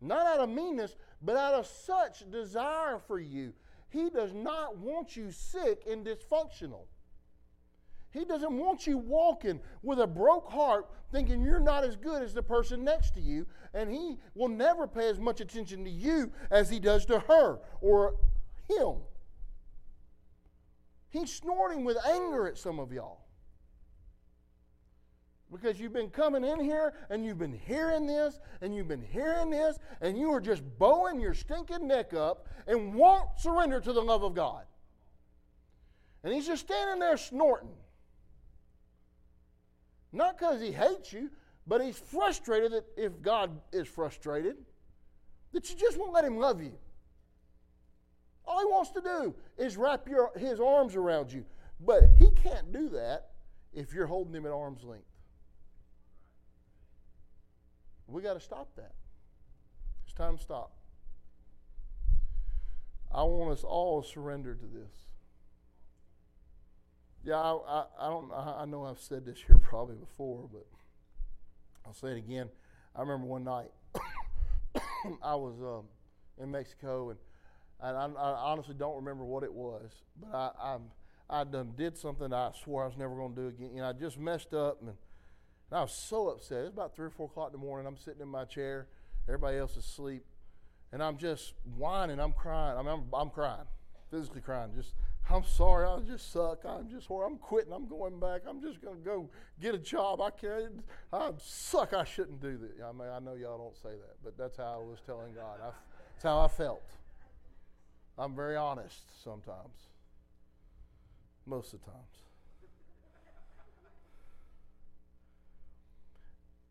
Not 0.00 0.26
out 0.26 0.40
of 0.40 0.48
meanness, 0.48 0.96
but 1.20 1.36
out 1.36 1.52
of 1.52 1.66
such 1.66 2.28
desire 2.30 2.98
for 2.98 3.20
you. 3.20 3.52
He 3.90 4.08
does 4.08 4.32
not 4.32 4.78
want 4.78 5.16
you 5.16 5.30
sick 5.30 5.82
and 5.88 6.06
dysfunctional. 6.06 6.86
He 8.10 8.24
doesn't 8.24 8.52
want 8.52 8.86
you 8.86 8.96
walking 8.96 9.60
with 9.82 10.00
a 10.00 10.06
broke 10.06 10.50
heart 10.50 10.86
thinking 11.12 11.42
you're 11.42 11.60
not 11.60 11.84
as 11.84 11.96
good 11.96 12.22
as 12.22 12.32
the 12.32 12.42
person 12.42 12.82
next 12.82 13.14
to 13.14 13.20
you, 13.20 13.46
and 13.74 13.90
he 13.90 14.18
will 14.34 14.48
never 14.48 14.86
pay 14.86 15.08
as 15.08 15.18
much 15.18 15.40
attention 15.40 15.84
to 15.84 15.90
you 15.90 16.32
as 16.50 16.70
he 16.70 16.78
does 16.78 17.04
to 17.06 17.18
her 17.20 17.58
or 17.80 18.16
him. 18.68 18.96
He's 21.10 21.32
snorting 21.32 21.84
with 21.84 21.96
anger 22.06 22.46
at 22.46 22.58
some 22.58 22.78
of 22.78 22.92
y'all. 22.92 23.24
Because 25.50 25.80
you've 25.80 25.94
been 25.94 26.10
coming 26.10 26.44
in 26.44 26.60
here 26.60 26.92
and 27.08 27.24
you've 27.24 27.38
been 27.38 27.58
hearing 27.66 28.06
this 28.06 28.38
and 28.60 28.74
you've 28.74 28.88
been 28.88 29.00
hearing 29.02 29.48
this 29.48 29.78
and 30.02 30.18
you 30.18 30.30
are 30.30 30.42
just 30.42 30.62
bowing 30.78 31.18
your 31.18 31.32
stinking 31.32 31.88
neck 31.88 32.12
up 32.12 32.46
and 32.66 32.94
won't 32.94 33.28
surrender 33.38 33.80
to 33.80 33.92
the 33.94 34.02
love 34.02 34.22
of 34.22 34.34
God. 34.34 34.64
And 36.22 36.34
he's 36.34 36.46
just 36.46 36.66
standing 36.66 36.98
there 36.98 37.16
snorting. 37.16 37.74
Not 40.12 40.38
because 40.38 40.60
he 40.60 40.72
hates 40.72 41.12
you, 41.12 41.30
but 41.66 41.82
he's 41.82 41.98
frustrated 41.98 42.72
that 42.72 42.86
if 42.96 43.20
God 43.20 43.50
is 43.72 43.86
frustrated, 43.86 44.56
that 45.52 45.68
you 45.68 45.76
just 45.76 45.98
won't 45.98 46.12
let 46.12 46.24
him 46.24 46.38
love 46.38 46.62
you. 46.62 46.72
All 48.44 48.60
he 48.60 48.66
wants 48.66 48.90
to 48.92 49.00
do 49.02 49.34
is 49.58 49.76
wrap 49.76 50.08
your, 50.08 50.30
his 50.36 50.58
arms 50.58 50.96
around 50.96 51.30
you. 51.30 51.44
But 51.80 52.04
he 52.18 52.30
can't 52.30 52.72
do 52.72 52.88
that 52.90 53.28
if 53.72 53.92
you're 53.92 54.06
holding 54.06 54.34
him 54.34 54.46
at 54.46 54.52
arm's 54.52 54.82
length. 54.82 55.04
We 58.06 58.22
got 58.22 58.34
to 58.34 58.40
stop 58.40 58.74
that. 58.76 58.94
It's 60.04 60.14
time 60.14 60.38
to 60.38 60.42
stop. 60.42 60.72
I 63.12 63.22
want 63.22 63.52
us 63.52 63.64
all 63.64 64.02
to 64.02 64.08
surrender 64.08 64.54
to 64.54 64.66
this. 64.66 65.07
Yeah, 67.24 67.36
I, 67.36 67.52
I, 67.52 67.84
I 68.00 68.08
don't. 68.08 68.32
I, 68.32 68.62
I 68.62 68.64
know 68.64 68.84
I've 68.84 69.00
said 69.00 69.26
this 69.26 69.38
here 69.46 69.58
probably 69.62 69.96
before, 69.96 70.48
but 70.52 70.66
I'll 71.86 71.94
say 71.94 72.08
it 72.08 72.18
again. 72.18 72.48
I 72.94 73.00
remember 73.00 73.26
one 73.26 73.44
night 73.44 73.70
I 75.22 75.34
was 75.34 75.54
um, 75.60 75.84
in 76.42 76.50
Mexico, 76.50 77.10
and, 77.10 77.18
and 77.80 77.96
I, 77.96 78.20
I 78.20 78.50
honestly 78.50 78.74
don't 78.78 78.96
remember 78.96 79.24
what 79.24 79.42
it 79.42 79.52
was, 79.52 79.90
but 80.20 80.34
I, 80.34 80.50
I 80.60 80.78
I 81.30 81.44
done 81.44 81.74
did 81.76 81.96
something 81.98 82.32
I 82.32 82.50
swore 82.62 82.84
I 82.84 82.86
was 82.86 82.96
never 82.96 83.14
going 83.14 83.34
to 83.34 83.40
do 83.42 83.48
again. 83.48 83.70
You 83.74 83.82
know, 83.82 83.88
I 83.88 83.92
just 83.92 84.18
messed 84.18 84.54
up, 84.54 84.80
and, 84.80 84.90
and 84.90 85.78
I 85.78 85.82
was 85.82 85.92
so 85.92 86.28
upset. 86.28 86.58
It 86.58 86.64
was 86.64 86.72
about 86.72 86.94
three 86.94 87.06
or 87.06 87.10
four 87.10 87.26
o'clock 87.26 87.48
in 87.48 87.60
the 87.60 87.64
morning. 87.64 87.86
I'm 87.86 87.98
sitting 87.98 88.22
in 88.22 88.28
my 88.28 88.44
chair, 88.44 88.88
everybody 89.28 89.58
else 89.58 89.72
is 89.72 89.84
asleep, 89.84 90.24
and 90.92 91.02
I'm 91.02 91.18
just 91.18 91.52
whining. 91.76 92.18
I'm 92.18 92.32
crying. 92.32 92.78
I 92.78 92.82
mean, 92.82 92.92
I'm, 92.92 93.04
I'm 93.12 93.30
crying, 93.30 93.66
physically 94.10 94.40
crying. 94.40 94.70
Just 94.74 94.94
I'm 95.30 95.44
sorry. 95.44 95.86
I 95.86 95.98
just 96.00 96.32
suck. 96.32 96.64
I'm 96.64 96.88
just 96.88 97.06
horrible. 97.06 97.34
I'm 97.34 97.38
quitting. 97.38 97.72
I'm 97.72 97.86
going 97.86 98.18
back. 98.18 98.42
I'm 98.48 98.62
just 98.62 98.80
going 98.80 98.96
to 98.96 99.04
go 99.04 99.28
get 99.60 99.74
a 99.74 99.78
job. 99.78 100.20
I 100.20 100.30
can't. 100.30 100.82
I 101.12 101.30
suck. 101.38 101.92
I 101.92 102.04
shouldn't 102.04 102.40
do 102.40 102.56
that. 102.56 102.82
I 102.82 102.92
mean, 102.92 103.08
I 103.08 103.18
know 103.18 103.34
y'all 103.34 103.58
don't 103.58 103.76
say 103.76 103.96
that, 103.96 104.16
but 104.24 104.38
that's 104.38 104.56
how 104.56 104.80
I 104.80 104.84
was 104.84 105.00
telling 105.04 105.34
God. 105.34 105.58
I, 105.62 105.70
that's 106.12 106.22
how 106.22 106.40
I 106.40 106.48
felt. 106.48 106.82
I'm 108.18 108.34
very 108.34 108.56
honest 108.56 109.22
sometimes. 109.22 109.88
Most 111.46 111.74
of 111.74 111.80
the 111.80 111.90
times. 111.90 112.04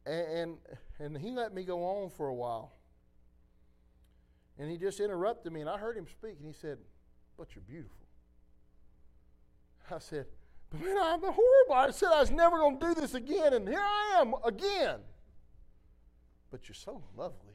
And, 0.05 0.27
and 0.27 0.57
and 0.99 1.17
he 1.17 1.31
let 1.31 1.53
me 1.53 1.63
go 1.63 1.83
on 1.83 2.09
for 2.09 2.27
a 2.27 2.33
while. 2.33 2.71
And 4.57 4.71
he 4.71 4.77
just 4.77 4.99
interrupted 4.99 5.53
me, 5.53 5.61
and 5.61 5.69
I 5.69 5.77
heard 5.77 5.95
him 5.95 6.07
speak, 6.07 6.37
and 6.37 6.45
he 6.47 6.53
said, 6.53 6.79
"But 7.37 7.53
you're 7.53 7.63
beautiful." 7.67 8.06
I 9.91 9.99
said, 9.99 10.25
but 10.69 10.81
man, 10.81 10.97
I'm 10.97 11.21
horrible. 11.21 11.73
I 11.73 11.91
said 11.91 12.09
I 12.13 12.19
was 12.19 12.31
never 12.31 12.57
going 12.57 12.79
to 12.79 12.87
do 12.87 13.01
this 13.01 13.13
again, 13.13 13.53
and 13.53 13.67
here 13.67 13.79
I 13.79 14.19
am 14.19 14.33
again. 14.45 14.99
But 16.51 16.67
you're 16.67 16.75
so 16.75 17.03
lovely. 17.15 17.53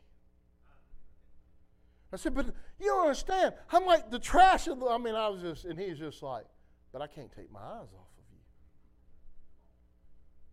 I 2.12 2.16
said, 2.16 2.34
but 2.34 2.46
you 2.78 2.86
don't 2.88 3.02
understand. 3.02 3.54
I'm 3.70 3.86
like 3.86 4.10
the 4.10 4.18
trash 4.18 4.66
of 4.66 4.80
the, 4.80 4.86
I 4.86 4.98
mean, 4.98 5.14
I 5.14 5.28
was 5.28 5.40
just, 5.40 5.64
and 5.64 5.78
he's 5.78 5.98
just 5.98 6.22
like, 6.22 6.44
but 6.92 7.00
I 7.00 7.06
can't 7.06 7.32
take 7.34 7.50
my 7.50 7.60
eyes 7.60 7.88
off 7.94 8.10
of 8.18 8.24
you. 8.30 8.38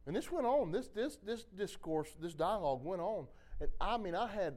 And 0.08 0.16
this 0.16 0.32
went 0.32 0.46
on. 0.46 0.72
This, 0.72 0.88
this, 0.88 1.18
this 1.18 1.44
discourse, 1.44 2.10
this 2.22 2.34
dialogue 2.34 2.84
went 2.84 3.02
on. 3.02 3.28
And 3.60 3.70
I 3.82 3.98
mean, 3.98 4.16
I 4.16 4.28
had 4.28 4.56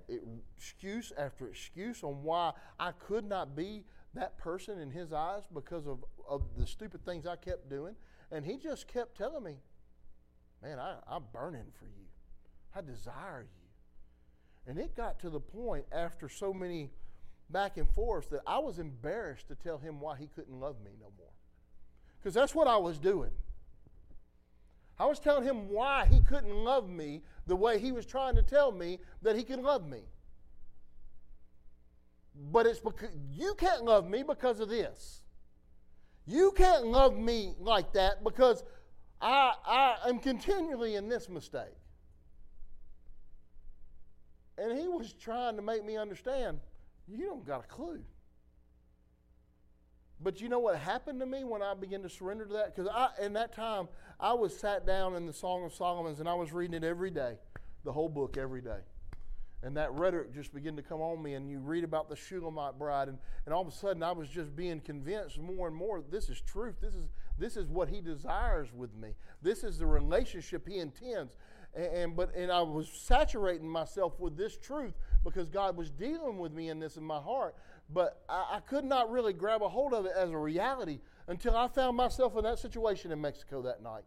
excuse 0.57 1.12
after 1.19 1.49
excuse 1.49 2.05
on 2.05 2.23
why 2.23 2.53
I 2.78 2.93
could 2.93 3.24
not 3.24 3.57
be 3.57 3.85
that 4.14 4.36
person 4.39 4.78
in 4.78 4.90
his 4.90 5.12
eyes 5.12 5.43
because 5.52 5.86
of, 5.86 6.05
of 6.28 6.43
the 6.56 6.66
stupid 6.66 7.05
things 7.05 7.26
I 7.26 7.36
kept 7.36 7.70
doing. 7.70 7.94
And 8.30 8.44
he 8.44 8.56
just 8.56 8.89
kept 8.89 9.16
telling 9.16 9.44
me, 9.44 9.56
Man, 10.62 10.78
I, 10.78 10.94
I'm 11.09 11.24
burning 11.32 11.72
for 11.78 11.86
you. 11.86 12.06
I 12.74 12.82
desire 12.82 13.43
you. 13.43 14.70
And 14.70 14.78
it 14.78 14.94
got 14.97 15.18
to 15.20 15.30
the 15.30 15.40
point 15.40 15.84
after 15.90 16.28
so 16.28 16.55
many 16.55 16.90
back 17.51 17.76
and 17.76 17.89
forths 17.90 18.28
that 18.28 18.43
I 18.47 18.59
was 18.60 18.78
embarrassed 18.78 19.48
to 19.48 19.56
tell 19.56 19.78
him 19.78 20.01
why 20.01 20.16
he 20.16 20.28
couldn't 20.28 20.59
love 20.59 20.76
me 20.84 20.93
no 21.01 21.09
more. 21.18 21.32
Because 22.18 22.34
that's 22.34 22.55
what 22.55 22.68
I 22.68 22.76
was 22.76 22.98
doing. 22.98 23.32
I 24.98 25.06
was 25.06 25.18
telling 25.18 25.43
him 25.43 25.68
why 25.68 26.06
he 26.06 26.20
couldn't 26.20 26.55
love 26.55 26.89
me 26.89 27.22
the 27.47 27.56
way 27.56 27.80
he 27.80 27.90
was 27.90 28.06
trying 28.06 28.36
to 28.36 28.43
tell 28.43 28.70
me 28.70 29.01
that 29.22 29.36
he 29.36 29.43
could 29.43 29.59
love 29.59 29.89
me. 29.89 30.02
But 32.35 32.67
it's 32.67 32.81
because 32.81 33.11
you 33.31 33.55
can't 33.55 33.85
love 33.85 34.09
me 34.09 34.23
because 34.23 34.61
of 34.61 34.69
this. 34.69 35.23
You 36.27 36.53
can't 36.57 36.87
love 36.87 37.17
me 37.17 37.55
like 37.59 37.93
that 37.93 38.25
because 38.25 38.63
I, 39.21 39.53
I 39.67 40.09
am 40.09 40.19
continually 40.19 40.95
in 40.95 41.09
this 41.09 41.29
mistake. 41.29 41.75
And 44.57 44.79
he 44.79 44.87
was 44.87 45.13
trying 45.13 45.57
to 45.57 45.63
make 45.63 45.85
me 45.85 45.97
understand 45.97 46.61
you 47.09 47.27
don't 47.27 47.45
got 47.45 47.65
a 47.65 47.67
clue. 47.67 48.03
But 50.21 50.41
you 50.41 50.49
know 50.49 50.61
what 50.61 50.77
happened 50.77 51.19
to 51.21 51.27
me 51.27 51.43
when 51.43 51.63
I 51.63 51.75
began 51.75 52.03
to 52.03 52.09
surrender 52.09 52.47
to 52.47 52.53
that? 52.53 52.77
Because 52.77 52.91
in 53.21 53.33
that 53.33 53.53
time, 53.53 53.89
I 54.21 54.33
was 54.35 54.57
sat 54.57 54.87
down 54.87 55.17
in 55.17 55.27
the 55.27 55.33
Song 55.33 55.65
of 55.65 55.75
Solomon's 55.75 56.21
and 56.21 56.29
I 56.29 56.35
was 56.35 56.53
reading 56.53 56.75
it 56.75 56.85
every 56.85 57.11
day, 57.11 57.35
the 57.85 57.91
whole 57.91 58.09
book 58.09 58.37
every 58.37 58.61
day 58.61 58.79
and 59.62 59.76
that 59.76 59.93
rhetoric 59.93 60.34
just 60.34 60.52
began 60.52 60.76
to 60.76 60.82
come 60.82 61.01
on 61.01 61.22
me 61.22 61.34
and 61.34 61.51
you 61.51 61.59
read 61.59 61.84
about 61.84 62.09
the 62.09 62.16
shulamite 62.16 62.78
bride 62.78 63.09
and, 63.09 63.18
and 63.47 63.55
all 63.55 63.62
of 63.62 63.68
a 63.68 63.72
sudden 63.72 64.02
i 64.02 64.12
was 64.12 64.28
just 64.28 64.55
being 64.56 64.80
convinced 64.80 65.39
more 65.39 65.68
and 65.68 65.76
more 65.76 66.02
this 66.10 66.28
is 66.28 66.40
truth. 66.40 66.76
This 66.80 66.94
is 66.94 67.09
this 67.39 67.56
is 67.56 67.66
what 67.68 67.89
he 67.89 68.01
desires 68.01 68.68
with 68.72 68.94
me. 68.94 69.14
This 69.40 69.64
is 69.64 69.78
the 69.78 69.86
relationship 69.86 70.68
he 70.68 70.78
intends. 70.78 71.36
And, 71.74 71.86
and 71.86 72.16
but 72.16 72.34
and 72.36 72.52
i 72.52 72.60
was 72.60 72.89
saturating 72.89 73.68
myself 73.68 74.20
with 74.20 74.36
this 74.36 74.56
truth 74.59 74.93
because 75.24 75.48
god 75.48 75.76
was 75.76 75.90
dealing 75.90 76.39
with 76.39 76.52
me 76.52 76.68
in 76.68 76.78
this 76.78 76.97
in 76.97 77.05
my 77.05 77.18
heart. 77.18 77.55
But 77.90 78.22
I, 78.28 78.56
I 78.56 78.60
could 78.60 78.84
not 78.84 79.10
really 79.10 79.32
grab 79.32 79.62
a 79.62 79.68
hold 79.68 79.94
of 79.94 80.06
it 80.06 80.12
as 80.16 80.30
a 80.30 80.39
reality 80.39 81.01
until 81.26 81.56
i 81.56 81.68
found 81.68 81.97
myself 81.97 82.36
in 82.36 82.44
that 82.44 82.59
situation 82.59 83.10
in 83.10 83.20
mexico 83.20 83.62
that 83.62 83.82
night. 83.82 84.05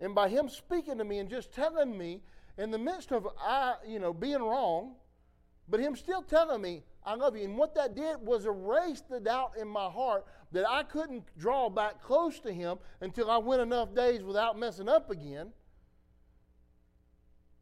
And 0.00 0.14
by 0.14 0.28
him 0.28 0.48
speaking 0.48 0.98
to 0.98 1.04
me 1.04 1.18
and 1.20 1.30
just 1.30 1.52
telling 1.52 1.96
me 1.96 2.22
in 2.58 2.70
the 2.70 2.78
midst 2.78 3.12
of 3.12 3.26
I, 3.40 3.74
you 3.86 3.98
know, 3.98 4.12
being 4.12 4.42
wrong, 4.42 4.94
but 5.68 5.80
him 5.80 5.96
still 5.96 6.22
telling 6.22 6.60
me, 6.60 6.82
I 7.04 7.14
love 7.14 7.36
you. 7.36 7.44
And 7.44 7.58
what 7.58 7.74
that 7.74 7.94
did 7.94 8.16
was 8.20 8.46
erase 8.46 9.02
the 9.02 9.20
doubt 9.20 9.52
in 9.60 9.68
my 9.68 9.90
heart 9.90 10.24
that 10.52 10.68
I 10.68 10.82
couldn't 10.84 11.24
draw 11.38 11.68
back 11.68 12.02
close 12.02 12.38
to 12.40 12.52
him 12.52 12.78
until 13.00 13.30
I 13.30 13.38
went 13.38 13.62
enough 13.62 13.94
days 13.94 14.22
without 14.22 14.58
messing 14.58 14.88
up 14.88 15.10
again. 15.10 15.52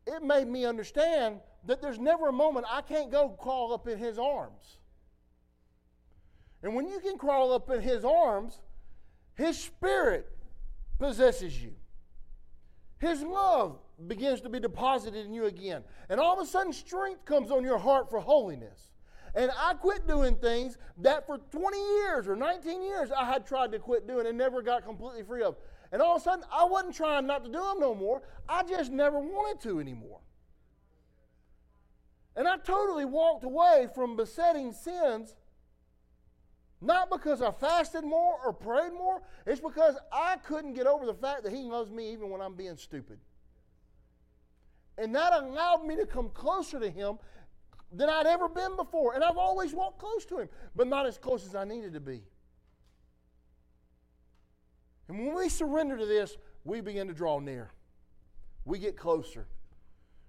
It 0.06 0.22
made 0.22 0.48
me 0.48 0.64
understand 0.64 1.40
that 1.64 1.80
there's 1.80 1.98
never 1.98 2.28
a 2.28 2.32
moment 2.32 2.66
I 2.70 2.82
can't 2.82 3.10
go 3.10 3.30
crawl 3.30 3.72
up 3.72 3.86
in 3.86 3.98
his 3.98 4.18
arms. 4.18 4.78
And 6.62 6.74
when 6.74 6.88
you 6.88 7.00
can 7.00 7.18
crawl 7.18 7.52
up 7.52 7.70
in 7.70 7.80
his 7.80 8.04
arms, 8.04 8.60
his 9.34 9.58
spirit 9.58 10.30
possesses 10.98 11.60
you. 11.60 11.72
His 12.98 13.22
love 13.22 13.78
begins 14.08 14.40
to 14.42 14.48
be 14.48 14.60
deposited 14.60 15.26
in 15.26 15.32
you 15.32 15.46
again. 15.46 15.84
And 16.08 16.20
all 16.20 16.38
of 16.38 16.46
a 16.46 16.50
sudden, 16.50 16.72
strength 16.72 17.24
comes 17.24 17.50
on 17.50 17.64
your 17.64 17.78
heart 17.78 18.10
for 18.10 18.20
holiness. 18.20 18.92
And 19.34 19.50
I 19.56 19.74
quit 19.74 20.06
doing 20.06 20.36
things 20.36 20.78
that 20.98 21.26
for 21.26 21.38
20 21.38 21.78
years 21.78 22.28
or 22.28 22.36
19 22.36 22.82
years 22.82 23.10
I 23.10 23.24
had 23.24 23.46
tried 23.46 23.72
to 23.72 23.78
quit 23.78 24.06
doing 24.06 24.26
and 24.26 24.36
never 24.36 24.62
got 24.62 24.84
completely 24.84 25.22
free 25.22 25.42
of. 25.42 25.56
And 25.92 26.02
all 26.02 26.16
of 26.16 26.22
a 26.22 26.24
sudden, 26.24 26.44
I 26.52 26.64
wasn't 26.64 26.94
trying 26.94 27.26
not 27.26 27.44
to 27.44 27.50
do 27.50 27.60
them 27.60 27.80
no 27.80 27.94
more. 27.94 28.22
I 28.48 28.62
just 28.62 28.92
never 28.92 29.18
wanted 29.18 29.62
to 29.62 29.80
anymore. 29.80 30.20
And 32.36 32.48
I 32.48 32.56
totally 32.58 33.04
walked 33.04 33.44
away 33.44 33.88
from 33.94 34.16
besetting 34.16 34.72
sins 34.72 35.36
Not 36.80 37.10
because 37.10 37.42
I 37.42 37.52
fasted 37.52 38.04
more 38.04 38.38
or 38.44 38.52
prayed 38.52 38.92
more. 38.92 39.22
It's 39.46 39.60
because 39.60 39.96
I 40.12 40.36
couldn't 40.38 40.74
get 40.74 40.86
over 40.86 41.06
the 41.06 41.14
fact 41.14 41.44
that 41.44 41.52
He 41.52 41.62
loves 41.62 41.92
me 41.92 42.12
even 42.12 42.28
when 42.30 42.40
I'm 42.40 42.54
being 42.54 42.76
stupid. 42.76 43.20
And 45.02 45.12
that 45.16 45.32
allowed 45.32 45.84
me 45.84 45.96
to 45.96 46.06
come 46.06 46.28
closer 46.28 46.78
to 46.78 46.88
Him 46.88 47.18
than 47.90 48.08
I'd 48.08 48.26
ever 48.26 48.48
been 48.48 48.76
before. 48.76 49.14
And 49.14 49.24
I've 49.24 49.36
always 49.36 49.74
walked 49.74 49.98
close 49.98 50.24
to 50.26 50.38
Him, 50.38 50.48
but 50.76 50.86
not 50.86 51.06
as 51.06 51.18
close 51.18 51.44
as 51.44 51.56
I 51.56 51.64
needed 51.64 51.92
to 51.94 52.00
be. 52.00 52.22
And 55.08 55.18
when 55.18 55.34
we 55.34 55.48
surrender 55.48 55.98
to 55.98 56.06
this, 56.06 56.36
we 56.64 56.80
begin 56.80 57.08
to 57.08 57.14
draw 57.14 57.40
near. 57.40 57.72
We 58.64 58.78
get 58.78 58.96
closer. 58.96 59.48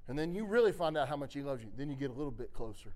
And 0.07 0.17
then 0.17 0.33
you 0.33 0.43
really 0.43 0.71
find 0.71 0.97
out 0.97 1.07
how 1.07 1.17
much 1.17 1.35
He 1.35 1.43
loves 1.43 1.63
you. 1.63 1.69
Then 1.77 1.91
you 1.91 1.95
get 1.95 2.09
a 2.09 2.13
little 2.13 2.31
bit 2.31 2.51
closer. 2.51 2.95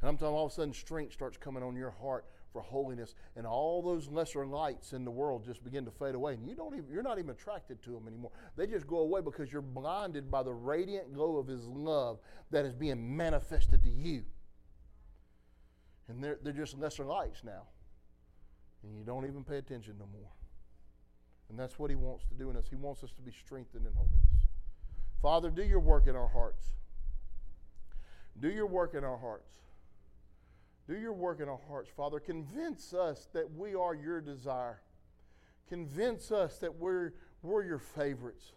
And 0.00 0.08
I'm 0.08 0.16
telling 0.16 0.32
you, 0.32 0.38
all 0.38 0.46
of 0.46 0.52
a 0.52 0.54
sudden, 0.54 0.72
strength 0.72 1.12
starts 1.12 1.36
coming 1.36 1.62
on 1.62 1.76
your 1.76 1.90
heart 1.90 2.24
for 2.52 2.60
holiness, 2.60 3.14
and 3.36 3.46
all 3.46 3.82
those 3.82 4.08
lesser 4.08 4.46
lights 4.46 4.92
in 4.92 5.04
the 5.04 5.10
world 5.10 5.44
just 5.44 5.62
begin 5.62 5.84
to 5.84 5.90
fade 5.90 6.14
away. 6.14 6.34
And 6.34 6.48
you 6.48 6.54
don't 6.54 6.74
even, 6.74 6.86
you're 6.90 7.02
not 7.02 7.18
even 7.18 7.30
attracted 7.30 7.82
to 7.84 7.90
them 7.90 8.08
anymore. 8.08 8.32
They 8.56 8.66
just 8.66 8.86
go 8.86 8.98
away 8.98 9.20
because 9.20 9.52
you're 9.52 9.62
blinded 9.62 10.30
by 10.30 10.42
the 10.42 10.52
radiant 10.52 11.14
glow 11.14 11.36
of 11.36 11.46
His 11.46 11.66
love 11.66 12.18
that 12.50 12.64
is 12.64 12.74
being 12.74 13.16
manifested 13.16 13.82
to 13.84 13.90
you. 13.90 14.24
And 16.08 16.22
they're, 16.22 16.38
they're 16.42 16.52
just 16.52 16.76
lesser 16.78 17.04
lights 17.04 17.42
now. 17.44 17.62
And 18.82 18.96
you 18.96 19.04
don't 19.04 19.26
even 19.26 19.44
pay 19.44 19.58
attention 19.58 19.94
no 19.98 20.06
more. 20.12 20.30
And 21.48 21.58
that's 21.58 21.78
what 21.78 21.90
He 21.90 21.96
wants 21.96 22.24
to 22.26 22.34
do 22.34 22.50
in 22.50 22.56
us. 22.56 22.64
He 22.68 22.76
wants 22.76 23.04
us 23.04 23.12
to 23.12 23.22
be 23.22 23.32
strengthened 23.32 23.86
in 23.86 23.92
holiness. 23.92 24.48
Father, 25.22 25.50
do 25.50 25.62
your 25.62 25.80
work 25.80 26.06
in 26.06 26.16
our 26.16 26.28
hearts. 26.28 26.64
Do 28.40 28.48
your 28.48 28.66
work 28.66 28.94
in 28.94 29.04
our 29.04 29.18
hearts. 29.18 29.50
Do 30.90 30.98
your 30.98 31.12
work 31.12 31.38
in 31.38 31.48
our 31.48 31.60
hearts, 31.68 31.88
Father. 31.96 32.18
Convince 32.18 32.92
us 32.92 33.28
that 33.32 33.48
we 33.54 33.76
are 33.76 33.94
your 33.94 34.20
desire. 34.20 34.80
Convince 35.68 36.32
us 36.32 36.58
that 36.58 36.74
we're, 36.74 37.12
we're 37.42 37.62
your 37.62 37.78
favorites. 37.78 38.54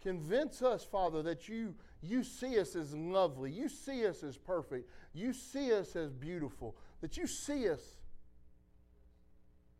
Convince 0.00 0.62
us, 0.62 0.84
Father, 0.84 1.24
that 1.24 1.48
you, 1.48 1.74
you 2.00 2.22
see 2.22 2.60
us 2.60 2.76
as 2.76 2.94
lovely. 2.94 3.50
You 3.50 3.68
see 3.68 4.06
us 4.06 4.22
as 4.22 4.36
perfect. 4.36 4.88
You 5.12 5.32
see 5.32 5.72
us 5.72 5.96
as 5.96 6.12
beautiful. 6.12 6.76
That 7.00 7.16
you 7.16 7.26
see 7.26 7.68
us. 7.68 7.82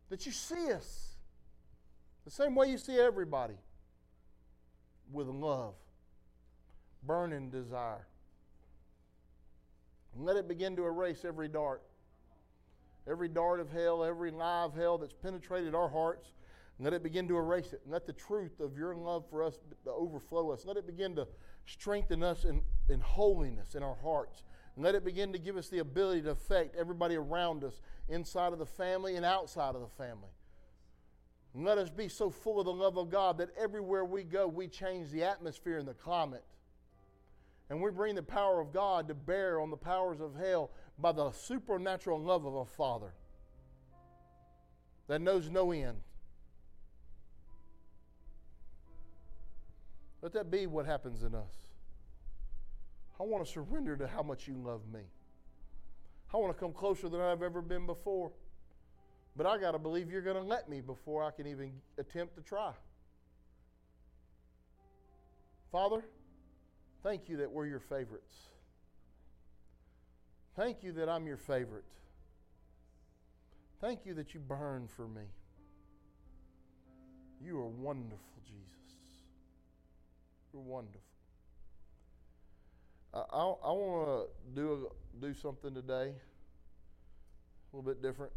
That 0.09 0.27
you 0.27 0.33
see 0.33 0.73
us 0.73 1.11
the 2.25 2.33
same 2.33 2.57
way 2.57 2.69
you 2.69 2.79
see 2.79 2.99
everybody 2.99 3.59
with 5.13 5.29
love, 5.29 5.75
burning 7.05 7.49
desire. 7.49 8.09
And 10.17 10.25
let 10.25 10.37
it 10.37 10.49
begin 10.49 10.75
to 10.77 10.87
erase 10.87 11.25
every 11.25 11.49
dart. 11.49 11.83
Every 13.09 13.29
dart 13.29 13.61
of 13.61 13.71
hell, 13.71 14.03
every 14.03 14.31
lie 14.31 14.65
of 14.65 14.75
hell 14.75 14.99
that's 14.99 15.13
penetrated 15.13 15.75
our 15.75 15.89
hearts. 15.89 16.33
And 16.79 16.85
let 16.85 16.95
it 16.95 17.03
begin 17.03 17.29
to 17.29 17.37
erase 17.37 17.73
it. 17.73 17.83
And 17.85 17.93
let 17.93 18.07
the 18.07 18.13
truth 18.13 18.61
of 18.61 18.77
your 18.77 18.97
love 18.97 19.25
for 19.31 19.43
us 19.43 19.59
overflow 19.87 20.51
us. 20.51 20.65
Let 20.65 20.77
it 20.77 20.87
begin 20.87 21.15
to 21.17 21.29
strengthen 21.67 22.23
us 22.23 22.45
in, 22.45 22.63
in 22.89 23.01
holiness 23.01 23.75
in 23.75 23.83
our 23.83 23.97
hearts. 24.03 24.43
And 24.75 24.85
let 24.85 24.95
it 24.95 25.05
begin 25.05 25.33
to 25.33 25.39
give 25.39 25.57
us 25.57 25.69
the 25.69 25.79
ability 25.79 26.23
to 26.23 26.31
affect 26.31 26.77
everybody 26.77 27.17
around 27.17 27.63
us 27.63 27.81
inside 28.09 28.53
of 28.53 28.59
the 28.59 28.67
family 28.67 29.17
and 29.17 29.25
outside 29.25 29.75
of 29.75 29.81
the 29.81 30.03
family. 30.03 30.31
And 31.55 31.65
let 31.65 31.79
us 31.79 31.91
be 31.91 32.09
so 32.09 32.31
full 32.31 32.59
of 32.59 32.67
the 32.67 32.73
love 32.73 32.99
of 32.99 33.11
God 33.11 33.39
that 33.39 33.51
everywhere 33.59 34.05
we 34.05 34.25
go, 34.25 34.47
we 34.47 34.69
change 34.69 35.11
the 35.11 35.25
atmosphere 35.25 35.79
and 35.79 35.89
the 35.89 35.95
climate. 35.95 36.45
And 37.69 37.83
we 37.83 37.91
bring 37.91 38.15
the 38.15 38.23
power 38.23 38.61
of 38.61 38.73
God 38.73 39.09
to 39.09 39.15
bear 39.15 39.61
on 39.61 39.71
the 39.71 39.77
powers 39.77 40.21
of 40.21 40.37
hell 40.37 40.71
by 40.99 41.13
the 41.13 41.33
supernatural 41.33 42.21
love 42.21 42.47
of 42.47 42.55
a 42.55 42.65
Father 42.65 43.13
that 45.09 45.21
knows 45.21 45.51
no 45.51 45.73
end. 45.73 45.99
Let 50.23 50.33
that 50.33 50.51
be 50.51 50.67
what 50.67 50.87
happens 50.87 51.23
in 51.23 51.35
us. 51.35 51.53
I 53.21 53.23
want 53.23 53.45
to 53.45 53.51
surrender 53.51 53.97
to 53.97 54.07
how 54.07 54.23
much 54.23 54.47
you 54.47 54.55
love 54.55 54.83
me. 54.93 55.01
I 56.33 56.37
want 56.37 56.57
to 56.57 56.61
come 56.61 56.73
closer 56.73 57.09
than 57.09 57.21
I've 57.21 57.43
ever 57.43 57.63
been 57.63 57.87
before. 57.87 58.33
But 59.37 59.47
I 59.47 59.59
got 59.59 59.73
to 59.73 59.79
believe 59.79 60.11
you're 60.11 60.23
going 60.23 60.37
to 60.37 60.43
let 60.43 60.69
me 60.69 60.81
before 60.81 61.23
I 61.23 61.31
can 61.31 61.47
even 61.47 61.73
attempt 61.99 62.37
to 62.37 62.43
try. 62.43 62.73
Father, 65.71 66.05
thank 67.07 67.29
you 67.29 67.37
that 67.37 67.53
we're 67.53 67.69
your 67.69 67.79
favorites. 67.79 68.35
Thank 70.57 70.83
you 70.83 70.91
that 70.95 71.09
I'm 71.09 71.25
your 71.25 71.37
favorite. 71.37 71.85
Thank 73.81 74.01
you 74.05 74.15
that 74.15 74.35
you 74.35 74.41
burn 74.41 74.89
for 74.89 75.07
me. 75.07 75.23
You 77.41 77.59
are 77.59 77.69
wonderful, 77.69 78.19
Jesus. 78.45 78.97
You're 80.53 80.63
wonderful. 80.63 81.01
I, 83.15 83.19
I, 83.19 83.43
I 83.43 83.73
want 83.73 84.29
to 84.55 84.61
do, 84.61 84.91
do 85.21 85.33
something 85.33 85.75
today, 85.75 86.11
a 86.13 87.77
little 87.77 87.89
bit 87.89 88.03
different. 88.03 88.33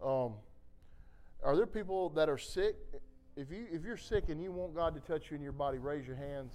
Um, 0.00 0.34
are 1.42 1.56
there 1.56 1.66
people 1.66 2.10
that 2.10 2.28
are 2.28 2.38
sick? 2.38 2.76
If 3.36 3.50
you 3.50 3.66
if 3.70 3.84
you're 3.84 3.96
sick 3.96 4.28
and 4.28 4.42
you 4.42 4.50
want 4.50 4.74
God 4.74 4.94
to 4.94 5.00
touch 5.00 5.30
you 5.30 5.36
in 5.36 5.42
your 5.42 5.52
body, 5.52 5.78
raise 5.78 6.06
your 6.06 6.16
hands. 6.16 6.54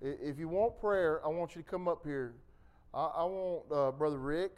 If 0.00 0.38
you 0.38 0.48
want 0.48 0.80
prayer, 0.80 1.20
I 1.24 1.28
want 1.28 1.56
you 1.56 1.62
to 1.62 1.68
come 1.68 1.88
up 1.88 2.04
here. 2.04 2.34
I, 2.94 3.04
I 3.04 3.24
want 3.24 3.62
uh, 3.72 3.90
Brother 3.92 4.18
Rick. 4.18 4.56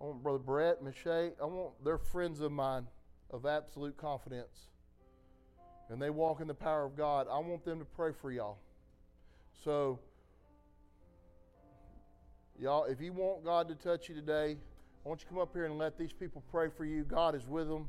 I 0.00 0.04
want 0.04 0.22
Brother 0.22 0.38
Brett, 0.38 0.82
Michelle. 0.82 1.32
I 1.40 1.44
want 1.44 1.72
they're 1.84 1.98
friends 1.98 2.40
of 2.40 2.52
mine 2.52 2.86
of 3.30 3.46
absolute 3.46 3.96
confidence. 3.96 4.68
And 5.88 6.00
they 6.00 6.10
walk 6.10 6.40
in 6.40 6.46
the 6.46 6.54
power 6.54 6.84
of 6.84 6.96
God. 6.96 7.26
I 7.30 7.38
want 7.38 7.64
them 7.64 7.80
to 7.80 7.84
pray 7.84 8.12
for 8.12 8.30
y'all. 8.30 8.58
So 9.64 9.98
Y'all, 12.60 12.84
if 12.84 13.00
you 13.00 13.10
want 13.14 13.42
God 13.42 13.68
to 13.68 13.74
touch 13.74 14.10
you 14.10 14.14
today, 14.14 14.58
I 15.04 15.08
want 15.08 15.22
you 15.22 15.24
to 15.24 15.30
come 15.30 15.38
up 15.38 15.54
here 15.54 15.64
and 15.64 15.78
let 15.78 15.96
these 15.96 16.12
people 16.12 16.42
pray 16.50 16.68
for 16.68 16.84
you. 16.84 17.04
God 17.04 17.34
is 17.34 17.48
with 17.48 17.66
them. 17.68 17.88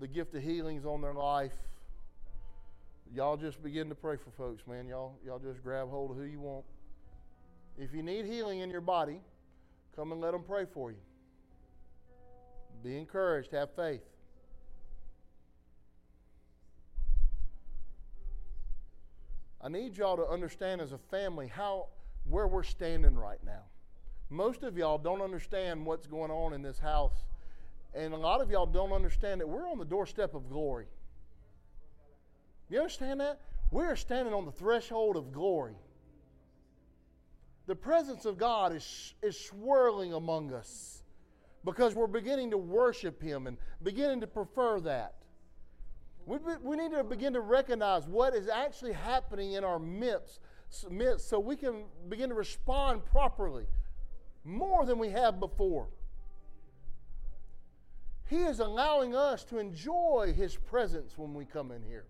The 0.00 0.06
gift 0.06 0.34
of 0.34 0.42
healings 0.42 0.84
on 0.84 1.00
their 1.00 1.14
life. 1.14 1.54
Y'all 3.14 3.36
just 3.36 3.62
begin 3.62 3.88
to 3.88 3.94
pray 3.94 4.16
for 4.16 4.30
folks, 4.30 4.66
man. 4.66 4.86
Y'all, 4.86 5.14
y'all 5.24 5.38
just 5.38 5.62
grab 5.62 5.88
hold 5.88 6.10
of 6.10 6.16
who 6.16 6.24
you 6.24 6.40
want. 6.40 6.64
If 7.78 7.94
you 7.94 8.02
need 8.02 8.26
healing 8.26 8.60
in 8.60 8.70
your 8.70 8.80
body, 8.80 9.20
come 9.94 10.12
and 10.12 10.20
let 10.20 10.32
them 10.32 10.42
pray 10.42 10.64
for 10.64 10.90
you. 10.90 10.98
Be 12.82 12.98
encouraged. 12.98 13.52
Have 13.52 13.70
faith. 13.74 14.02
I 19.60 19.68
need 19.68 19.96
y'all 19.96 20.16
to 20.16 20.26
understand 20.26 20.80
as 20.80 20.92
a 20.92 20.98
family 20.98 21.48
how 21.48 21.88
where 22.28 22.46
we're 22.46 22.62
standing 22.62 23.16
right 23.16 23.42
now. 23.44 23.62
Most 24.30 24.62
of 24.62 24.76
y'all 24.76 24.98
don't 24.98 25.22
understand 25.22 25.84
what's 25.84 26.06
going 26.06 26.30
on 26.30 26.52
in 26.52 26.62
this 26.62 26.78
house, 26.78 27.24
and 27.96 28.12
a 28.12 28.16
lot 28.16 28.40
of 28.40 28.50
y'all 28.50 28.66
don't 28.66 28.92
understand 28.92 29.40
that 29.40 29.48
we're 29.48 29.68
on 29.68 29.78
the 29.78 29.84
doorstep 29.84 30.34
of 30.34 30.48
glory. 30.48 30.86
You 32.68 32.78
understand 32.78 33.20
that? 33.20 33.40
We're 33.70 33.96
standing 33.96 34.34
on 34.34 34.44
the 34.44 34.52
threshold 34.52 35.16
of 35.16 35.32
glory. 35.32 35.76
The 37.66 37.74
presence 37.74 38.26
of 38.26 38.38
God 38.38 38.74
is, 38.74 39.14
is 39.22 39.38
swirling 39.38 40.12
among 40.12 40.52
us 40.52 41.02
because 41.64 41.94
we're 41.94 42.06
beginning 42.06 42.50
to 42.52 42.58
worship 42.58 43.20
Him 43.20 43.46
and 43.46 43.56
beginning 43.82 44.20
to 44.20 44.26
prefer 44.26 44.80
that. 44.80 45.14
We, 46.26 46.38
we 46.62 46.76
need 46.76 46.92
to 46.92 47.02
begin 47.02 47.32
to 47.32 47.40
recognize 47.40 48.06
what 48.06 48.34
is 48.34 48.48
actually 48.48 48.92
happening 48.92 49.52
in 49.52 49.64
our 49.64 49.78
midst 49.78 50.40
submit 50.68 51.20
so 51.20 51.38
we 51.38 51.56
can 51.56 51.84
begin 52.08 52.28
to 52.28 52.34
respond 52.34 53.04
properly 53.04 53.66
more 54.44 54.84
than 54.84 54.98
we 54.98 55.10
have 55.10 55.40
before. 55.40 55.88
He 58.28 58.42
is 58.42 58.58
allowing 58.58 59.14
us 59.14 59.44
to 59.44 59.58
enjoy 59.58 60.34
His 60.36 60.56
presence 60.56 61.16
when 61.16 61.32
we 61.32 61.44
come 61.44 61.70
in 61.70 61.82
here. 61.82 62.06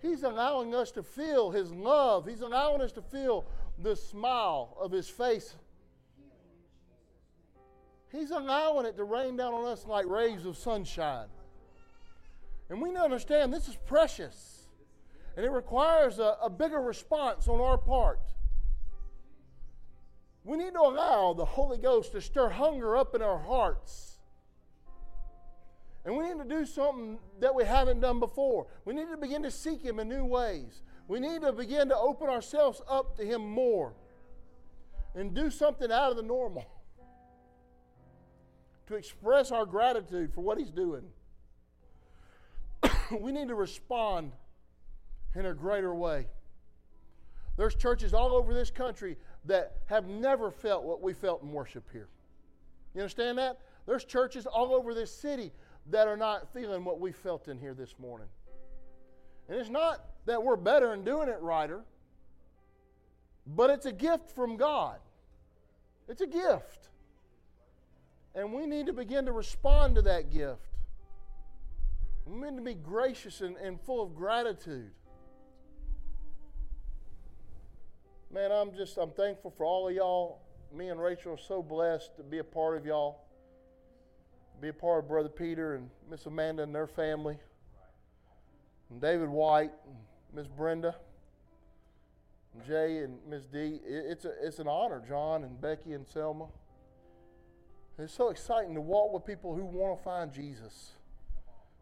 He's 0.00 0.22
allowing 0.22 0.74
us 0.74 0.90
to 0.92 1.02
feel 1.02 1.50
His 1.50 1.70
love. 1.72 2.26
He's 2.26 2.40
allowing 2.40 2.80
us 2.80 2.92
to 2.92 3.02
feel 3.02 3.44
the 3.78 3.94
smile 3.94 4.76
of 4.80 4.90
His 4.90 5.08
face. 5.08 5.54
He's 8.10 8.30
allowing 8.30 8.86
it 8.86 8.96
to 8.96 9.04
rain 9.04 9.36
down 9.36 9.54
on 9.54 9.66
us 9.66 9.86
like 9.86 10.06
rays 10.06 10.44
of 10.44 10.56
sunshine. 10.56 11.28
And 12.68 12.80
we 12.80 12.90
need 12.90 12.96
to 12.96 13.02
understand 13.02 13.52
this 13.52 13.68
is 13.68 13.76
precious. 13.86 14.68
And 15.36 15.44
it 15.44 15.50
requires 15.50 16.18
a, 16.18 16.36
a 16.42 16.50
bigger 16.50 16.80
response 16.80 17.46
on 17.46 17.60
our 17.60 17.78
part. 17.78 18.20
We 20.44 20.56
need 20.56 20.72
to 20.72 20.80
allow 20.80 21.34
the 21.34 21.44
Holy 21.44 21.78
Ghost 21.78 22.12
to 22.12 22.20
stir 22.20 22.48
hunger 22.48 22.96
up 22.96 23.14
in 23.14 23.22
our 23.22 23.38
hearts. 23.38 24.11
And 26.04 26.16
we 26.16 26.24
need 26.24 26.38
to 26.38 26.48
do 26.48 26.66
something 26.66 27.18
that 27.40 27.54
we 27.54 27.64
haven't 27.64 28.00
done 28.00 28.18
before. 28.18 28.66
We 28.84 28.94
need 28.94 29.08
to 29.10 29.16
begin 29.16 29.42
to 29.44 29.50
seek 29.50 29.82
Him 29.82 30.00
in 30.00 30.08
new 30.08 30.24
ways. 30.24 30.82
We 31.06 31.20
need 31.20 31.42
to 31.42 31.52
begin 31.52 31.88
to 31.90 31.96
open 31.96 32.28
ourselves 32.28 32.82
up 32.88 33.16
to 33.18 33.24
Him 33.24 33.48
more. 33.48 33.94
and 35.14 35.34
do 35.34 35.50
something 35.50 35.92
out 35.92 36.10
of 36.10 36.16
the 36.16 36.22
normal 36.22 36.64
to 38.86 38.94
express 38.94 39.52
our 39.52 39.66
gratitude 39.66 40.32
for 40.32 40.40
what 40.40 40.58
He's 40.58 40.70
doing. 40.70 41.04
we 43.20 43.30
need 43.30 43.48
to 43.48 43.54
respond 43.54 44.32
in 45.34 45.46
a 45.46 45.54
greater 45.54 45.94
way. 45.94 46.26
There's 47.56 47.74
churches 47.74 48.14
all 48.14 48.34
over 48.34 48.54
this 48.54 48.70
country 48.70 49.16
that 49.44 49.76
have 49.86 50.06
never 50.06 50.50
felt 50.50 50.84
what 50.84 51.02
we 51.02 51.12
felt 51.12 51.42
in 51.42 51.52
worship 51.52 51.84
here. 51.92 52.08
You 52.94 53.02
understand 53.02 53.38
that? 53.38 53.58
There's 53.86 54.04
churches 54.04 54.46
all 54.46 54.74
over 54.74 54.94
this 54.94 55.14
city 55.14 55.52
that 55.90 56.08
are 56.08 56.16
not 56.16 56.52
feeling 56.52 56.84
what 56.84 57.00
we 57.00 57.12
felt 57.12 57.48
in 57.48 57.58
here 57.58 57.74
this 57.74 57.94
morning. 57.98 58.28
And 59.48 59.58
it's 59.58 59.70
not 59.70 60.04
that 60.26 60.42
we're 60.42 60.56
better 60.56 60.94
in 60.94 61.04
doing 61.04 61.28
it 61.28 61.40
righter, 61.40 61.82
but 63.46 63.70
it's 63.70 63.86
a 63.86 63.92
gift 63.92 64.30
from 64.30 64.56
God. 64.56 64.98
It's 66.08 66.20
a 66.20 66.26
gift. 66.26 66.88
And 68.34 68.52
we 68.52 68.66
need 68.66 68.86
to 68.86 68.92
begin 68.92 69.26
to 69.26 69.32
respond 69.32 69.96
to 69.96 70.02
that 70.02 70.30
gift. 70.30 70.60
We 72.24 72.38
need 72.38 72.56
to 72.56 72.62
be 72.62 72.74
gracious 72.74 73.40
and, 73.40 73.56
and 73.56 73.80
full 73.80 74.02
of 74.02 74.14
gratitude. 74.14 74.92
Man, 78.32 78.50
I'm 78.50 78.72
just 78.74 78.96
I'm 78.96 79.10
thankful 79.10 79.50
for 79.50 79.66
all 79.66 79.88
of 79.88 79.94
y'all. 79.94 80.40
Me 80.74 80.88
and 80.88 81.00
Rachel 81.00 81.34
are 81.34 81.38
so 81.38 81.62
blessed 81.62 82.16
to 82.16 82.22
be 82.22 82.38
a 82.38 82.44
part 82.44 82.78
of 82.78 82.86
y'all. 82.86 83.24
Be 84.62 84.68
a 84.68 84.72
part 84.72 85.00
of 85.00 85.08
Brother 85.08 85.28
Peter 85.28 85.74
and 85.74 85.90
Miss 86.08 86.24
Amanda 86.24 86.62
and 86.62 86.72
their 86.72 86.86
family. 86.86 87.36
And 88.90 89.00
David 89.00 89.28
White 89.28 89.72
and 89.84 89.96
Miss 90.32 90.46
Brenda. 90.46 90.94
And 92.54 92.64
Jay 92.64 92.98
and 92.98 93.18
Miss 93.28 93.42
D. 93.46 93.80
It's, 93.84 94.24
a, 94.24 94.30
it's 94.40 94.60
an 94.60 94.68
honor, 94.68 95.02
John 95.08 95.42
and 95.42 95.60
Becky 95.60 95.94
and 95.94 96.06
Selma. 96.06 96.46
It's 97.98 98.14
so 98.14 98.30
exciting 98.30 98.72
to 98.76 98.80
walk 98.80 99.12
with 99.12 99.26
people 99.26 99.52
who 99.52 99.64
want 99.64 99.98
to 99.98 100.04
find 100.04 100.32
Jesus, 100.32 100.92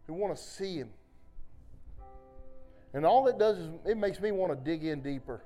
who 0.07 0.15
want 0.15 0.35
to 0.35 0.43
see 0.43 0.77
Him. 0.77 0.89
And 2.95 3.05
all 3.05 3.29
it 3.29 3.39
does 3.39 3.59
is 3.59 3.69
it 3.85 3.99
makes 3.99 4.21
me 4.21 4.33
want 4.33 4.53
to 4.53 4.71
dig 4.71 4.85
in 4.85 5.03
deeper. 5.03 5.45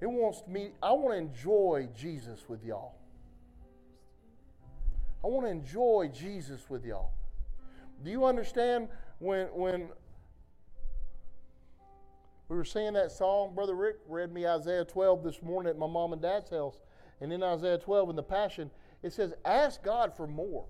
It 0.00 0.06
wants 0.06 0.44
me, 0.46 0.70
I 0.80 0.92
want 0.92 1.12
to 1.12 1.18
enjoy 1.18 1.88
Jesus 1.98 2.44
with 2.48 2.64
y'all. 2.64 2.94
I 5.24 5.28
want 5.28 5.46
to 5.46 5.50
enjoy 5.50 6.10
Jesus 6.12 6.68
with 6.68 6.84
y'all. 6.84 7.12
Do 8.04 8.10
you 8.10 8.24
understand 8.24 8.88
when 9.18 9.46
when 9.48 9.88
we 12.48 12.56
were 12.56 12.64
singing 12.64 12.92
that 12.94 13.10
song? 13.10 13.54
Brother 13.54 13.74
Rick 13.74 13.96
read 14.08 14.32
me 14.32 14.46
Isaiah 14.46 14.84
12 14.84 15.24
this 15.24 15.42
morning 15.42 15.70
at 15.70 15.78
my 15.78 15.86
mom 15.86 16.12
and 16.12 16.22
dad's 16.22 16.50
house. 16.50 16.78
And 17.20 17.32
in 17.32 17.42
Isaiah 17.42 17.78
12 17.78 18.10
in 18.10 18.16
the 18.16 18.22
Passion, 18.22 18.70
it 19.02 19.12
says, 19.12 19.32
Ask 19.44 19.82
God 19.82 20.14
for 20.16 20.26
more. 20.26 20.66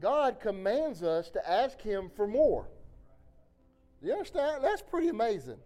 God 0.00 0.40
commands 0.40 1.02
us 1.02 1.30
to 1.30 1.48
ask 1.48 1.80
Him 1.80 2.10
for 2.14 2.26
more. 2.26 2.68
You 4.02 4.12
understand? 4.12 4.62
That's 4.62 4.82
pretty 4.82 5.08
amazing. 5.08 5.58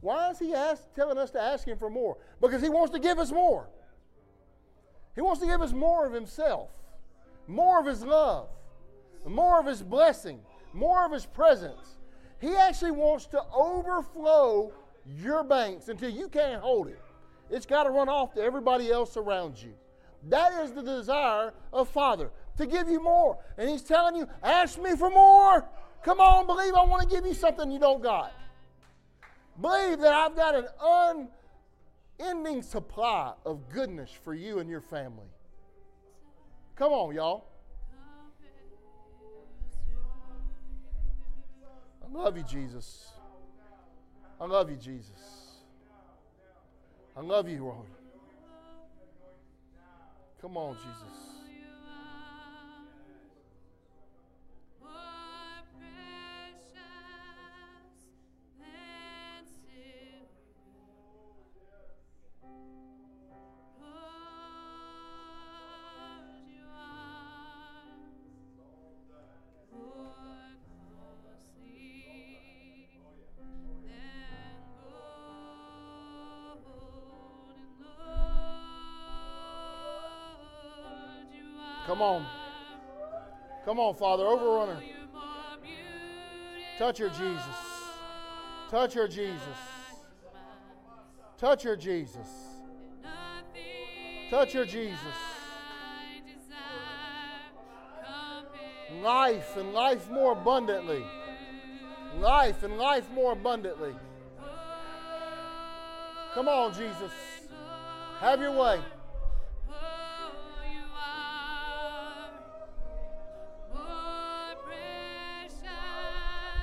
Why 0.00 0.30
is 0.30 0.38
He 0.38 0.54
ask, 0.54 0.92
telling 0.94 1.18
us 1.18 1.30
to 1.32 1.40
ask 1.40 1.66
Him 1.66 1.78
for 1.78 1.90
more? 1.90 2.16
Because 2.40 2.62
He 2.62 2.68
wants 2.68 2.92
to 2.92 2.98
give 2.98 3.18
us 3.18 3.32
more. 3.32 3.68
He 5.14 5.20
wants 5.20 5.40
to 5.40 5.46
give 5.46 5.62
us 5.62 5.72
more 5.72 6.06
of 6.06 6.12
Himself, 6.12 6.70
more 7.46 7.80
of 7.80 7.86
His 7.86 8.02
love, 8.04 8.48
more 9.26 9.60
of 9.60 9.66
His 9.66 9.82
blessing, 9.82 10.40
more 10.72 11.06
of 11.06 11.12
His 11.12 11.26
presence. 11.26 11.98
He 12.40 12.54
actually 12.56 12.90
wants 12.90 13.26
to 13.26 13.42
overflow 13.54 14.72
your 15.06 15.44
banks 15.44 15.88
until 15.88 16.10
you 16.10 16.28
can't 16.28 16.60
hold 16.60 16.88
it. 16.88 17.00
It's 17.50 17.66
got 17.66 17.84
to 17.84 17.90
run 17.90 18.08
off 18.08 18.34
to 18.34 18.40
everybody 18.40 18.90
else 18.90 19.16
around 19.16 19.60
you. 19.62 19.74
That 20.28 20.52
is 20.64 20.72
the 20.72 20.82
desire 20.82 21.52
of 21.72 21.88
Father 21.88 22.30
to 22.56 22.66
give 22.66 22.88
you 22.88 23.02
more. 23.02 23.38
And 23.58 23.68
He's 23.68 23.82
telling 23.82 24.16
you, 24.16 24.26
ask 24.42 24.80
me 24.80 24.96
for 24.96 25.10
more. 25.10 25.68
Come 26.02 26.20
on, 26.20 26.46
believe 26.46 26.74
I 26.74 26.84
want 26.84 27.08
to 27.08 27.14
give 27.14 27.26
you 27.26 27.34
something 27.34 27.70
you 27.70 27.78
don't 27.78 28.02
got. 28.02 28.32
Believe 29.60 30.00
that 30.00 30.12
I've 30.12 30.34
got 30.34 30.54
an 30.54 30.66
unending 32.18 32.62
supply 32.62 33.32
of 33.44 33.68
goodness 33.68 34.10
for 34.10 34.34
you 34.34 34.58
and 34.58 34.68
your 34.68 34.80
family. 34.80 35.28
Come 36.76 36.92
on, 36.92 37.14
y'all. 37.14 37.46
I 42.02 42.16
love 42.16 42.36
you, 42.36 42.42
Jesus. 42.44 43.12
I 44.40 44.46
love 44.46 44.70
you, 44.70 44.76
Jesus. 44.76 45.62
I 47.16 47.20
love 47.20 47.48
you, 47.48 47.64
Lord. 47.64 47.86
Come 50.40 50.56
on, 50.56 50.76
Jesus. 50.76 51.33
Come 81.94 82.02
on. 82.02 82.26
Come 83.64 83.78
on, 83.78 83.94
Father. 83.94 84.24
Overrun 84.24 84.76
her. 84.76 84.82
Touch 86.76 86.98
her, 86.98 87.08
Jesus. 87.08 87.56
Touch 88.68 88.94
her, 88.94 89.06
Jesus. 89.06 89.38
Touch 91.38 91.62
her, 91.62 91.76
Jesus. 91.76 92.26
Touch 94.28 94.52
her, 94.54 94.64
Jesus. 94.64 94.98
Life 99.00 99.56
and 99.56 99.72
life 99.72 100.10
more 100.10 100.32
abundantly. 100.32 101.04
Life 102.18 102.64
and 102.64 102.76
life 102.76 103.08
more 103.12 103.34
abundantly. 103.34 103.94
Come 106.34 106.48
on, 106.48 106.74
Jesus. 106.74 107.12
Have 108.18 108.40
your 108.40 108.50
way. 108.50 108.80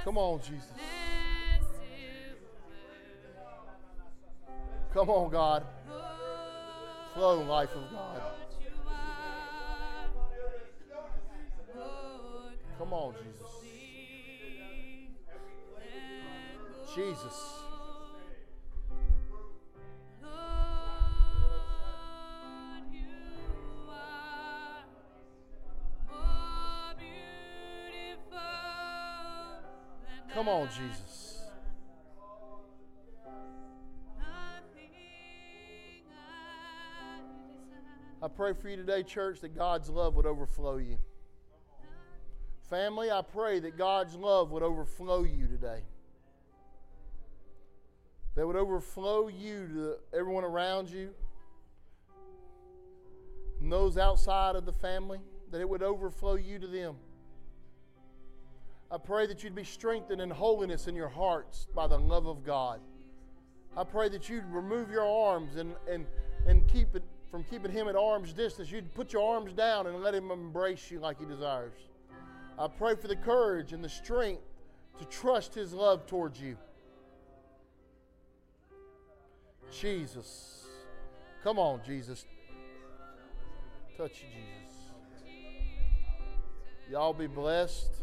Come 0.03 0.17
on, 0.17 0.39
Jesus. 0.41 0.65
Come 4.93 5.09
on, 5.09 5.31
God. 5.31 5.63
Flow, 7.13 7.43
life 7.43 7.69
of 7.75 7.91
God. 7.91 8.21
Come 12.77 12.93
on, 12.93 13.13
Jesus. 13.23 13.47
Jesus. 16.95 17.60
Jesus. 30.51 31.39
I 38.21 38.27
pray 38.27 38.53
for 38.53 38.67
you 38.67 38.75
today, 38.75 39.01
church, 39.01 39.39
that 39.39 39.55
God's 39.55 39.89
love 39.89 40.15
would 40.15 40.25
overflow 40.25 40.75
you. 40.75 40.97
Family, 42.69 43.09
I 43.09 43.21
pray 43.21 43.61
that 43.61 43.77
God's 43.77 44.13
love 44.15 44.51
would 44.51 44.61
overflow 44.61 45.23
you 45.23 45.47
today. 45.47 45.83
That 48.35 48.45
would 48.45 48.57
overflow 48.57 49.29
you 49.29 49.67
to 49.67 49.95
everyone 50.17 50.43
around 50.43 50.89
you, 50.89 51.11
and 53.61 53.71
those 53.71 53.97
outside 53.97 54.55
of 54.55 54.65
the 54.65 54.73
family, 54.73 55.19
that 55.49 55.61
it 55.61 55.69
would 55.69 55.81
overflow 55.81 56.35
you 56.35 56.59
to 56.59 56.67
them. 56.67 56.97
I 58.91 58.97
pray 58.97 59.25
that 59.27 59.41
you'd 59.41 59.55
be 59.55 59.63
strengthened 59.63 60.19
in 60.19 60.29
holiness 60.29 60.87
in 60.87 60.95
your 60.95 61.07
hearts 61.07 61.67
by 61.73 61.87
the 61.87 61.97
love 61.97 62.27
of 62.27 62.43
God. 62.43 62.81
I 63.77 63.85
pray 63.85 64.09
that 64.09 64.27
you'd 64.27 64.45
remove 64.51 64.91
your 64.91 65.05
arms 65.05 65.55
and, 65.55 65.75
and, 65.89 66.05
and 66.45 66.67
keep 66.67 66.93
it 66.93 67.03
from 67.31 67.45
keeping 67.45 67.71
him 67.71 67.87
at 67.87 67.95
arm's 67.95 68.33
distance. 68.33 68.69
You'd 68.69 68.93
put 68.93 69.13
your 69.13 69.33
arms 69.33 69.53
down 69.53 69.87
and 69.87 70.03
let 70.03 70.13
him 70.13 70.29
embrace 70.29 70.91
you 70.91 70.99
like 70.99 71.19
he 71.19 71.25
desires. 71.25 71.71
I 72.59 72.67
pray 72.67 72.95
for 72.95 73.07
the 73.07 73.15
courage 73.15 73.71
and 73.71 73.81
the 73.81 73.89
strength 73.89 74.41
to 74.99 75.05
trust 75.05 75.55
his 75.55 75.71
love 75.71 76.05
towards 76.05 76.41
you. 76.41 76.57
Jesus. 79.71 80.65
Come 81.45 81.57
on, 81.57 81.79
Jesus. 81.85 82.25
Touch 83.97 84.21
you, 84.21 84.27
Jesus. 84.27 84.77
Y'all 86.89 87.13
be 87.13 87.27
blessed. 87.27 88.00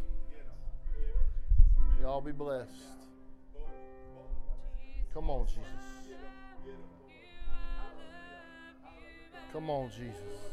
Y'all 2.00 2.20
be 2.20 2.32
blessed. 2.32 2.70
Come 5.12 5.30
on, 5.30 5.46
Jesus. 5.46 5.64
Come 9.52 9.70
on, 9.70 9.90
Jesus. 9.90 10.47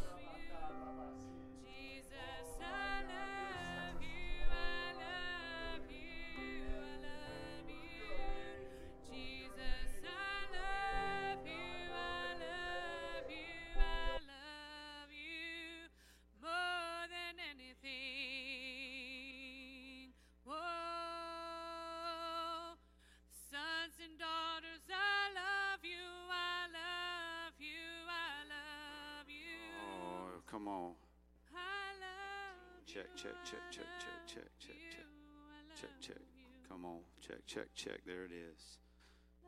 Check, 33.25 33.33
check, 33.43 33.59
check, 33.71 33.85
check, 33.97 34.27
check, 34.27 34.43
check, 34.59 34.75
check, 34.85 35.81
check. 35.81 35.89
Check. 35.99 36.21
Come 36.69 36.85
on. 36.85 36.99
Check, 37.27 37.39
check, 37.47 37.65
check. 37.73 38.01
There 38.05 38.23
it 38.23 38.31
is. 38.31 38.77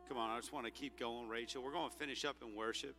Come 0.10 0.18
on. 0.18 0.32
I 0.32 0.40
just 0.40 0.52
want 0.52 0.66
to 0.66 0.72
keep 0.72 0.98
going, 0.98 1.30
Rachel. 1.30 1.62
We're 1.62 1.74
going 1.74 1.92
to 1.92 1.96
finish 1.96 2.26
up 2.26 2.38
in 2.42 2.56
worship. 2.56 2.96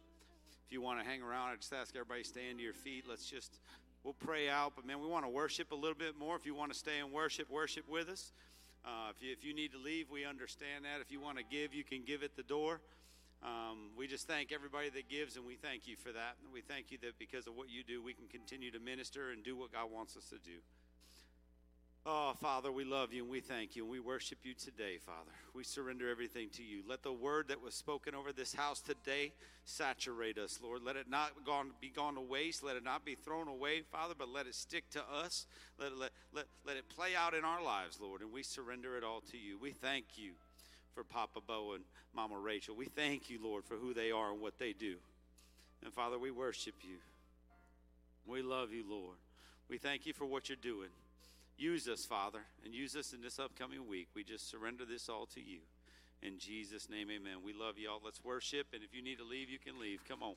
If 0.67 0.73
you 0.73 0.81
want 0.81 1.01
to 1.03 1.05
hang 1.05 1.21
around, 1.21 1.49
I 1.51 1.57
just 1.57 1.73
ask 1.73 1.97
everybody 1.97 2.23
stand 2.23 2.59
to 2.59 2.63
your 2.63 2.75
feet. 2.75 3.07
Let's 3.09 3.29
just, 3.29 3.59
we'll 4.05 4.15
pray 4.15 4.49
out. 4.49 4.75
But 4.77 4.87
man, 4.87 5.01
we 5.01 5.09
want 5.09 5.25
to 5.25 5.29
worship 5.29 5.73
a 5.73 5.75
little 5.75 5.99
bit 5.99 6.17
more. 6.17 6.37
If 6.37 6.47
you 6.47 6.55
want 6.55 6.73
to 6.73 6.79
stay 6.79 7.01
and 7.01 7.11
worship, 7.11 7.51
worship 7.51 7.89
with 7.89 8.09
us. 8.09 8.31
Uh, 8.85 9.11
if, 9.11 9.21
you, 9.21 9.33
if 9.33 9.45
you 9.45 9.55
need 9.55 9.73
to 9.73 9.79
leave, 9.79 10.09
we 10.13 10.25
understand 10.25 10.85
that. 10.85 11.01
If 11.01 11.11
you 11.11 11.21
want 11.21 11.39
to 11.39 11.45
give, 11.45 11.75
you 11.75 11.83
can 11.83 12.05
give 12.07 12.23
at 12.23 12.37
the 12.37 12.45
door. 12.45 12.81
Um, 13.43 13.91
we 13.97 14.07
just 14.07 14.27
thank 14.27 14.53
everybody 14.53 14.91
that 14.91 15.09
gives, 15.09 15.37
and 15.37 15.47
we 15.47 15.55
thank 15.55 15.87
you 15.87 15.97
for 15.97 16.11
that. 16.13 16.37
And 16.43 16.53
we 16.53 16.61
thank 16.61 16.91
you 16.91 16.99
that 17.03 17.19
because 17.19 17.47
of 17.47 17.55
what 17.55 17.71
you 17.71 17.85
do, 17.85 18.03
we 18.03 18.13
can 18.13 18.27
continue 18.27 18.71
to 18.73 18.81
minister 18.81 19.31
and 19.31 19.45
do 19.45 19.57
what 19.57 19.73
God 19.73 19.91
wants 19.93 20.17
us 20.17 20.25
to 20.31 20.39
do. 20.39 20.59
Oh, 22.11 22.33
Father, 22.41 22.73
we 22.73 22.85
love 22.85 23.13
you 23.13 23.23
and 23.23 23.31
we 23.31 23.41
thank 23.41 23.77
you 23.77 23.83
and 23.83 23.91
we 23.91 24.01
worship 24.01 24.39
you 24.43 24.55
today, 24.55 24.97
Father. 24.97 25.31
We 25.53 25.63
surrender 25.63 26.09
everything 26.09 26.49
to 26.55 26.63
you. 26.63 26.83
Let 26.89 27.03
the 27.03 27.13
word 27.13 27.49
that 27.49 27.61
was 27.61 27.75
spoken 27.75 28.15
over 28.15 28.33
this 28.33 28.55
house 28.55 28.81
today 28.81 29.33
saturate 29.65 30.39
us, 30.39 30.59
Lord. 30.63 30.81
Let 30.83 30.97
it 30.97 31.11
not 31.11 31.45
gone, 31.45 31.73
be 31.83 31.91
gone 31.91 32.15
to 32.15 32.23
waste. 32.23 32.63
Let 32.63 32.77
it 32.77 32.85
not 32.85 33.05
be 33.05 33.15
thrown 33.15 33.47
away, 33.47 33.83
Father, 33.83 34.15
but 34.17 34.31
let 34.31 34.47
it 34.47 34.55
stick 34.55 34.89
to 34.93 35.03
us. 35.13 35.47
Let, 35.79 35.99
let, 35.99 36.11
let, 36.33 36.47
let 36.67 36.79
it 36.79 36.89
play 36.89 37.15
out 37.15 37.35
in 37.35 37.45
our 37.45 37.63
lives, 37.63 37.99
Lord, 38.01 38.23
and 38.23 38.33
we 38.33 38.43
surrender 38.43 38.97
it 38.97 39.05
all 39.05 39.21
to 39.31 39.37
you. 39.37 39.59
We 39.59 39.73
thank 39.73 40.17
you 40.17 40.33
for 40.99 41.05
Papa 41.05 41.39
Beau 41.47 41.75
and 41.77 41.85
Mama 42.13 42.37
Rachel. 42.37 42.75
We 42.75 42.87
thank 42.87 43.31
you, 43.31 43.39
Lord, 43.41 43.65
for 43.65 43.77
who 43.77 43.95
they 43.95 44.11
are 44.11 44.33
and 44.33 44.41
what 44.41 44.59
they 44.59 44.73
do. 44.73 44.97
And 45.85 45.93
Father, 45.93 46.19
we 46.19 46.33
worship 46.33 46.75
you. 46.83 46.97
We 48.27 48.43
love 48.43 48.73
you, 48.73 48.83
Lord. 48.89 49.15
We 49.69 49.79
thank 49.79 50.07
you 50.07 50.13
for 50.13 50.27
what 50.27 50.49
you're 50.49 50.57
doing. 50.61 50.89
Use 51.57 51.87
us, 51.87 52.05
Father, 52.05 52.41
and 52.65 52.75
use 52.75 52.97
us 52.97 53.13
in 53.13 53.23
this 53.23 53.39
upcoming 53.39 53.87
week. 53.87 54.09
We 54.17 54.25
just 54.25 54.51
surrender 54.51 54.85
this 54.85 55.09
all 55.09 55.27
to 55.35 55.41
you. 55.41 55.59
In 56.21 56.37
Jesus' 56.41 56.91
name, 56.91 57.11
amen. 57.13 57.45
We 57.45 57.53
love 57.53 57.79
y'all. 57.79 58.01
Let's 58.05 58.25
worship. 58.25 58.67
And 58.75 58.83
if 58.83 58.93
you 58.93 59.01
need 59.01 59.19
to 59.19 59.25
leave, 59.25 59.49
you 59.49 59.61
can 59.61 59.79
leave. 59.79 60.01
Come 60.09 60.25
on. 60.25 60.35